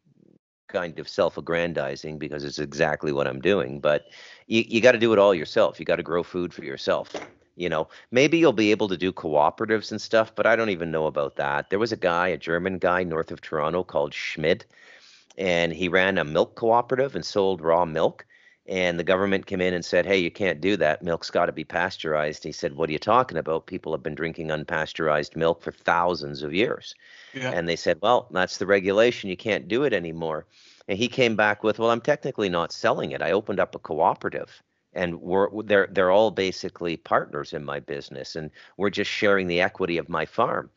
[0.68, 4.06] kind of self-aggrandizing because it's exactly what I'm doing, but
[4.48, 5.80] you, you got to do it all yourself.
[5.80, 7.14] You got to grow food for yourself.
[7.56, 10.92] You know, maybe you'll be able to do cooperatives and stuff, but I don't even
[10.92, 11.70] know about that.
[11.70, 14.66] There was a guy, a German guy north of Toronto called Schmidt,
[15.38, 18.26] and he ran a milk cooperative and sold raw milk.
[18.68, 21.04] And the government came in and said, Hey, you can't do that.
[21.04, 22.44] Milk's got to be pasteurized.
[22.44, 23.68] He said, What are you talking about?
[23.68, 26.96] People have been drinking unpasteurized milk for thousands of years.
[27.34, 27.52] Yeah.
[27.52, 29.30] And they said, Well, that's the regulation.
[29.30, 30.46] You can't do it anymore.
[30.88, 33.22] And he came back with, well, I'm technically not selling it.
[33.22, 34.62] I opened up a cooperative
[34.96, 39.62] and we're they're they're all basically partners in my business and we're just sharing the
[39.62, 40.70] equity of my farm.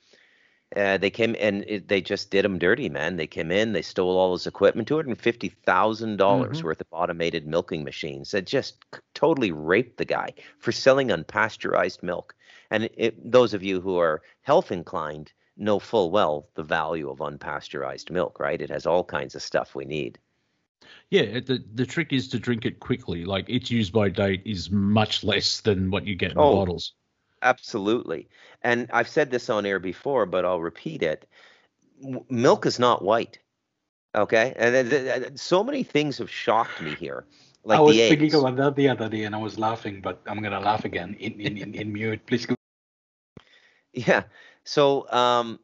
[0.77, 3.17] Uh, they came and it, they just did him dirty, man.
[3.17, 6.67] They came in, they stole all his equipment, two hundred fifty thousand dollars mm-hmm.
[6.67, 8.33] worth of automated milking machines.
[8.33, 8.77] That just
[9.15, 12.35] totally raped the guy for selling unpasteurized milk.
[12.71, 17.19] And it, those of you who are health inclined, know full well the value of
[17.19, 18.61] unpasteurized milk, right?
[18.61, 20.19] It has all kinds of stuff we need.
[21.11, 23.25] Yeah, the the trick is to drink it quickly.
[23.25, 26.93] Like its use by date is much less than what you get in oh, bottles.
[27.43, 28.29] Absolutely.
[28.63, 31.27] And I've said this on air before, but I'll repeat it.
[32.31, 33.39] milk is not white.
[34.15, 34.53] Okay?
[34.57, 37.25] And so many things have shocked me here.
[37.65, 40.41] Like I was thinking about that the other day and I was laughing, but I'm
[40.41, 42.27] going to laugh again in, in, in, in mute.
[42.27, 42.55] Please go.
[43.93, 44.25] Yeah.
[44.65, 45.59] So um,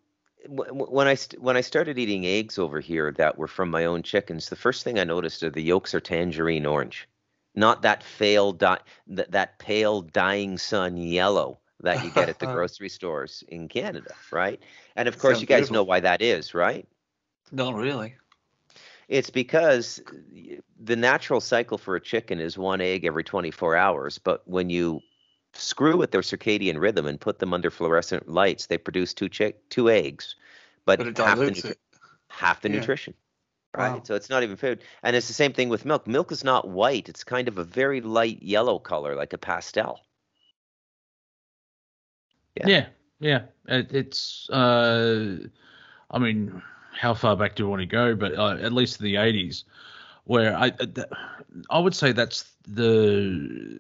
[0.45, 3.85] w- when I st- when I started eating eggs over here that were from my
[3.85, 7.09] own chickens, the first thing I noticed are the yolks are tangerine orange,
[7.55, 12.47] not that pale di- that, that pale dying sun yellow that you get at the
[12.55, 14.61] grocery stores in Canada, right?
[14.97, 15.75] And of course, Sounds you guys beautiful.
[15.75, 16.87] know why that is, right?
[17.53, 18.15] Not really.
[19.09, 20.01] It's because
[20.81, 25.01] the natural cycle for a chicken is one egg every 24 hours, but when you
[25.53, 29.69] screw with their circadian rhythm and put them under fluorescent lights, they produce two chick
[29.69, 30.37] two eggs,
[30.85, 31.77] but, but half the, nutri-
[32.29, 32.77] half the yeah.
[32.77, 33.15] nutrition.
[33.77, 33.95] Right.
[33.95, 34.03] Wow.
[34.05, 34.83] So it's not even food.
[35.03, 36.07] And it's the same thing with milk.
[36.07, 37.09] Milk is not white.
[37.09, 40.01] It's kind of a very light yellow color, like a pastel.
[42.55, 42.67] Yeah.
[42.69, 42.87] Yeah.
[43.21, 43.41] yeah.
[43.67, 45.39] It, it's, uh,
[46.11, 46.63] I mean,
[46.93, 48.15] how far back do you want to go?
[48.15, 49.65] But uh, at least the 80s,
[50.25, 51.03] where I uh,
[51.71, 53.79] I would say that's the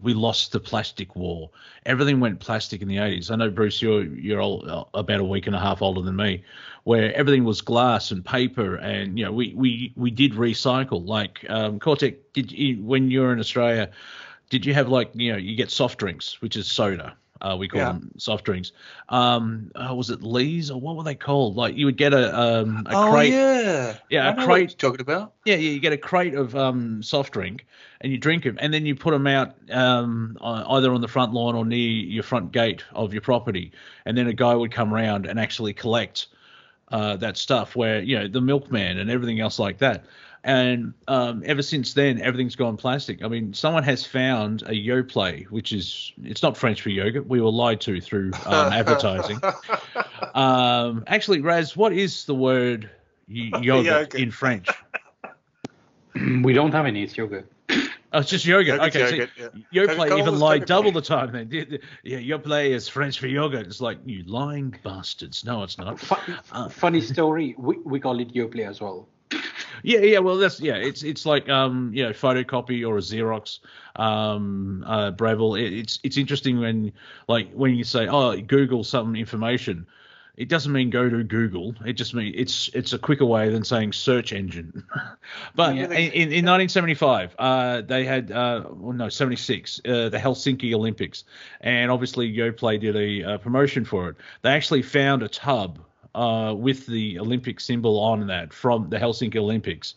[0.00, 1.50] we lost the plastic war.
[1.84, 3.30] Everything went plastic in the 80s.
[3.30, 6.16] I know Bruce, you're you're all, uh, about a week and a half older than
[6.16, 6.44] me,
[6.84, 11.06] where everything was glass and paper, and you know we we we did recycle.
[11.06, 13.90] Like um, Cortex, did you when you were in Australia?
[14.50, 17.68] Did you have like you know you get soft drinks, which is soda, uh, we
[17.68, 17.92] call yeah.
[17.92, 18.72] them soft drinks.
[19.08, 21.56] Um, uh, was it Lee's or what were they called?
[21.56, 23.32] Like you would get a um a oh, crate.
[23.32, 23.96] yeah.
[24.08, 24.78] Yeah, I a crate.
[24.78, 25.34] talking about.
[25.44, 25.70] Yeah, yeah.
[25.70, 27.66] You get a crate of um soft drink
[28.00, 31.32] and you drink them, and then you put them out um either on the front
[31.32, 33.72] lawn or near your front gate of your property,
[34.06, 36.28] and then a guy would come around and actually collect
[36.92, 37.74] uh, that stuff.
[37.74, 40.04] Where you know the milkman and everything else like that.
[40.44, 43.22] And um, ever since then, everything's gone plastic.
[43.22, 47.28] I mean, someone has found a Yoplait, which is it's not French for yogurt.
[47.28, 49.40] We were lied to through um, advertising.
[50.34, 52.90] um, actually, Raz, what is the word
[53.28, 54.14] yogurt, yogurt.
[54.16, 54.68] in French?
[56.42, 57.04] we don't have any.
[57.04, 57.46] It's yogurt.
[58.14, 58.66] Oh, it's just yogurt.
[58.80, 59.84] Yogurt's okay, yogurt, so yeah.
[59.86, 61.32] Yoplait even lied double the time.
[61.32, 63.66] Then, yeah, Yoplait is French for yogurt.
[63.66, 65.44] It's like you lying bastards.
[65.44, 66.02] No, it's not.
[66.52, 67.54] uh, funny story.
[67.56, 69.08] We we call it Yoplait as well.
[69.82, 70.18] Yeah, yeah.
[70.18, 70.76] Well, that's yeah.
[70.76, 73.60] It's it's like um you know photocopy or a Xerox
[73.96, 75.56] um uh Breville.
[75.56, 76.92] It, it's it's interesting when
[77.28, 79.86] like when you say oh Google some information.
[80.34, 81.74] It doesn't mean go to Google.
[81.84, 84.82] It just means it's it's a quicker way than saying search engine.
[85.54, 90.16] but yeah, in, in, in 1975, uh, they had uh, well, no 76, uh, the
[90.16, 91.24] Helsinki Olympics,
[91.60, 94.16] and obviously Yoplait did a, a promotion for it.
[94.40, 95.80] They actually found a tub
[96.14, 99.94] uh, with the Olympic symbol on that from the Helsinki Olympics.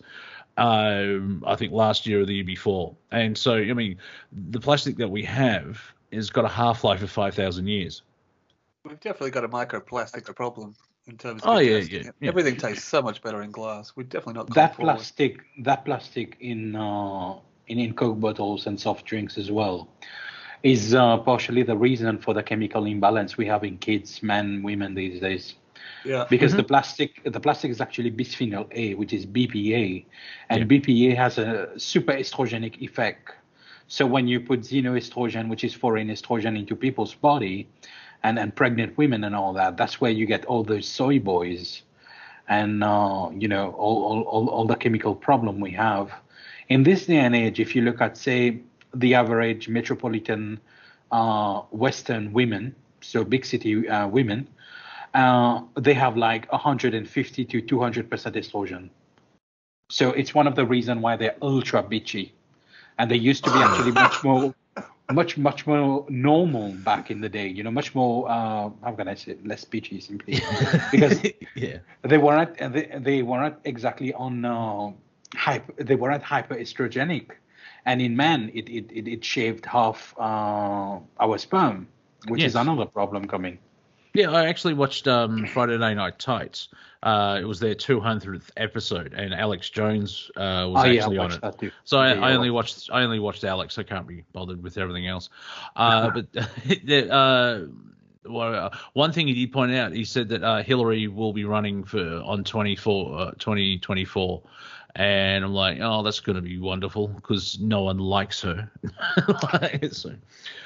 [0.58, 2.96] Um, I think last year or the year before.
[3.12, 3.98] And so, I mean,
[4.32, 5.82] the plastic that we have
[6.14, 8.04] has got a half life of 5,000 years.
[8.86, 10.76] We've definitely got a microplastic problem.
[11.08, 13.94] in terms of oh, yeah, yeah, yeah, Everything tastes so much better in glass.
[13.96, 14.96] We're definitely not that forward.
[14.96, 15.42] plastic.
[15.60, 17.36] That plastic in uh,
[17.68, 19.90] in in Coke bottles and soft drinks as well
[20.64, 24.96] is uh, partially the reason for the chemical imbalance we have in kids, men, women
[24.96, 25.56] these days.
[26.04, 26.26] Yeah.
[26.30, 26.58] Because mm-hmm.
[26.58, 30.06] the plastic the plastic is actually bisphenol A, which is BPA,
[30.50, 30.80] and yeah.
[30.80, 33.32] BPA has a super estrogenic effect.
[33.88, 37.68] So when you put xenoestrogen, which is foreign estrogen, into people's body,
[38.24, 41.84] and and pregnant women and all that, that's where you get all those soy boys,
[42.48, 46.12] and uh, you know all, all all all the chemical problem we have.
[46.70, 48.60] In this day and age, if you look at say
[48.94, 50.60] the average metropolitan
[51.12, 54.48] uh, Western women, so big city uh, women,
[55.16, 58.90] uh, they have like 150 to 200 percent estrogen.
[59.90, 62.32] So it's one of the reasons why they're ultra bitchy,
[62.98, 64.54] and they used to be actually much more,
[65.12, 67.48] much much more normal back in the day.
[67.48, 70.42] You know, much more uh, how can I say less bitchy simply
[70.92, 71.24] because
[71.56, 71.78] yeah.
[72.02, 74.92] they weren't they, they weren't exactly on uh,
[75.34, 77.32] hyper they weren't hyper estrogenic
[77.86, 81.88] and in men it it, it, it shaved half uh, our sperm,
[82.28, 82.50] which yes.
[82.50, 83.60] is another problem coming.
[84.16, 86.70] Yeah, I actually watched um, Friday Night Tights.
[87.04, 91.54] Uh, it was their 200th episode, and Alex Jones uh, was oh, actually yeah, on
[91.62, 91.74] it.
[91.84, 93.78] So I, I, only watched I only watched Alex.
[93.78, 95.30] I can't be bothered with everything else.
[95.76, 96.28] Uh, but
[97.12, 97.62] uh,
[98.26, 101.44] well, uh, one thing he did point out, he said that uh, Hillary will be
[101.44, 104.42] running for on 24, 2024
[104.96, 108.72] and I'm like, oh, that's going to be wonderful because no one likes her.
[109.92, 110.14] so,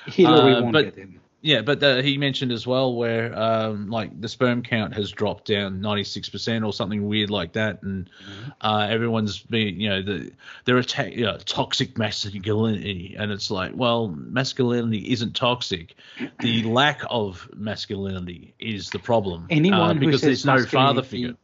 [0.05, 0.95] Hillary uh, but,
[1.41, 5.45] Yeah, but the, he mentioned as well where um, like the sperm count has dropped
[5.45, 8.49] down 96% or something weird like that, and mm-hmm.
[8.59, 10.31] uh, everyone's being, you know, the,
[10.65, 15.95] they're attack, you know, toxic masculinity, and it's like, well, masculinity isn't toxic.
[16.41, 19.47] The lack of masculinity is the problem.
[19.49, 21.35] Anyone uh, because there's no father figure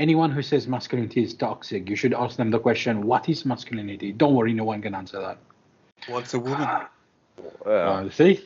[0.00, 4.12] anyone who says masculinity is toxic, you should ask them the question, what is masculinity?
[4.12, 5.38] Don't worry, no one can answer that.
[6.08, 6.86] What's a woman?
[7.64, 8.42] Uh, see?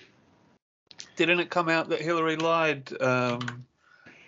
[1.17, 3.65] Didn't it come out that Hillary lied um,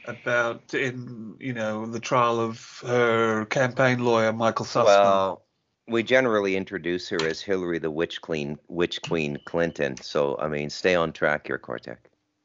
[0.07, 4.85] about in you know the trial of her campaign lawyer Michael Sussmann?
[4.87, 5.43] Well,
[5.89, 9.97] we generally introduce her as Hillary the Witch Queen, Witch Queen Clinton.
[9.97, 12.01] So I mean, stay on track here, Cortex.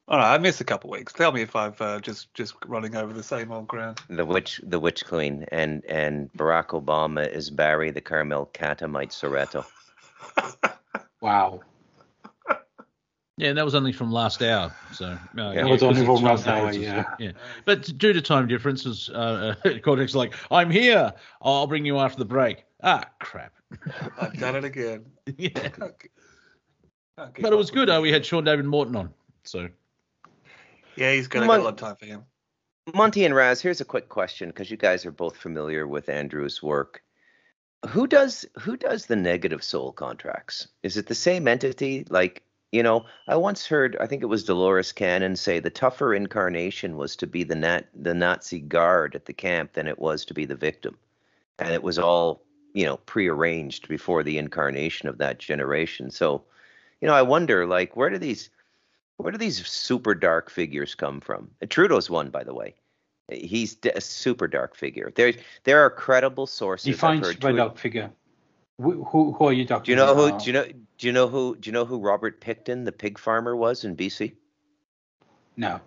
[0.07, 1.13] All right, I missed a couple weeks.
[1.13, 4.01] Tell me if I've uh, just just running over the same old ground.
[4.09, 9.65] The witch, the witch queen, and and Barack Obama is Barry the Carmel Catamite Soetoro.
[11.21, 11.61] wow.
[13.41, 14.71] Yeah, and that was only from last hour.
[14.93, 16.71] So uh, yeah, yeah, was only from last hour.
[16.71, 17.05] Yeah.
[17.17, 17.31] yeah,
[17.65, 21.11] but due to time differences, uh, uh, Cortex like, I'm here.
[21.41, 22.65] I'll bring you after the break.
[22.83, 23.53] Ah, crap.
[24.21, 25.07] I've done it again.
[25.37, 25.49] yeah.
[25.49, 25.73] Can't,
[27.17, 27.89] can't but it was good.
[27.89, 29.11] Uh, we had Sean David Morton on,
[29.41, 29.69] so
[30.95, 32.25] yeah, he's gonna Mon- get a lot of time for him.
[32.93, 36.61] Monty and Raz, here's a quick question because you guys are both familiar with Andrew's
[36.61, 37.01] work.
[37.89, 40.67] Who does who does the negative soul contracts?
[40.83, 42.05] Is it the same entity?
[42.07, 46.13] Like, you know, I once heard, I think it was Dolores Cannon say the tougher
[46.13, 50.23] incarnation was to be the nat the Nazi guard at the camp than it was
[50.25, 50.97] to be the victim,
[51.59, 52.41] and it was all
[52.73, 56.11] you know prearranged before the incarnation of that generation.
[56.11, 56.43] So,
[57.01, 58.49] you know, I wonder, like, where do these
[59.17, 61.51] where do these super dark figures come from?
[61.69, 62.75] Trudeau's one, by the way.
[63.29, 65.11] He's a super dark figure.
[65.15, 65.33] There,
[65.63, 66.85] there are credible sources.
[66.85, 68.11] Define super dark figure.
[68.77, 69.83] Who, who, who are you talking?
[69.83, 70.31] Do you know about?
[70.31, 70.39] who?
[70.39, 70.65] Do you know?
[71.01, 71.55] Do you know who?
[71.55, 74.33] Do you know who Robert Pickton, the pig farmer, was in BC?
[75.57, 75.81] No.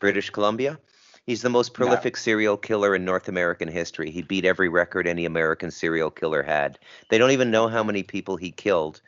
[0.00, 0.80] British Columbia.
[1.24, 2.18] He's the most prolific no.
[2.18, 4.10] serial killer in North American history.
[4.10, 6.80] He beat every record any American serial killer had.
[7.08, 9.00] They don't even know how many people he killed,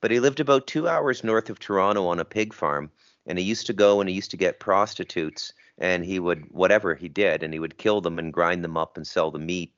[0.00, 2.90] but he lived about two hours north of Toronto on a pig farm
[3.26, 6.96] and he used to go and he used to get prostitutes and he would whatever
[6.96, 9.72] he did and he would kill them and grind them up and sell the meat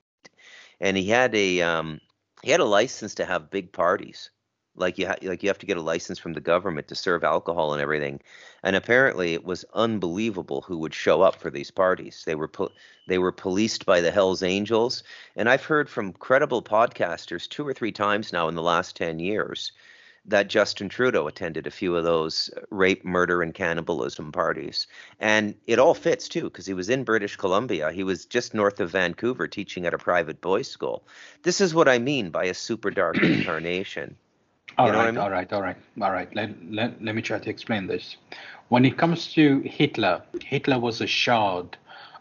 [0.80, 2.00] and he had a um
[2.42, 4.30] he had a license to have big parties
[4.76, 7.24] like you ha- like you have to get a license from the government to serve
[7.24, 8.20] alcohol and everything
[8.62, 12.72] and apparently it was unbelievable who would show up for these parties they were po-
[13.06, 15.02] they were policed by the hells angels
[15.36, 19.18] and i've heard from credible podcasters two or three times now in the last 10
[19.18, 19.72] years
[20.24, 24.86] that Justin Trudeau attended a few of those uh, rape, murder, and cannibalism parties.
[25.18, 27.90] And it all fits too, because he was in British Columbia.
[27.90, 31.04] He was just north of Vancouver teaching at a private boys' school.
[31.42, 34.16] This is what I mean by a super dark incarnation.
[34.78, 35.18] All right, I mean?
[35.18, 36.34] all right, all right, all right.
[36.34, 38.16] Let, let, let me try to explain this.
[38.68, 41.76] When it comes to Hitler, Hitler was a shard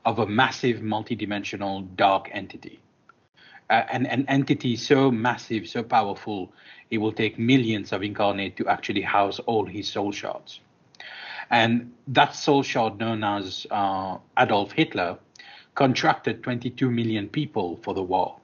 [0.05, 2.79] of a massive multidimensional dark entity.
[3.69, 6.51] Uh, an, an entity so massive, so powerful,
[6.89, 10.59] it will take millions of incarnate to actually house all his soul shards.
[11.51, 15.17] And that soul shard known as uh, Adolf Hitler
[15.75, 18.40] contracted 22 million people for the war.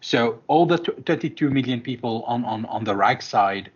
[0.00, 3.70] So all the 22 million people on, on, on the right side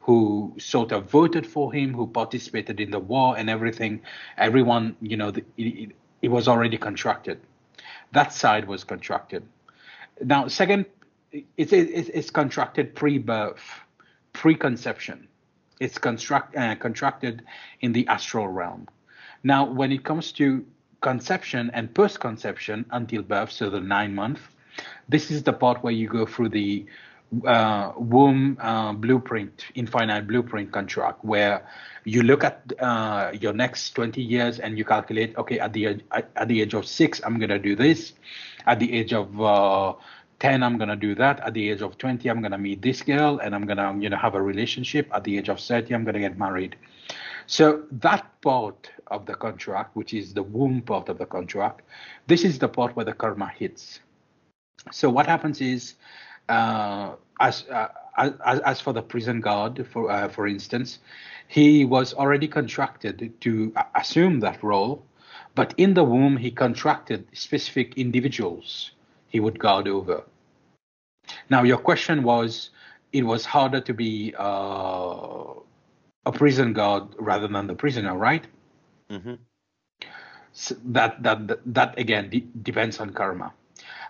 [0.00, 4.00] who sort of voted for him, who participated in the war and everything,
[4.36, 5.92] everyone, you know, the, it,
[6.22, 7.40] it was already contracted.
[8.12, 9.46] That side was contracted.
[10.22, 10.86] Now, second,
[11.56, 13.62] it's, it's, it's contracted pre-birth,
[14.32, 15.28] pre-conception.
[15.80, 17.42] It's construct, uh, contracted
[17.80, 18.86] in the astral realm.
[19.42, 20.64] Now, when it comes to
[21.00, 24.40] conception and post-conception until birth, so the nine month,
[25.08, 26.86] this is the part where you go through the
[27.46, 31.66] uh, womb uh, blueprint, infinite blueprint contract, where
[32.04, 36.48] you look at uh, your next 20 years and you calculate, okay, at the at
[36.48, 38.14] the age of six, I'm gonna do this.
[38.66, 39.94] At the age of uh,
[40.40, 41.40] 10, I'm gonna do that.
[41.40, 44.16] At the age of 20, I'm gonna meet this girl and I'm gonna, you know,
[44.16, 45.08] have a relationship.
[45.14, 46.76] At the age of 30, I'm gonna get married.
[47.46, 51.82] So that part of the contract, which is the womb part of the contract,
[52.26, 54.00] this is the part where the karma hits.
[54.92, 55.94] So what happens is
[56.48, 60.98] uh, as, uh, as as for the prison guard, for uh, for instance,
[61.48, 65.04] he was already contracted to assume that role,
[65.54, 68.92] but in the womb he contracted specific individuals
[69.28, 70.24] he would guard over.
[71.48, 72.70] Now your question was,
[73.12, 75.54] it was harder to be uh,
[76.26, 78.46] a prison guard rather than the prisoner, right?
[79.10, 79.34] Mm-hmm.
[80.52, 83.52] So that that that again de- depends on karma.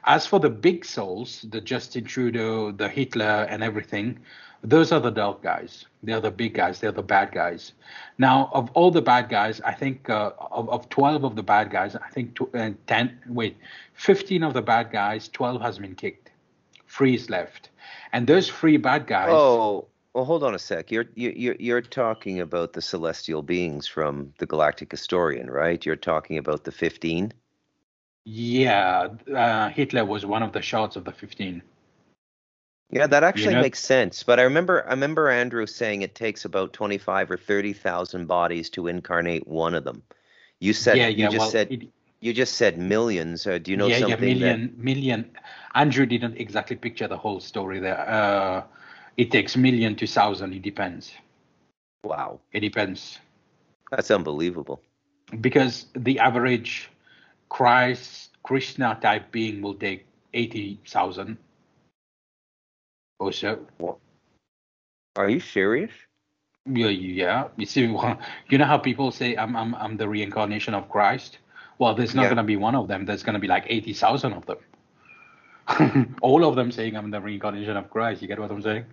[0.05, 4.19] As for the big souls, the Justin Trudeau, the Hitler, and everything,
[4.63, 5.87] those are the dark guys.
[6.03, 6.81] They're the big guys.
[6.81, 7.73] They're the bad guys.
[8.19, 11.71] Now, of all the bad guys, I think uh, of, of 12 of the bad
[11.71, 13.57] guys, I think uh, 10, wait,
[13.95, 16.31] 15 of the bad guys, 12 has been kicked.
[16.89, 17.71] Three is left.
[18.13, 19.31] And those three bad guys.
[19.31, 20.91] Oh, well, hold on a sec.
[20.91, 25.87] You're you're you're talking about the celestial beings from the Galactic Historian, right?
[25.87, 27.33] You're talking about the 15.
[28.25, 31.63] Yeah, uh, Hitler was one of the shots of the 15.
[32.93, 33.63] Yeah, that actually you know?
[33.63, 34.23] makes sense.
[34.23, 38.89] But I remember I remember Andrew saying it takes about 25 or 30,000 bodies to
[38.89, 40.03] incarnate one of them.
[40.59, 41.89] You said yeah, yeah, you just well, said it,
[42.19, 43.47] you just said millions.
[43.47, 44.19] Uh, do you know yeah, something?
[44.19, 44.79] Yeah, million, that...
[44.79, 45.31] million.
[45.75, 48.09] Andrew didn't exactly picture the whole story there.
[48.09, 48.65] Uh,
[49.17, 50.53] it takes million to thousand.
[50.53, 51.13] It depends.
[52.05, 52.41] Wow.
[52.53, 53.19] It depends.
[53.91, 54.83] That's unbelievable.
[55.41, 56.91] Because the average
[57.51, 61.37] Christ, Krishna type being will take 80,000
[63.19, 63.67] or so.
[63.77, 63.99] What?
[65.17, 65.91] Are you serious?
[66.67, 67.49] Yeah, yeah.
[67.57, 67.83] You see,
[68.49, 71.39] you know how people say I'm I'm I'm the reincarnation of Christ.
[71.79, 72.29] Well, there's not yeah.
[72.29, 73.05] going to be one of them.
[73.07, 76.17] There's going to be like eighty thousand of them.
[76.23, 78.23] All of them saying I'm the reincarnation of Christ.
[78.23, 78.85] You get what I'm saying?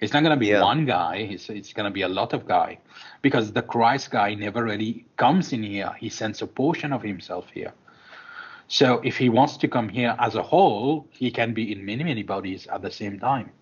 [0.00, 0.62] It's not going to be yeah.
[0.62, 1.28] one guy.
[1.30, 2.78] It's it's going to be a lot of guy,
[3.22, 5.94] because the Christ guy never really comes in here.
[6.00, 7.72] He sends a portion of himself here.
[8.72, 12.04] So if he wants to come here as a whole, he can be in many,
[12.04, 13.52] many bodies at the same time.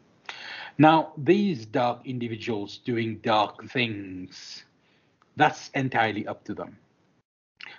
[0.78, 4.62] Now, these dark individuals doing dark things,
[5.34, 6.78] that's entirely up to them.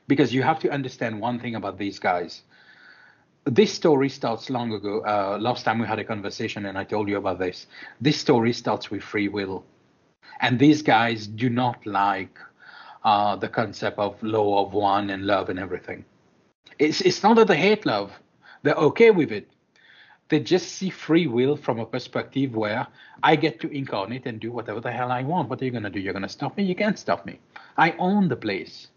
[0.10, 2.41] Because you have to understand one thing about these guys.
[3.45, 4.99] This story starts long ago.
[4.99, 7.68] Uh, last time we had a conversation and I told you about this.
[8.02, 9.64] This story starts with free will.
[10.41, 12.38] And these guys do not like
[13.06, 16.03] uh, the concept of law of one and love and everything.
[16.82, 18.12] It's it's not that they hate love;
[18.64, 19.48] they're okay with it.
[20.30, 22.88] They just see free will from a perspective where
[23.22, 25.48] I get to incarnate and do whatever the hell I want.
[25.48, 25.99] What are you gonna do?
[25.99, 26.64] You're gonna stop me?
[26.64, 27.40] You can't stop me.
[27.78, 28.88] I own the place.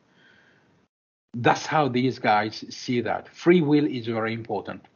[1.35, 3.29] That's how these guys see that.
[3.29, 4.87] Free will is very important.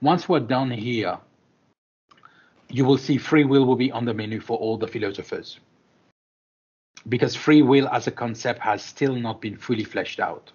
[0.00, 1.18] Once we're done here,
[2.68, 5.58] you will see free will will be on the menu for all the philosophers.
[7.08, 10.52] Because free will as a concept has still not been fully fleshed out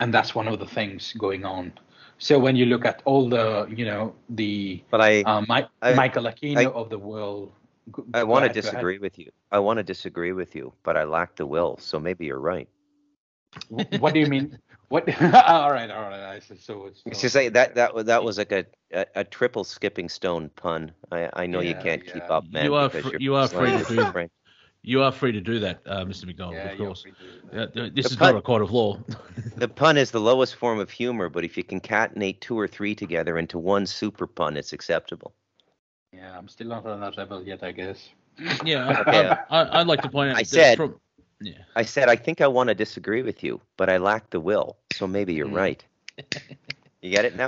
[0.00, 1.72] and that's one of the things going on.
[2.18, 5.94] So when you look at all the, you know, the but I, uh, My, I
[5.94, 7.52] Michael Aquino I, of the world.
[8.12, 9.30] I want to disagree with you.
[9.50, 11.78] I want to disagree with you, but I lack the will.
[11.78, 12.68] So maybe you're right.
[13.68, 14.58] what do you mean?
[14.88, 15.06] What?
[15.22, 16.22] all right, all right.
[16.22, 16.86] I said so.
[16.86, 20.50] It's, it's just say that that that was like a, a, a, triple skipping stone
[20.56, 20.92] pun.
[21.12, 22.12] I I know yeah, you can't yeah.
[22.14, 22.64] keep up, man.
[22.64, 24.28] You are fr- you are free to do.
[24.88, 26.24] You are free to do that, uh, Mr.
[26.24, 27.04] McDonald, yeah, of course.
[27.52, 28.98] Uh, this the is pun, not a court of law.
[29.56, 32.94] the pun is the lowest form of humor, but if you concatenate two or three
[32.94, 35.34] together into one super pun, it's acceptable.
[36.10, 38.08] Yeah, I'm still not on that level yet, I guess.
[38.64, 39.36] Yeah, okay.
[39.50, 40.38] I, would like to point out.
[40.38, 40.98] I said, from,
[41.42, 41.58] yeah.
[41.76, 44.78] I said, I think I want to disagree with you, but I lack the will,
[44.94, 45.54] so maybe you're mm.
[45.54, 45.84] right.
[47.00, 47.46] You get it now?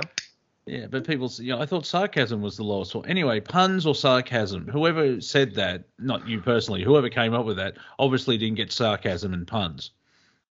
[0.65, 3.09] Yeah, but people, you know, I thought sarcasm was the lowest one.
[3.09, 7.77] Anyway, puns or sarcasm, whoever said that, not you personally, whoever came up with that,
[7.97, 9.91] obviously didn't get sarcasm and puns.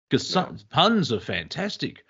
[0.09, 0.49] Because yeah.
[0.69, 2.03] puns are fantastic.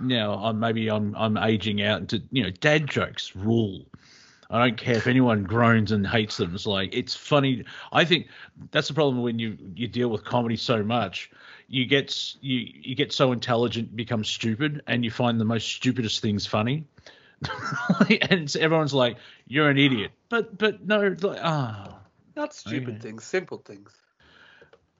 [0.00, 3.86] Now, I'm, maybe I'm I'm aging out into you know dad jokes rule.
[4.50, 6.54] I don't care if anyone groans and hates them.
[6.54, 7.64] It's like it's funny.
[7.92, 8.28] I think
[8.70, 11.30] that's the problem when you you deal with comedy so much.
[11.66, 16.22] You get you you get so intelligent, become stupid, and you find the most stupidest
[16.22, 16.84] things funny.
[18.30, 19.16] and everyone's like,
[19.46, 21.98] "You're an idiot," but but no, like, ah, oh,
[22.36, 22.98] not stupid okay.
[22.98, 23.92] things, simple things.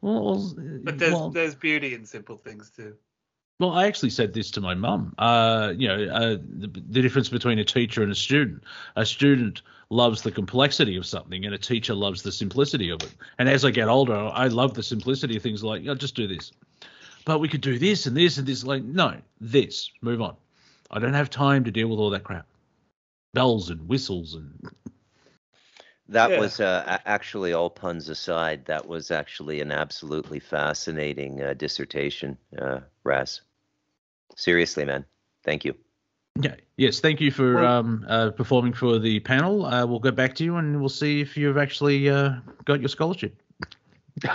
[0.00, 0.54] Well,
[0.84, 2.94] but there's well, there's beauty in simple things too.
[3.60, 5.14] Well, I actually said this to my mum.
[5.18, 8.62] Uh, you know, uh, the, the, difference between a teacher and a student.
[8.94, 13.12] A student loves the complexity of something, and a teacher loves the simplicity of it.
[13.36, 16.28] And as I get older, I love the simplicity of things like, oh, just do
[16.28, 16.52] this.
[17.24, 18.62] But we could do this and this and this.
[18.62, 19.90] Like, no, this.
[20.02, 20.36] Move on.
[20.90, 22.46] I don't have time to deal with all that crap.
[23.34, 24.70] Bells and whistles and.
[26.10, 26.40] That yeah.
[26.40, 28.64] was uh, actually all puns aside.
[28.64, 33.42] That was actually an absolutely fascinating uh, dissertation, uh, Raz.
[34.34, 35.04] Seriously, man.
[35.44, 35.74] Thank you.
[36.40, 36.54] Yeah.
[36.78, 37.00] Yes.
[37.00, 39.66] Thank you for um, uh, performing for the panel.
[39.66, 42.88] Uh, we'll go back to you and we'll see if you've actually uh, got your
[42.88, 43.36] scholarship.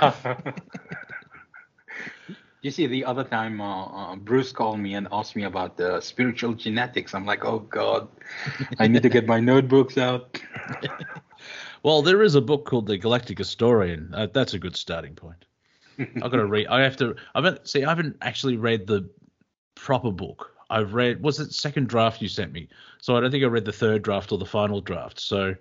[2.63, 5.99] you see, the other time uh, uh, Bruce called me and asked me about the
[5.99, 7.13] spiritual genetics.
[7.13, 8.07] I'm like, oh God,
[8.79, 10.39] I need to get my notebooks out.
[11.83, 14.11] well, there is a book called The Galactic Historian.
[14.13, 15.45] Uh, that's a good starting point.
[15.99, 16.67] I've got to read.
[16.67, 17.15] I have to.
[17.35, 17.83] I haven't see.
[17.83, 19.09] I haven't actually read the
[19.75, 20.55] proper book.
[20.69, 21.21] I've read.
[21.21, 22.69] Was it second draft you sent me?
[23.01, 25.19] So I don't think I read the third draft or the final draft.
[25.19, 25.53] So,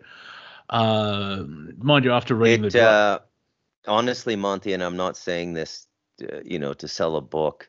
[0.70, 1.42] uh,
[1.78, 3.24] mind you, after reading it, the draft,
[3.86, 5.88] uh, honestly, Monty, and I'm not saying this, to,
[6.44, 7.68] you know, to sell a book.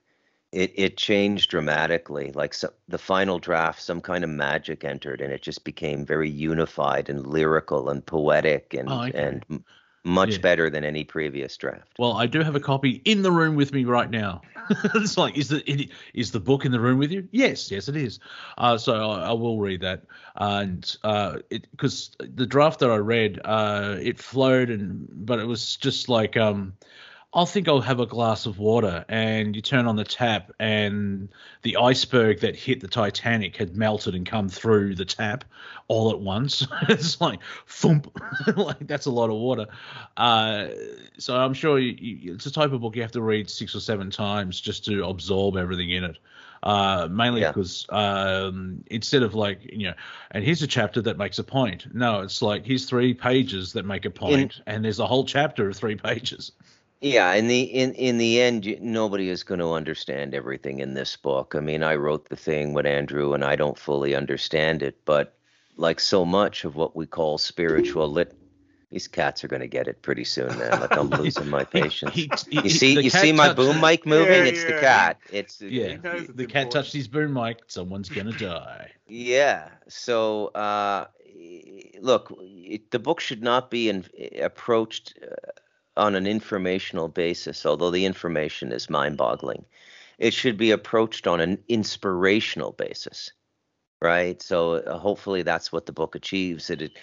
[0.52, 2.32] It it changed dramatically.
[2.34, 6.30] Like so, the final draft, some kind of magic entered, and it just became very
[6.30, 9.18] unified and lyrical and poetic and oh, okay.
[9.18, 9.64] and
[10.03, 10.38] much yeah.
[10.40, 11.94] better than any previous draft.
[11.98, 14.41] Well, I do have a copy in the room with me right now.
[14.95, 17.28] it's like, is the is the book in the room with you?
[17.32, 18.20] Yes, yes, it is.
[18.57, 20.03] Uh, so I, I, will read that,
[20.36, 25.45] and uh, it because the draft that I read, uh, it flowed, and but it
[25.45, 26.74] was just like um,
[27.36, 29.06] I think I'll have a glass of water.
[29.10, 31.30] And you turn on the tap, and
[31.64, 35.44] the iceberg that hit the Titanic had melted and come through the tap
[35.88, 36.68] all at once.
[36.90, 38.16] it's like, thump,
[38.56, 39.68] like that's a lot of water.
[40.16, 40.68] Uh,
[41.18, 43.76] so I'm sure you, you, it's a type of book you have to read six
[43.76, 46.18] or seven times just to absorb everything in it.
[46.62, 47.52] Uh, mainly yeah.
[47.52, 49.94] because um, instead of like you know,
[50.32, 51.94] and here's a chapter that makes a point.
[51.94, 55.26] No, it's like here's three pages that make a point, in, and there's a whole
[55.26, 56.54] chapter of three pages.
[57.04, 61.18] Yeah, in the in in the end, nobody is going to understand everything in this
[61.18, 61.54] book.
[61.54, 65.04] I mean, I wrote the thing with Andrew, and I don't fully understand it.
[65.04, 65.36] But
[65.76, 68.34] like so much of what we call spiritual lit,
[68.90, 70.80] these cats are going to get it pretty soon, man.
[70.80, 72.16] Like I'm losing my patience.
[72.16, 74.46] He, he, you see, you see my boom mic moving?
[74.46, 74.72] Yeah, it's yeah.
[74.72, 75.20] the cat.
[75.30, 75.98] It's yeah.
[76.30, 77.64] The cat touched his boom mic.
[77.68, 78.92] Someone's gonna die.
[79.08, 79.68] Yeah.
[79.90, 81.08] So, uh,
[82.00, 84.06] look, it, the book should not be in,
[84.42, 85.20] approached.
[85.95, 89.65] On an informational basis, although the information is mind boggling.
[90.18, 93.32] It should be approached on an inspirational basis,
[94.02, 94.41] right?
[94.41, 96.70] So uh, hopefully that's what the book achieves.
[96.70, 96.98] It, it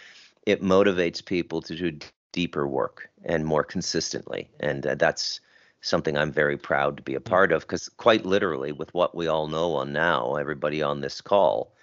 [0.46, 1.98] it motivates people to do
[2.32, 5.40] deeper work and more consistently, and uh, that's
[5.82, 7.62] something I'm very proud to be a part of.
[7.62, 11.74] Because quite literally, with what we all know on now, everybody on this call,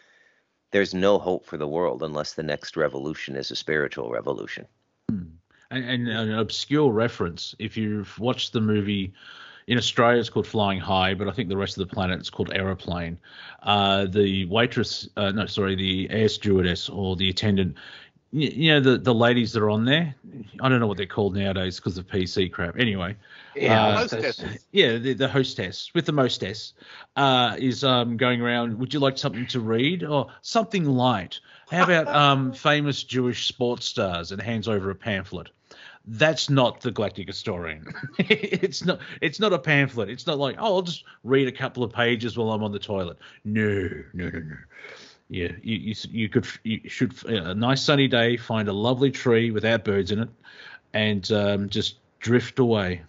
[0.72, 4.66] there's no hope for the world unless the next revolution is a spiritual revolution.
[5.10, 5.38] Hmm
[5.72, 7.56] and, and an obscure reference.
[7.60, 9.14] If you've watched the movie
[9.68, 12.30] in Australia, it's called Flying High, but I think the rest of the planet it's
[12.30, 13.18] called Aeroplane.
[13.64, 17.76] Uh, the waitress, uh, no, sorry, the air stewardess or the attendant,
[18.32, 20.16] you, you, know, the, the ladies that are on there.
[20.62, 22.78] I don't know what they're called nowadays because of PC crap.
[22.80, 23.16] Anyway,
[23.56, 24.44] yeah, uh, hostess.
[24.72, 26.74] yeah, the, the hostess with the mostess
[27.18, 28.80] uh, is um, going around.
[28.80, 31.42] Would you like something to read or something light?
[31.70, 35.50] How about um, famous Jewish sports stars and hands over a pamphlet?
[36.08, 37.86] That's not the Galactic Historian.
[38.20, 39.00] it's not.
[39.22, 40.10] It's not a pamphlet.
[40.10, 42.80] It's not like oh, I'll just read a couple of pages while I'm on the
[42.80, 43.18] toilet.
[43.44, 44.56] No, no, no, no.
[45.30, 49.52] Yeah, you you, you could you should a nice sunny day find a lovely tree
[49.52, 50.30] without birds in it,
[50.94, 53.02] and um, just drift away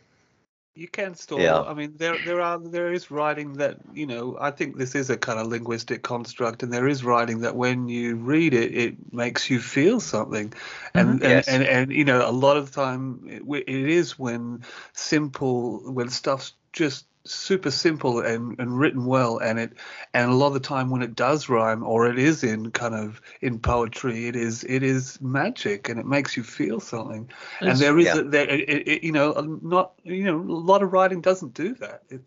[0.79, 1.61] you can still yeah.
[1.61, 5.11] i mean there there are there is writing that you know i think this is
[5.11, 9.13] a kind of linguistic construct and there is writing that when you read it it
[9.13, 10.53] makes you feel something
[10.95, 11.25] and mm-hmm.
[11.25, 11.49] yes.
[11.49, 15.81] and, and, and you know a lot of the time it, it is when simple
[15.93, 19.73] when stuff's just super simple and, and written well and it
[20.15, 22.95] and a lot of the time when it does rhyme or it is in kind
[22.95, 27.29] of in poetry it is it is magic and it makes you feel something
[27.61, 28.19] and there is yeah.
[28.19, 29.33] a, there it, it, you know
[29.63, 32.23] not you know a lot of writing doesn't do that it,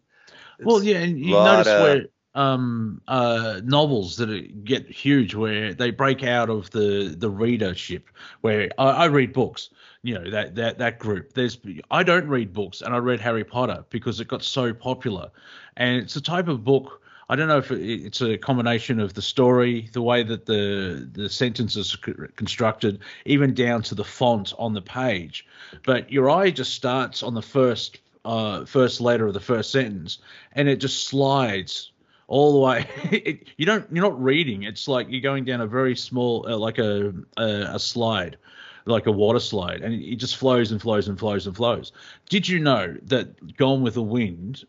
[0.62, 5.92] well yeah and you notice of, where um uh novels that get huge where they
[5.92, 8.08] break out of the the readership
[8.42, 9.70] where I, I read books
[10.04, 11.58] you know that that that group there's
[11.90, 15.30] i don't read books and i read harry potter because it got so popular
[15.78, 19.22] and it's a type of book i don't know if it's a combination of the
[19.22, 21.96] story the way that the the sentences
[22.36, 25.46] constructed even down to the font on the page
[25.86, 30.20] but your eye just starts on the first uh, first letter of the first sentence
[30.54, 31.92] and it just slides
[32.28, 32.88] all the way.
[33.12, 34.64] it, you don't you're not reading.
[34.64, 38.38] It's like you're going down a very small uh, like a, a, a slide
[38.86, 41.92] like a water slide, and it just flows and flows and flows and flows.
[42.30, 44.64] Did you know that Gone with the Wind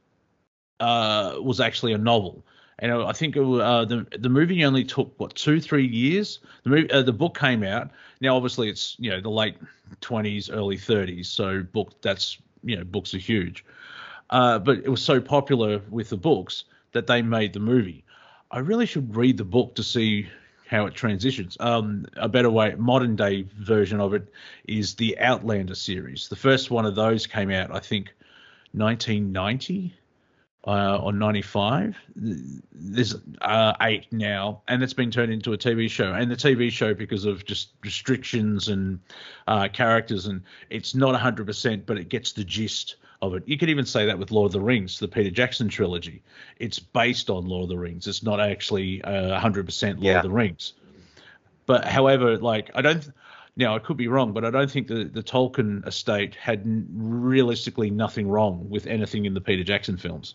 [0.80, 2.44] uh, was actually a novel?
[2.78, 6.40] And I think it, uh, the the movie only took what two three years.
[6.64, 7.90] The movie, uh, the book came out.
[8.20, 9.56] Now obviously it's you know the late
[10.00, 11.28] twenties, early thirties.
[11.28, 13.64] So book that's you know books are huge.
[14.30, 18.04] Uh, but it was so popular with the books that they made the movie.
[18.50, 20.28] I really should read the book to see
[20.72, 21.56] how it transitions.
[21.60, 24.26] Um, a better way, modern day version of it
[24.66, 26.28] is the Outlander series.
[26.28, 28.12] The first one of those came out, I think,
[28.72, 29.94] 1990
[30.66, 31.96] uh, or 95.
[32.16, 36.14] There's uh, eight now, and it's been turned into a TV show.
[36.14, 38.98] And the TV show, because of just restrictions and
[39.46, 43.44] uh, characters, and it's not 100%, but it gets the gist of it.
[43.46, 46.22] You could even say that with Lord of the Rings, the Peter Jackson trilogy.
[46.58, 48.06] It's based on Lord of the Rings.
[48.06, 50.16] It's not actually uh, 100% Lord yeah.
[50.18, 50.74] of the Rings.
[51.64, 53.08] But however, like I don't.
[53.54, 56.62] Now I could be wrong, but I don't think the the Tolkien estate had
[56.92, 60.34] realistically nothing wrong with anything in the Peter Jackson films.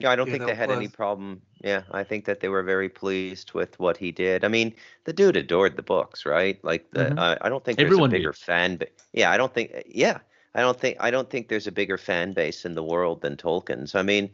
[0.00, 0.78] Yeah, I don't think they had was.
[0.78, 1.42] any problem.
[1.62, 4.44] Yeah, I think that they were very pleased with what he did.
[4.44, 4.74] I mean,
[5.04, 6.58] the dude adored the books, right?
[6.64, 7.18] Like, the, mm-hmm.
[7.18, 8.38] uh, I don't think there's Everyone a bigger did.
[8.38, 8.76] fan.
[8.78, 9.70] But yeah, I don't think.
[9.86, 10.18] Yeah,
[10.54, 13.36] I don't think I don't think there's a bigger fan base in the world than
[13.36, 13.94] Tolkien's.
[13.94, 14.30] I mean,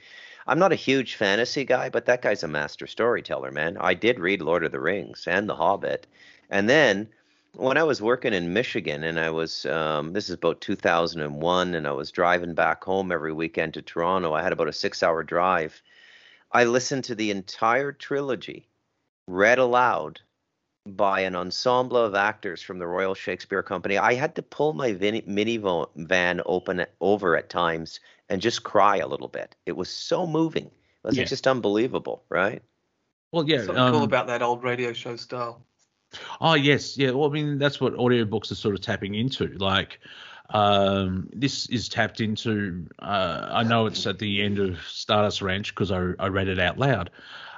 [0.47, 3.77] I'm not a huge fantasy guy, but that guy's a master storyteller, man.
[3.79, 6.07] I did read Lord of the Rings and The Hobbit,
[6.51, 7.09] and then
[7.55, 11.87] when I was working in Michigan, and I was um, this is about 2001, and
[11.87, 14.35] I was driving back home every weekend to Toronto.
[14.35, 15.83] I had about a six-hour drive.
[16.53, 18.69] I listened to the entire trilogy
[19.29, 20.21] read aloud
[20.97, 23.99] by an ensemble of actors from the Royal Shakespeare Company.
[23.99, 29.29] I had to pull my minivan open over at times and just cry a little
[29.29, 29.55] bit.
[29.67, 30.67] It was so moving.
[30.67, 31.25] It was yeah.
[31.25, 32.63] just unbelievable, right?
[33.33, 33.59] Well, yeah.
[33.59, 35.63] Something um, cool about that old radio show style.
[36.41, 37.11] Oh yes, yeah.
[37.11, 39.49] Well, I mean that's what audiobooks are sort of tapping into.
[39.59, 40.01] Like,
[40.51, 42.87] um, this is tapped into.
[42.99, 46.59] Uh, I know it's at the end of Stardust Ranch because I, I read it
[46.59, 47.11] out loud.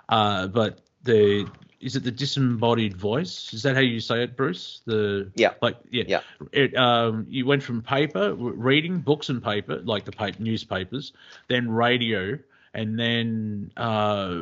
[0.09, 1.49] Uh, but the
[1.81, 3.53] is it the disembodied voice?
[3.55, 4.83] Is that how you say it, Bruce?
[4.85, 6.21] The yeah, like yeah, yeah.
[6.53, 11.13] It um, you went from paper, reading books and paper, like the paper newspapers,
[11.49, 12.39] then radio,
[12.75, 14.37] and then uh,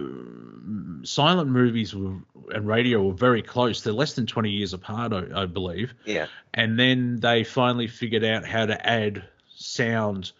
[1.04, 2.14] silent movies were,
[2.52, 3.82] and radio were very close.
[3.82, 5.94] They're less than twenty years apart, I, I believe.
[6.04, 6.26] Yeah.
[6.54, 9.22] And then they finally figured out how to add
[9.54, 10.32] sound,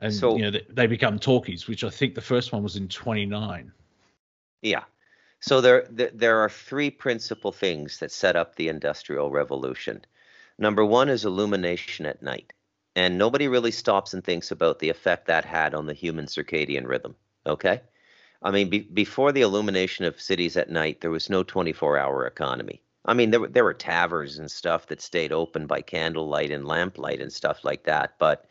[0.00, 2.76] and so, you know they, they become talkies, which I think the first one was
[2.76, 3.70] in twenty nine.
[4.62, 4.84] Yeah.
[5.42, 10.04] So there, there are three principal things that set up the Industrial Revolution.
[10.56, 12.52] Number one is illumination at night.
[12.94, 16.86] And nobody really stops and thinks about the effect that had on the human circadian
[16.86, 17.16] rhythm.
[17.44, 17.80] Okay?
[18.40, 22.24] I mean, be, before the illumination of cities at night, there was no 24 hour
[22.24, 22.80] economy.
[23.04, 26.68] I mean, there, were, there were taverns and stuff that stayed open by candlelight and
[26.68, 28.14] lamplight and stuff like that.
[28.20, 28.46] But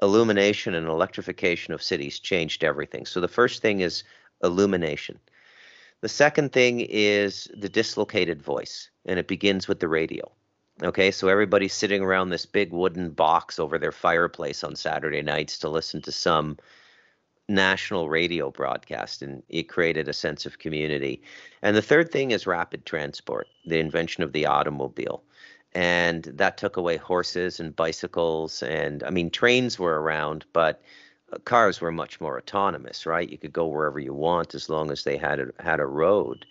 [0.00, 3.06] illumination and electrification of cities changed everything.
[3.06, 4.04] So the first thing is
[4.44, 5.18] illumination.
[6.00, 10.30] The second thing is the dislocated voice, and it begins with the radio.
[10.80, 15.58] Okay, so everybody's sitting around this big wooden box over their fireplace on Saturday nights
[15.58, 16.56] to listen to some
[17.48, 21.20] national radio broadcast, and it created a sense of community.
[21.62, 25.24] And the third thing is rapid transport, the invention of the automobile.
[25.74, 30.80] And that took away horses and bicycles, and I mean, trains were around, but
[31.44, 33.28] cars were much more autonomous, right?
[33.28, 36.46] You could go wherever you want as long as they had a, had a road.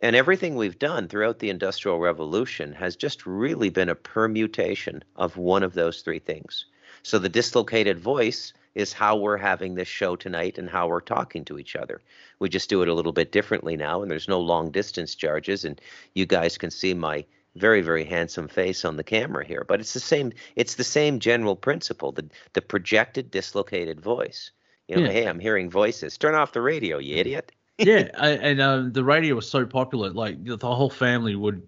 [0.00, 5.36] And everything we've done throughout the Industrial Revolution has just really been a permutation of
[5.36, 6.66] one of those three things.
[7.02, 11.44] So the dislocated voice is how we're having this show tonight and how we're talking
[11.46, 12.02] to each other.
[12.38, 15.64] We just do it a little bit differently now, and there's no long distance charges,
[15.64, 15.80] and
[16.14, 17.24] you guys can see my
[17.56, 21.18] very very handsome face on the camera here but it's the same it's the same
[21.18, 24.52] general principle the the projected dislocated voice
[24.88, 25.12] You know, yeah.
[25.12, 26.16] hey, I'm hearing voices.
[26.16, 27.52] Turn off the radio, you idiot.
[27.78, 31.62] yeah, and um, the radio was so popular, like the whole family would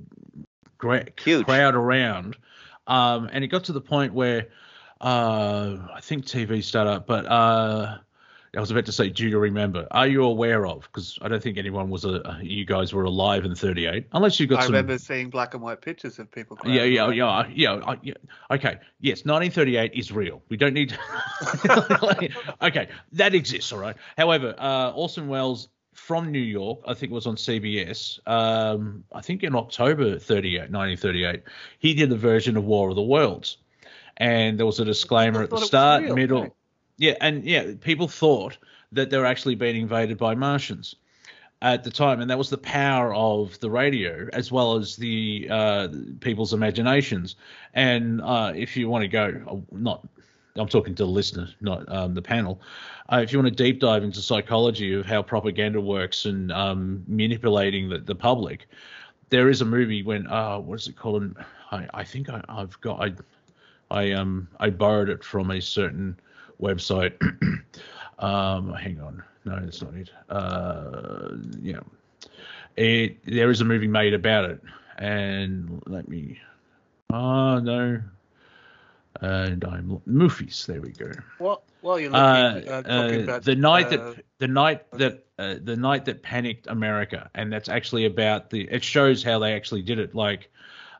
[0.79, 1.07] gra-
[1.45, 2.37] crowd around,
[2.87, 4.47] um, and it got to the point where
[5.01, 7.99] uh, I think TV started, but uh,
[8.57, 9.87] I was about to say, do you remember?
[9.91, 10.83] Are you aware of?
[10.83, 12.39] Because I don't think anyone was a.
[12.43, 14.61] You guys were alive in '38, unless you got.
[14.61, 16.57] I some, remember seeing black and white pictures of people.
[16.65, 18.15] Yeah, yeah, yeah, yeah, yeah.
[18.51, 20.43] Okay, yes, 1938 is real.
[20.49, 20.91] We don't need.
[20.91, 22.29] To,
[22.63, 23.97] okay, that exists, all right.
[24.17, 28.27] However, uh, Orson Welles from New York, I think it was on CBS.
[28.27, 31.43] Um, I think in October 38, 1938,
[31.81, 33.59] he did a version of War of the Worlds,
[34.17, 36.45] and there was a disclaimer at the start, middle.
[36.45, 36.53] Okay
[36.99, 38.59] yeah, and yeah, people thought
[38.93, 40.97] that they were actually being invaded by Martians
[41.63, 45.47] at the time, and that was the power of the radio as well as the
[45.51, 45.89] uh,
[46.21, 47.37] people's imaginations.
[47.75, 50.07] And uh, if you want to go, uh, not,
[50.57, 52.61] I'm talking to the listener, not um, the panel.
[53.13, 57.05] Uh, if you want to deep dive into psychology of how propaganda works and um,
[57.07, 58.67] manipulating the, the public,
[59.31, 61.37] there is a movie when uh, what is it called?
[61.71, 63.13] I, I think I, have got I
[63.91, 66.19] I um I borrowed it from a certain
[66.61, 67.15] website.
[68.19, 70.11] um, hang on, no, that's not it.
[70.29, 71.31] Uh,
[71.61, 71.81] yeah,
[72.77, 74.61] it there is a movie made about it,
[74.99, 76.41] and let me.
[77.11, 78.01] Oh no,
[79.21, 80.67] and I'm movies.
[80.67, 81.13] There we go.
[81.39, 81.63] What?
[81.81, 85.77] Well, you're looking, uh, uh, about, the night that uh, the night that uh, the
[85.77, 88.69] night that panicked America, and that's actually about the.
[88.71, 90.51] It shows how they actually did it, like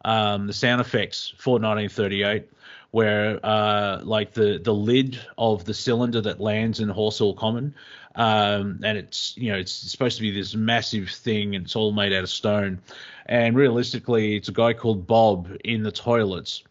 [0.05, 2.49] um, the sound effects for 1938
[2.91, 7.75] where uh, like the the lid of the cylinder that lands in Horsell Common,
[8.15, 11.93] um, and it's you know it's supposed to be this massive thing, and it's all
[11.93, 12.81] made out of stone,
[13.27, 16.63] and realistically, it's a guy called Bob in the toilets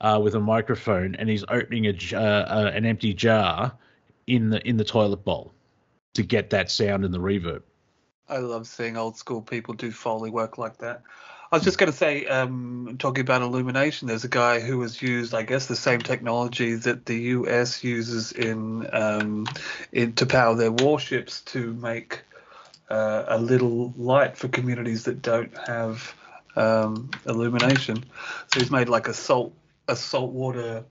[0.00, 3.72] uh, with a microphone, and he's opening a uh, uh, an empty jar
[4.26, 5.52] in the in the toilet bowl
[6.14, 7.62] to get that sound and the reverb.
[8.28, 11.02] I love seeing old school people do foley work like that.
[11.52, 15.02] I was just going to say, um, talking about illumination, there's a guy who has
[15.02, 17.84] used, I guess, the same technology that the U.S.
[17.84, 19.46] uses in, um,
[19.92, 22.22] in to power their warships to make
[22.88, 26.14] uh, a little light for communities that don't have
[26.56, 28.02] um, illumination.
[28.50, 29.52] So he's made like a salt
[29.88, 30.84] a saltwater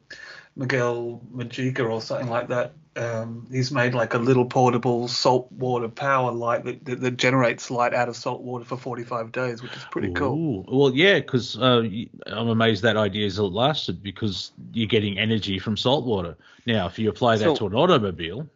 [0.55, 6.31] Miguel Majika or something like that um, he's made like a little portable saltwater power
[6.31, 9.83] light that, that, that, generates light out of salt water for 45 days, which is
[9.91, 10.13] pretty Ooh.
[10.13, 10.65] cool.
[10.67, 11.83] Well, yeah, because uh,
[12.27, 16.35] I'm amazed that idea has lasted because you're getting energy from salt water.
[16.65, 18.49] Now, if you apply that so, to an automobile,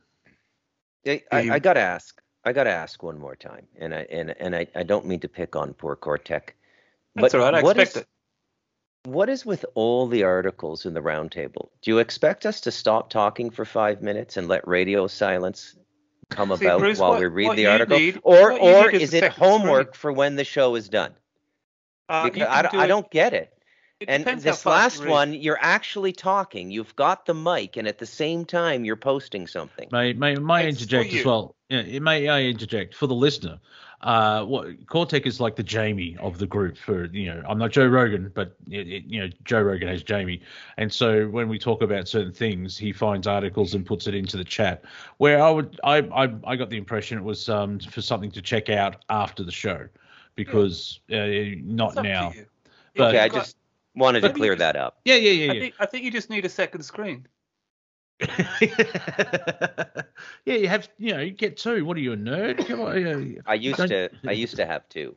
[1.05, 2.21] I, I, I got to ask.
[2.43, 5.19] I got to ask one more time, and I and and I, I don't mean
[5.21, 6.53] to pick on poor Cortex.
[7.15, 7.55] That's but all right.
[7.55, 8.07] I expect is, it.
[9.05, 11.69] What is with all the articles in the roundtable?
[11.81, 15.75] Do you expect us to stop talking for five minutes and let radio silence
[16.29, 19.13] come See, about Bruce, while what, we read the article, need, or or is, is
[19.13, 19.99] it homework screen.
[19.99, 21.13] for when the show is done?
[22.09, 23.53] Uh, because I, do I don't get it.
[23.99, 26.71] it and this last one, you're actually talking.
[26.71, 29.89] You've got the mic, and at the same time, you're posting something.
[29.91, 31.55] May may, may interject as well.
[31.69, 33.59] Yeah, it may I interject for the listener
[34.05, 36.77] uh, what Cortex is like the Jamie of the group.
[36.77, 40.03] For you know, I'm not Joe Rogan, but it, it, you know, Joe Rogan has
[40.03, 40.41] Jamie,
[40.77, 44.37] and so when we talk about certain things, he finds articles and puts it into
[44.37, 44.83] the chat.
[45.17, 48.41] Where I would, I, I, I got the impression it was um, for something to
[48.41, 49.87] check out after the show,
[50.35, 51.23] because yeah.
[51.23, 52.31] uh, not now.
[52.95, 53.57] But, okay, I just
[53.95, 54.99] wanted to clear that up.
[55.03, 55.51] Yeah, yeah, yeah.
[55.51, 57.27] I, Think, I think you just need a second screen.
[58.61, 59.85] yeah,
[60.45, 60.87] you have.
[60.97, 61.85] You know, you get two.
[61.85, 62.65] What are you a nerd?
[62.67, 63.41] Come on.
[63.45, 64.09] I used to.
[64.27, 65.15] I used to have two,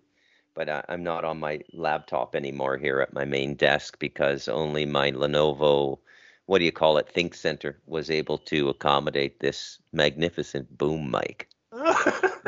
[0.54, 4.84] but I, I'm not on my laptop anymore here at my main desk because only
[4.84, 5.98] my Lenovo,
[6.46, 11.48] what do you call it, ThinkCentre was able to accommodate this magnificent boom mic.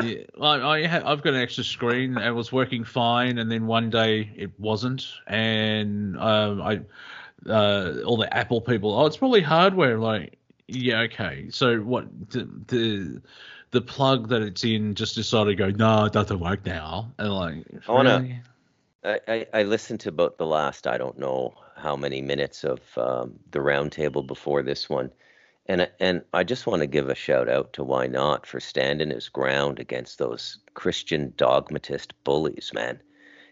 [0.02, 2.18] yeah, I, I have got an extra screen.
[2.18, 6.80] It was working fine, and then one day it wasn't, and um, I
[7.48, 8.98] uh, all the Apple people.
[8.98, 9.98] Oh, it's probably hardware.
[9.98, 10.38] Like,
[10.70, 11.48] yeah, okay.
[11.50, 13.22] So what the, the
[13.70, 17.12] the plug that it's in just decided to go, no, it doesn't work now.
[17.18, 18.42] And like, I wanna.
[19.02, 22.80] I, I, I listened to about the last I don't know how many minutes of
[22.98, 25.10] um, the roundtable before this one,
[25.66, 29.10] and and I just want to give a shout out to Why Not for standing
[29.10, 33.00] his ground against those Christian dogmatist bullies, man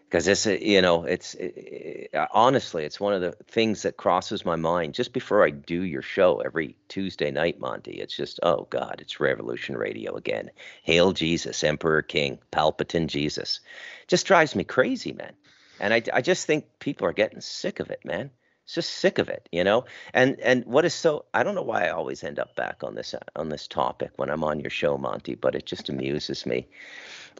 [0.09, 4.55] because it's you know it's it, honestly it's one of the things that crosses my
[4.55, 7.93] mind just before I do your show every Tuesday night, Monty.
[8.01, 10.49] It's just oh god, it's Revolution Radio again.
[10.83, 13.59] Hail Jesus, Emperor King, Palpatine Jesus.
[14.07, 15.33] Just drives me crazy, man.
[15.79, 18.31] And I I just think people are getting sick of it, man.
[18.63, 19.85] it's just sick of it, you know.
[20.13, 22.95] And and what is so I don't know why I always end up back on
[22.95, 26.67] this on this topic when I'm on your show, Monty, but it just amuses me.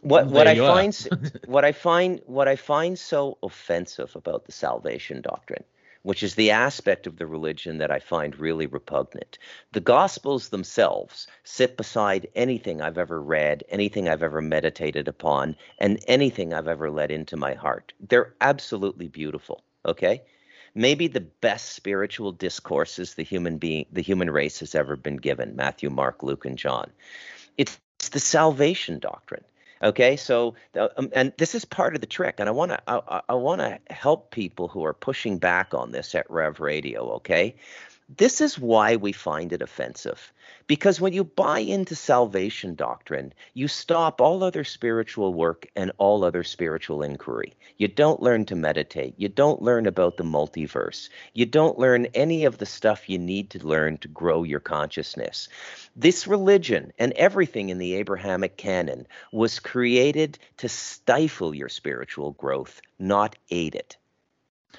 [0.02, 5.20] What what I find what I find what I find so offensive about the salvation
[5.20, 5.64] doctrine
[6.02, 9.38] which is the aspect of the religion that I find really repugnant.
[9.72, 16.02] The Gospels themselves sit beside anything I've ever read, anything I've ever meditated upon, and
[16.08, 17.92] anything I've ever let into my heart.
[18.00, 20.22] They're absolutely beautiful, okay?
[20.74, 25.56] Maybe the best spiritual discourses the human being the human race has ever been given,
[25.56, 26.90] Matthew, Mark, Luke, and John.
[27.58, 27.78] It's
[28.12, 29.44] the salvation doctrine.
[29.82, 33.22] Okay, so um, and this is part of the trick, and I want to I,
[33.30, 37.12] I want to help people who are pushing back on this at Rev Radio.
[37.12, 37.54] Okay,
[38.16, 40.32] this is why we find it offensive.
[40.66, 46.24] Because when you buy into salvation doctrine, you stop all other spiritual work and all
[46.24, 47.54] other spiritual inquiry.
[47.76, 49.14] You don't learn to meditate.
[49.16, 51.08] You don't learn about the multiverse.
[51.34, 55.48] You don't learn any of the stuff you need to learn to grow your consciousness.
[55.94, 62.80] This religion and everything in the Abrahamic canon was created to stifle your spiritual growth,
[62.98, 63.96] not aid it.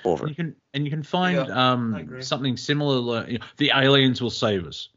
[0.04, 0.26] Over.
[0.26, 3.28] And you can and you can find yeah, um, something similar.
[3.28, 4.90] You know, the aliens will save us.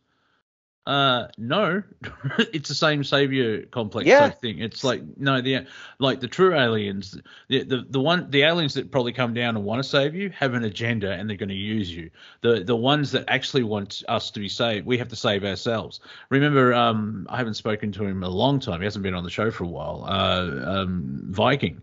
[0.87, 1.83] Uh, no,
[2.53, 4.21] it's the same savior complex yeah.
[4.21, 4.61] type thing.
[4.61, 5.67] It's like no, the
[5.99, 7.19] like the true aliens,
[7.49, 10.29] the, the the one the aliens that probably come down and want to save you
[10.31, 12.11] have an agenda and they're going to use you.
[12.43, 16.01] The the ones that actually want us to be saved, we have to save ourselves.
[16.29, 18.81] Remember, um, I haven't spoken to him in a long time.
[18.81, 20.05] He hasn't been on the show for a while.
[20.07, 21.83] Uh, um, Viking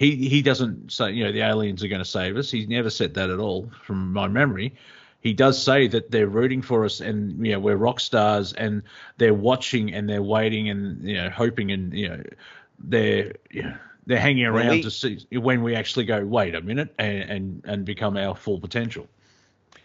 [0.00, 2.50] he he doesn't say you know the aliens are going to save us.
[2.50, 4.74] He's never said that at all, from my memory.
[5.20, 8.82] He does say that they're rooting for us, and you know we're rock stars, and
[9.18, 12.22] they're watching and they're waiting and you know hoping and you know
[12.78, 16.62] they're you know, they're hanging around we, to see when we actually go wait a
[16.62, 19.06] minute and and, and become our full potential.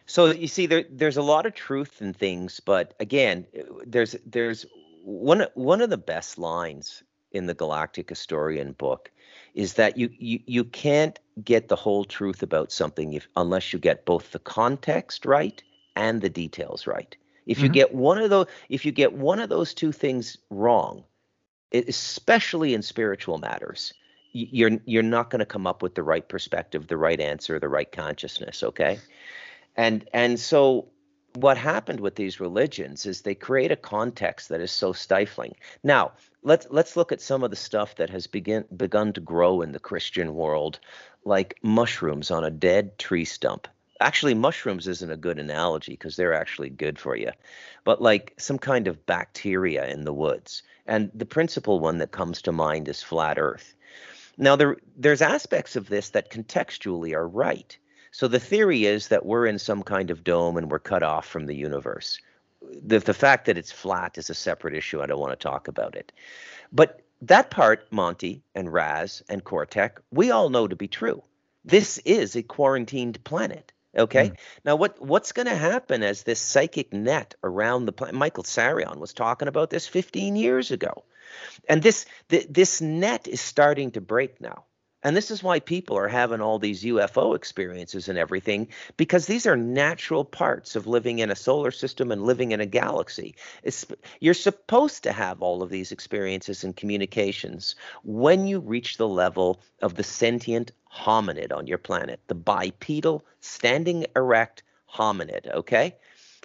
[0.05, 3.47] So you see, there there's a lot of truth in things, but again,
[3.85, 4.65] there's there's
[5.03, 9.11] one one of the best lines in the Galactic Historian book
[9.55, 13.79] is that you, you you can't get the whole truth about something if unless you
[13.79, 15.63] get both the context right
[15.95, 17.15] and the details right.
[17.47, 17.73] If you mm-hmm.
[17.73, 21.03] get one of those if you get one of those two things wrong,
[21.71, 23.93] especially in spiritual matters,
[24.33, 27.69] you're you're not going to come up with the right perspective, the right answer, the
[27.69, 28.99] right consciousness, okay?
[29.77, 30.89] And and so
[31.35, 35.55] what happened with these religions is they create a context that is so stifling.
[35.83, 36.13] Now,
[36.43, 39.71] let's let's look at some of the stuff that has begin begun to grow in
[39.71, 40.79] the Christian world,
[41.23, 43.67] like mushrooms on a dead tree stump.
[43.99, 47.31] Actually, mushrooms isn't a good analogy because they're actually good for you,
[47.83, 50.63] but like some kind of bacteria in the woods.
[50.85, 53.73] And the principal one that comes to mind is flat Earth.
[54.37, 57.77] Now, there there's aspects of this that contextually are right
[58.15, 61.25] so the theory is that we're in some kind of dome and we're cut off
[61.27, 62.17] from the universe.
[62.61, 65.01] The, the fact that it's flat is a separate issue.
[65.01, 66.13] I don't want to talk about it.
[66.71, 71.23] But that part, Monty and Raz and Cortex, we all know to be true.
[71.65, 73.73] This is a quarantined planet.
[73.97, 74.29] Okay.
[74.29, 74.37] Mm.
[74.63, 78.15] Now, what what's going to happen as this psychic net around the planet?
[78.15, 81.03] Michael Tsarion was talking about this 15 years ago,
[81.67, 84.63] and this th- this net is starting to break now.
[85.05, 89.45] And this is why people are having all these UFO experiences and everything, because these
[89.45, 93.35] are natural parts of living in a solar system and living in a galaxy.
[93.61, 93.85] It's,
[94.19, 99.61] you're supposed to have all of these experiences and communications when you reach the level
[99.83, 105.97] of the sentient hominid on your planet, the bipedal, standing erect hominid, okay?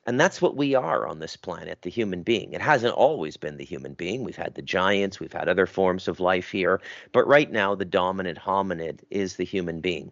[0.07, 2.53] And that's what we are on this planet, the human being.
[2.53, 4.25] It hasn't always been the human being.
[4.25, 6.81] We've had the giants, we've had other forms of life here,
[7.13, 10.11] but right now the dominant hominid is the human being.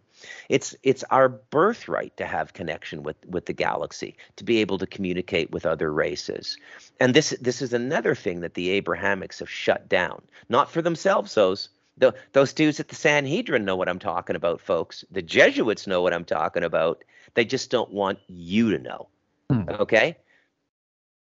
[0.48, 4.86] It's it's our birthright to have connection with with the galaxy, to be able to
[4.86, 6.59] communicate with other races.
[7.01, 10.23] And this this is another thing that the Abrahamics have shut down.
[10.48, 14.60] Not for themselves, those the, those dudes at the Sanhedrin know what I'm talking about,
[14.60, 15.05] folks.
[15.10, 17.02] The Jesuits know what I'm talking about.
[17.35, 19.09] They just don't want you to know.
[19.51, 19.69] Hmm.
[19.69, 20.16] Okay.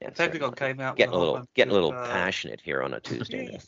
[0.01, 2.99] Yeah, Pentagon came out getting a little getting a little uh, passionate here on a
[2.99, 3.59] Tuesday.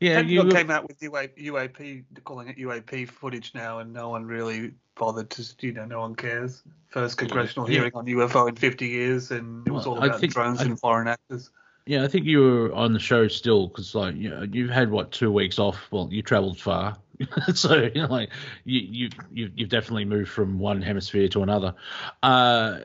[0.00, 4.26] yeah, Pentagon you came out with UAP, calling it UAP footage now, and no one
[4.26, 6.62] really bothered to, you know, no one cares.
[6.88, 7.78] First congressional yeah.
[7.78, 10.80] hearing on UFO in 50 years, and it was all about think, drones I, and
[10.80, 11.50] foreign actors.
[11.86, 14.90] Yeah, I think you were on the show still because, like, you know, you've had
[14.90, 15.86] what two weeks off.
[15.92, 16.96] Well, you travelled far,
[17.54, 18.30] so you know, like,
[18.64, 21.74] you you you've definitely moved from one hemisphere to another.
[22.22, 22.80] Uh,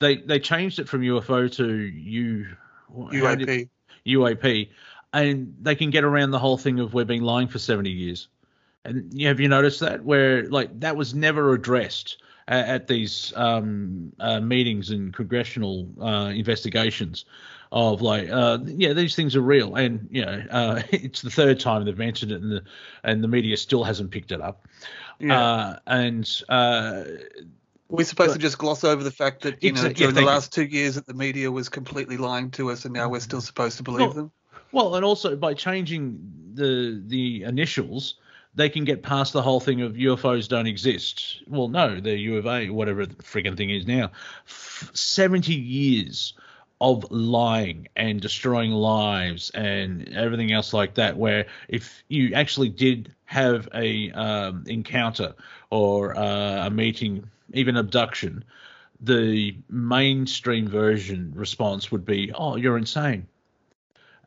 [0.00, 2.46] they they changed it from UFO to U
[2.94, 3.68] UAP.
[4.06, 4.68] UAP,
[5.12, 8.28] and they can get around the whole thing of we've been lying for seventy years.
[8.84, 12.18] And have you noticed that where like that was never addressed?
[12.48, 17.24] at, at these um, uh, meetings and congressional uh, investigations
[17.70, 21.60] of like, uh, yeah, these things are real, and you know, uh, it's the third
[21.60, 22.62] time they've mentioned it, and the
[23.04, 24.66] and the media still hasn't picked it up.
[25.20, 25.40] Yeah.
[25.40, 27.04] Uh, and uh,
[27.88, 30.26] we're supposed but, to just gloss over the fact that you know during yeah, the
[30.26, 33.40] last two years that the media was completely lying to us, and now we're still
[33.40, 34.32] supposed to believe well, them.
[34.72, 36.18] Well, and also by changing
[36.54, 38.16] the the initials,
[38.54, 41.42] they can get past the whole thing of UFOs don't exist.
[41.46, 44.10] Well, no, they're U of A, whatever the frigging thing is now.
[44.46, 46.34] F- Seventy years
[46.80, 51.16] of lying and destroying lives and everything else like that.
[51.16, 55.34] Where if you actually did have a um, encounter
[55.70, 58.44] or uh, a meeting, even abduction,
[59.00, 63.28] the mainstream version response would be, "Oh, you're insane."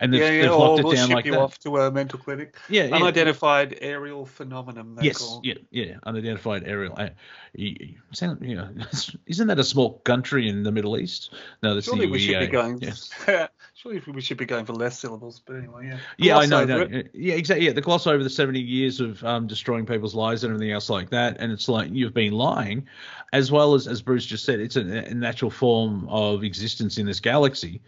[0.02, 1.40] and they've, yeah, yeah, they've locked it we'll down ship like you that.
[1.40, 2.58] off to a mental clinic.
[2.70, 2.96] Yeah, yeah.
[2.96, 4.98] unidentified aerial phenomenon.
[5.00, 5.42] Yes, call.
[5.44, 6.96] yeah, yeah, unidentified aerial.
[6.98, 7.10] Uh,
[7.54, 7.98] you,
[8.42, 8.70] you know,
[9.28, 11.34] isn't that a small country in the Middle East?
[11.62, 12.80] No, that's surely the we should be going.
[12.82, 13.48] Yeah.
[13.82, 15.98] surely we should be going for less syllables, but anyway, yeah.
[16.18, 16.66] Yeah, I know.
[16.66, 17.66] No, yeah, exactly.
[17.66, 20.90] Yeah, the gloss over the seventy years of um, destroying people's lives and everything else
[20.90, 22.88] like that, and it's like you've been lying,
[23.34, 27.06] as well as as Bruce just said, it's a, a natural form of existence in
[27.06, 27.82] this galaxy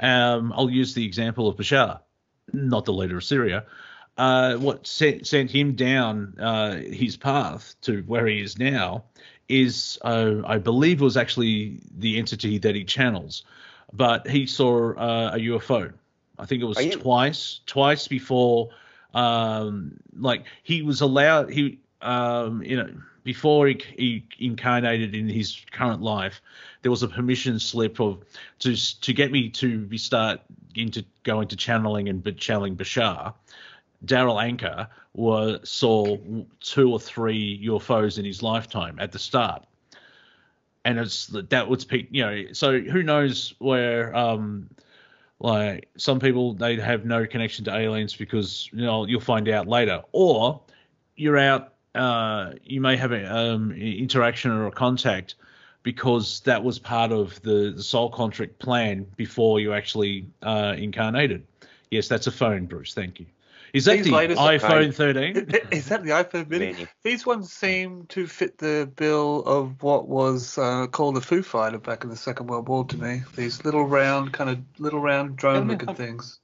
[0.00, 2.00] um, I'll use the example of Bashar,
[2.52, 3.64] not the leader of Syria.
[4.16, 9.04] Uh, what sent, sent him down uh, his path to where he is now
[9.48, 13.44] is, uh, I believe, was actually the entity that he channels.
[13.92, 15.92] But he saw uh, a UFO.
[16.38, 18.70] I think it was twice, twice before.
[19.12, 22.90] Um, like he was allowed, he, um, you know,
[23.22, 26.42] before he, he incarnated in his current life,
[26.82, 28.22] there was a permission slip of
[28.60, 30.40] to to get me to be start
[30.74, 33.34] into going to channeling and channeling Bashar.
[34.04, 36.18] Darryl Anka was, saw
[36.60, 39.64] two or three UFOs in his lifetime at the start,
[40.84, 42.44] and it's that was you know.
[42.52, 44.68] So who knows where um,
[45.40, 49.66] like some people they have no connection to aliens because you know you'll find out
[49.66, 50.60] later, or
[51.16, 51.72] you're out.
[51.94, 55.36] Uh, you may have an um, interaction or a contact
[55.84, 61.46] because that was part of the, the soul contract plan before you actually uh, incarnated.
[61.90, 62.94] Yes, that's a phone, Bruce.
[62.94, 63.26] Thank you.
[63.74, 65.36] Is that These the iPhone 13?
[65.72, 66.86] Is that the iPhone mini?
[67.02, 71.78] These ones seem to fit the bill of what was uh, called the Foo Fighter
[71.78, 73.22] back in the Second World War to me.
[73.34, 76.38] These little round, kind of little round drone-looking things.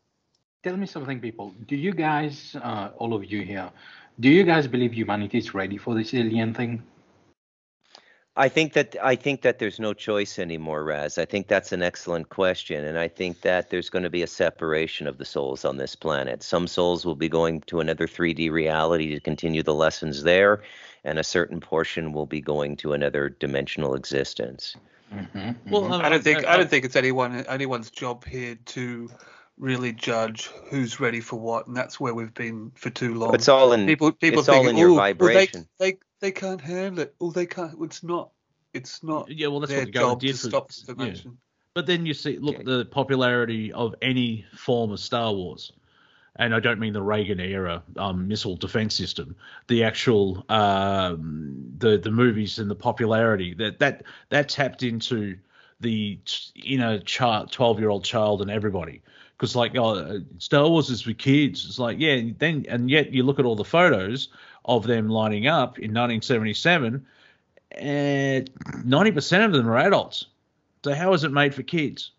[0.64, 1.54] Tell me something, people.
[1.68, 3.70] Do you guys, uh, all of you here,
[4.18, 6.82] do you guys believe humanity is ready for this alien thing?
[8.40, 11.18] I think that I think that there's no choice anymore, Raz.
[11.18, 14.26] I think that's an excellent question, and I think that there's going to be a
[14.26, 16.42] separation of the souls on this planet.
[16.42, 20.62] Some souls will be going to another 3D reality to continue the lessons there,
[21.04, 24.74] and a certain portion will be going to another dimensional existence.
[25.12, 25.70] Mm-hmm, mm-hmm.
[25.70, 29.10] Well, I don't think I, don't think it's anyone anyone's job here to
[29.58, 33.34] really judge who's ready for what, and that's where we've been for too long.
[33.34, 34.12] It's all in people.
[34.12, 35.68] People it's thinking, all in your vibration.
[35.78, 37.14] Well, they, they they can't handle it.
[37.20, 37.76] Oh, they can't.
[37.80, 38.30] It's not.
[38.72, 39.30] It's not.
[39.30, 41.32] Yeah, well, that's what the job did to stop the dimension.
[41.32, 41.36] Yeah.
[41.74, 45.72] But then you see, look, the popularity of any form of Star Wars,
[46.36, 49.36] and I don't mean the Reagan era um, missile defense system,
[49.68, 55.38] the actual um, the the movies and the popularity that that that tapped into
[55.80, 56.18] the
[56.64, 59.02] inner child, twelve year old child and everybody.
[59.36, 61.64] Because like oh, Star Wars is for kids.
[61.64, 64.28] It's like yeah, then and yet you look at all the photos
[64.64, 67.06] of them lining up in 1977,
[67.72, 70.26] and 90% of them are adults.
[70.84, 72.12] So how is it made for kids?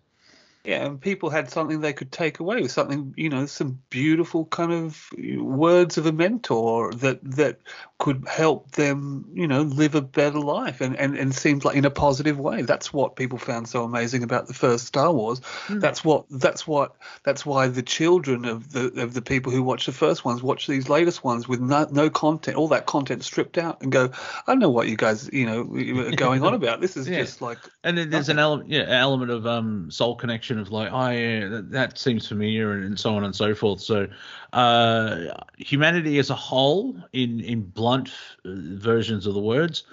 [0.64, 4.46] Yeah, and people had something they could take away with something, you know, some beautiful
[4.46, 5.10] kind of
[5.40, 7.58] words of a mentor that that
[7.98, 11.86] could help them, you know, live a better life and, and, and seems like in
[11.86, 12.64] a positive way.
[12.64, 15.40] That's what people found so amazing about the first Star Wars.
[15.68, 15.82] Mm.
[15.82, 19.88] That's what that's what that's why the children of the of the people who watch
[19.88, 23.58] the first ones watch these latest ones with no, no content, all that content stripped
[23.58, 24.12] out, and go,
[24.48, 25.62] I don't know what you guys, you know,
[26.08, 26.82] are going on about.
[26.82, 27.22] This is yeah.
[27.22, 27.58] just like.
[27.84, 28.38] And then there's nothing.
[28.38, 32.28] an element, yeah, element of um soul connection of like, oh yeah, that, that seems
[32.28, 33.82] familiar, and, and, so on and so forth.
[33.82, 34.07] So,
[34.53, 35.26] uh,
[35.57, 38.10] humanity as a whole, in in blunt
[38.45, 39.84] uh, versions of the words,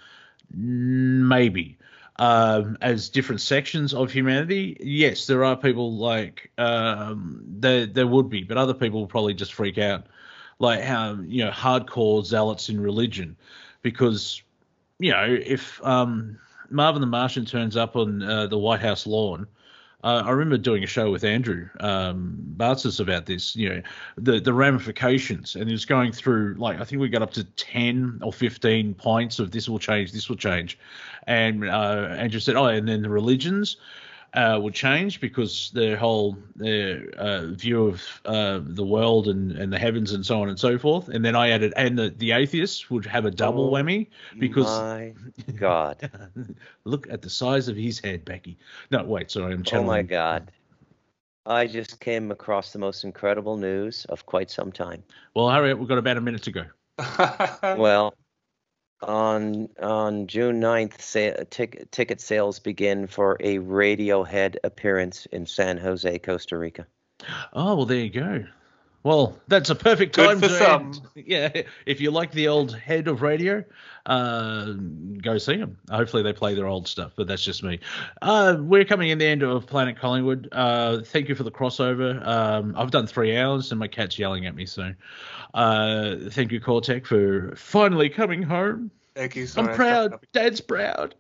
[0.53, 1.77] maybe.
[2.21, 8.29] Um, as different sections of humanity, yes, there are people like um, there there would
[8.29, 10.07] be, but other people will probably just freak out,
[10.59, 13.37] like how you know hardcore zealots in religion,
[13.83, 14.43] because
[14.99, 16.37] you know if um,
[16.71, 19.47] Marvin the Martian turns up on uh, the White House lawn
[20.05, 23.83] uh, I remember doing a show with Andrew um, Bartzis about this, you know,
[24.17, 25.57] the, the ramifications.
[25.57, 28.95] And he was going through, like, I think we got up to 10 or 15
[28.95, 30.79] points of this will change, this will change.
[31.27, 33.77] And uh, Andrew said, oh, and then the religions
[34.35, 39.73] uh, would change because their whole their uh, view of uh, the world and, and
[39.73, 41.09] the heavens and so on and so forth.
[41.09, 44.67] And then I added, and the, the atheists would have a double oh, whammy because
[44.67, 45.15] my
[45.57, 46.11] God,
[46.85, 48.59] look at the size of his head, Becky.
[48.91, 49.89] No, wait, sorry, I'm channeling.
[49.89, 50.53] Oh my God.
[51.47, 55.03] I just came across the most incredible news of quite some time.
[55.35, 55.79] Well, hurry up.
[55.79, 56.65] We've got about a minute to go.
[57.79, 58.13] well,
[59.03, 65.79] on on June 9th, sa- tic- ticket sales begin for a Radiohead appearance in San
[65.79, 66.87] Jose, Costa Rica.
[67.53, 68.45] Oh well, there you go.
[69.03, 70.83] Well, that's a perfect time to some.
[70.83, 71.01] End.
[71.27, 73.65] Yeah, if you like the old head of radio,
[74.07, 74.73] uh,
[75.21, 75.79] go see them.
[75.91, 77.81] Hopefully, they play their old stuff, but that's just me.
[78.23, 80.49] Uh, we're coming in the end of Planet Collingwood.
[80.53, 82.27] Uh, thank you for the crossover.
[82.27, 84.65] Um, I've done three hours, and my cat's yelling at me.
[84.65, 84.95] So,
[85.55, 88.91] uh, thank you, Cortex, for finally coming home.
[89.19, 89.49] Thank you.
[89.57, 90.21] I'm proud.
[90.33, 91.17] Dad's proud.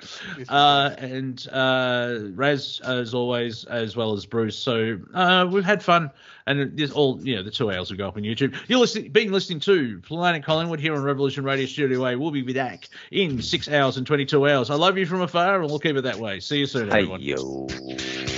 [0.49, 4.57] Uh, and uh, Raz, as always, as well as Bruce.
[4.57, 6.13] So uh, we've had fun,
[6.47, 7.43] and there's all you know.
[7.43, 8.57] The two hours will go up on YouTube.
[8.69, 12.17] You're listening, being listening to Planet Collingwood here on Revolution Radio Studio A.
[12.17, 14.71] We'll be back in six hours and 22 hours.
[14.71, 16.39] I love you from afar, and we'll keep it that way.
[16.39, 17.21] See you soon, everyone.
[17.21, 18.38] Hey, yo.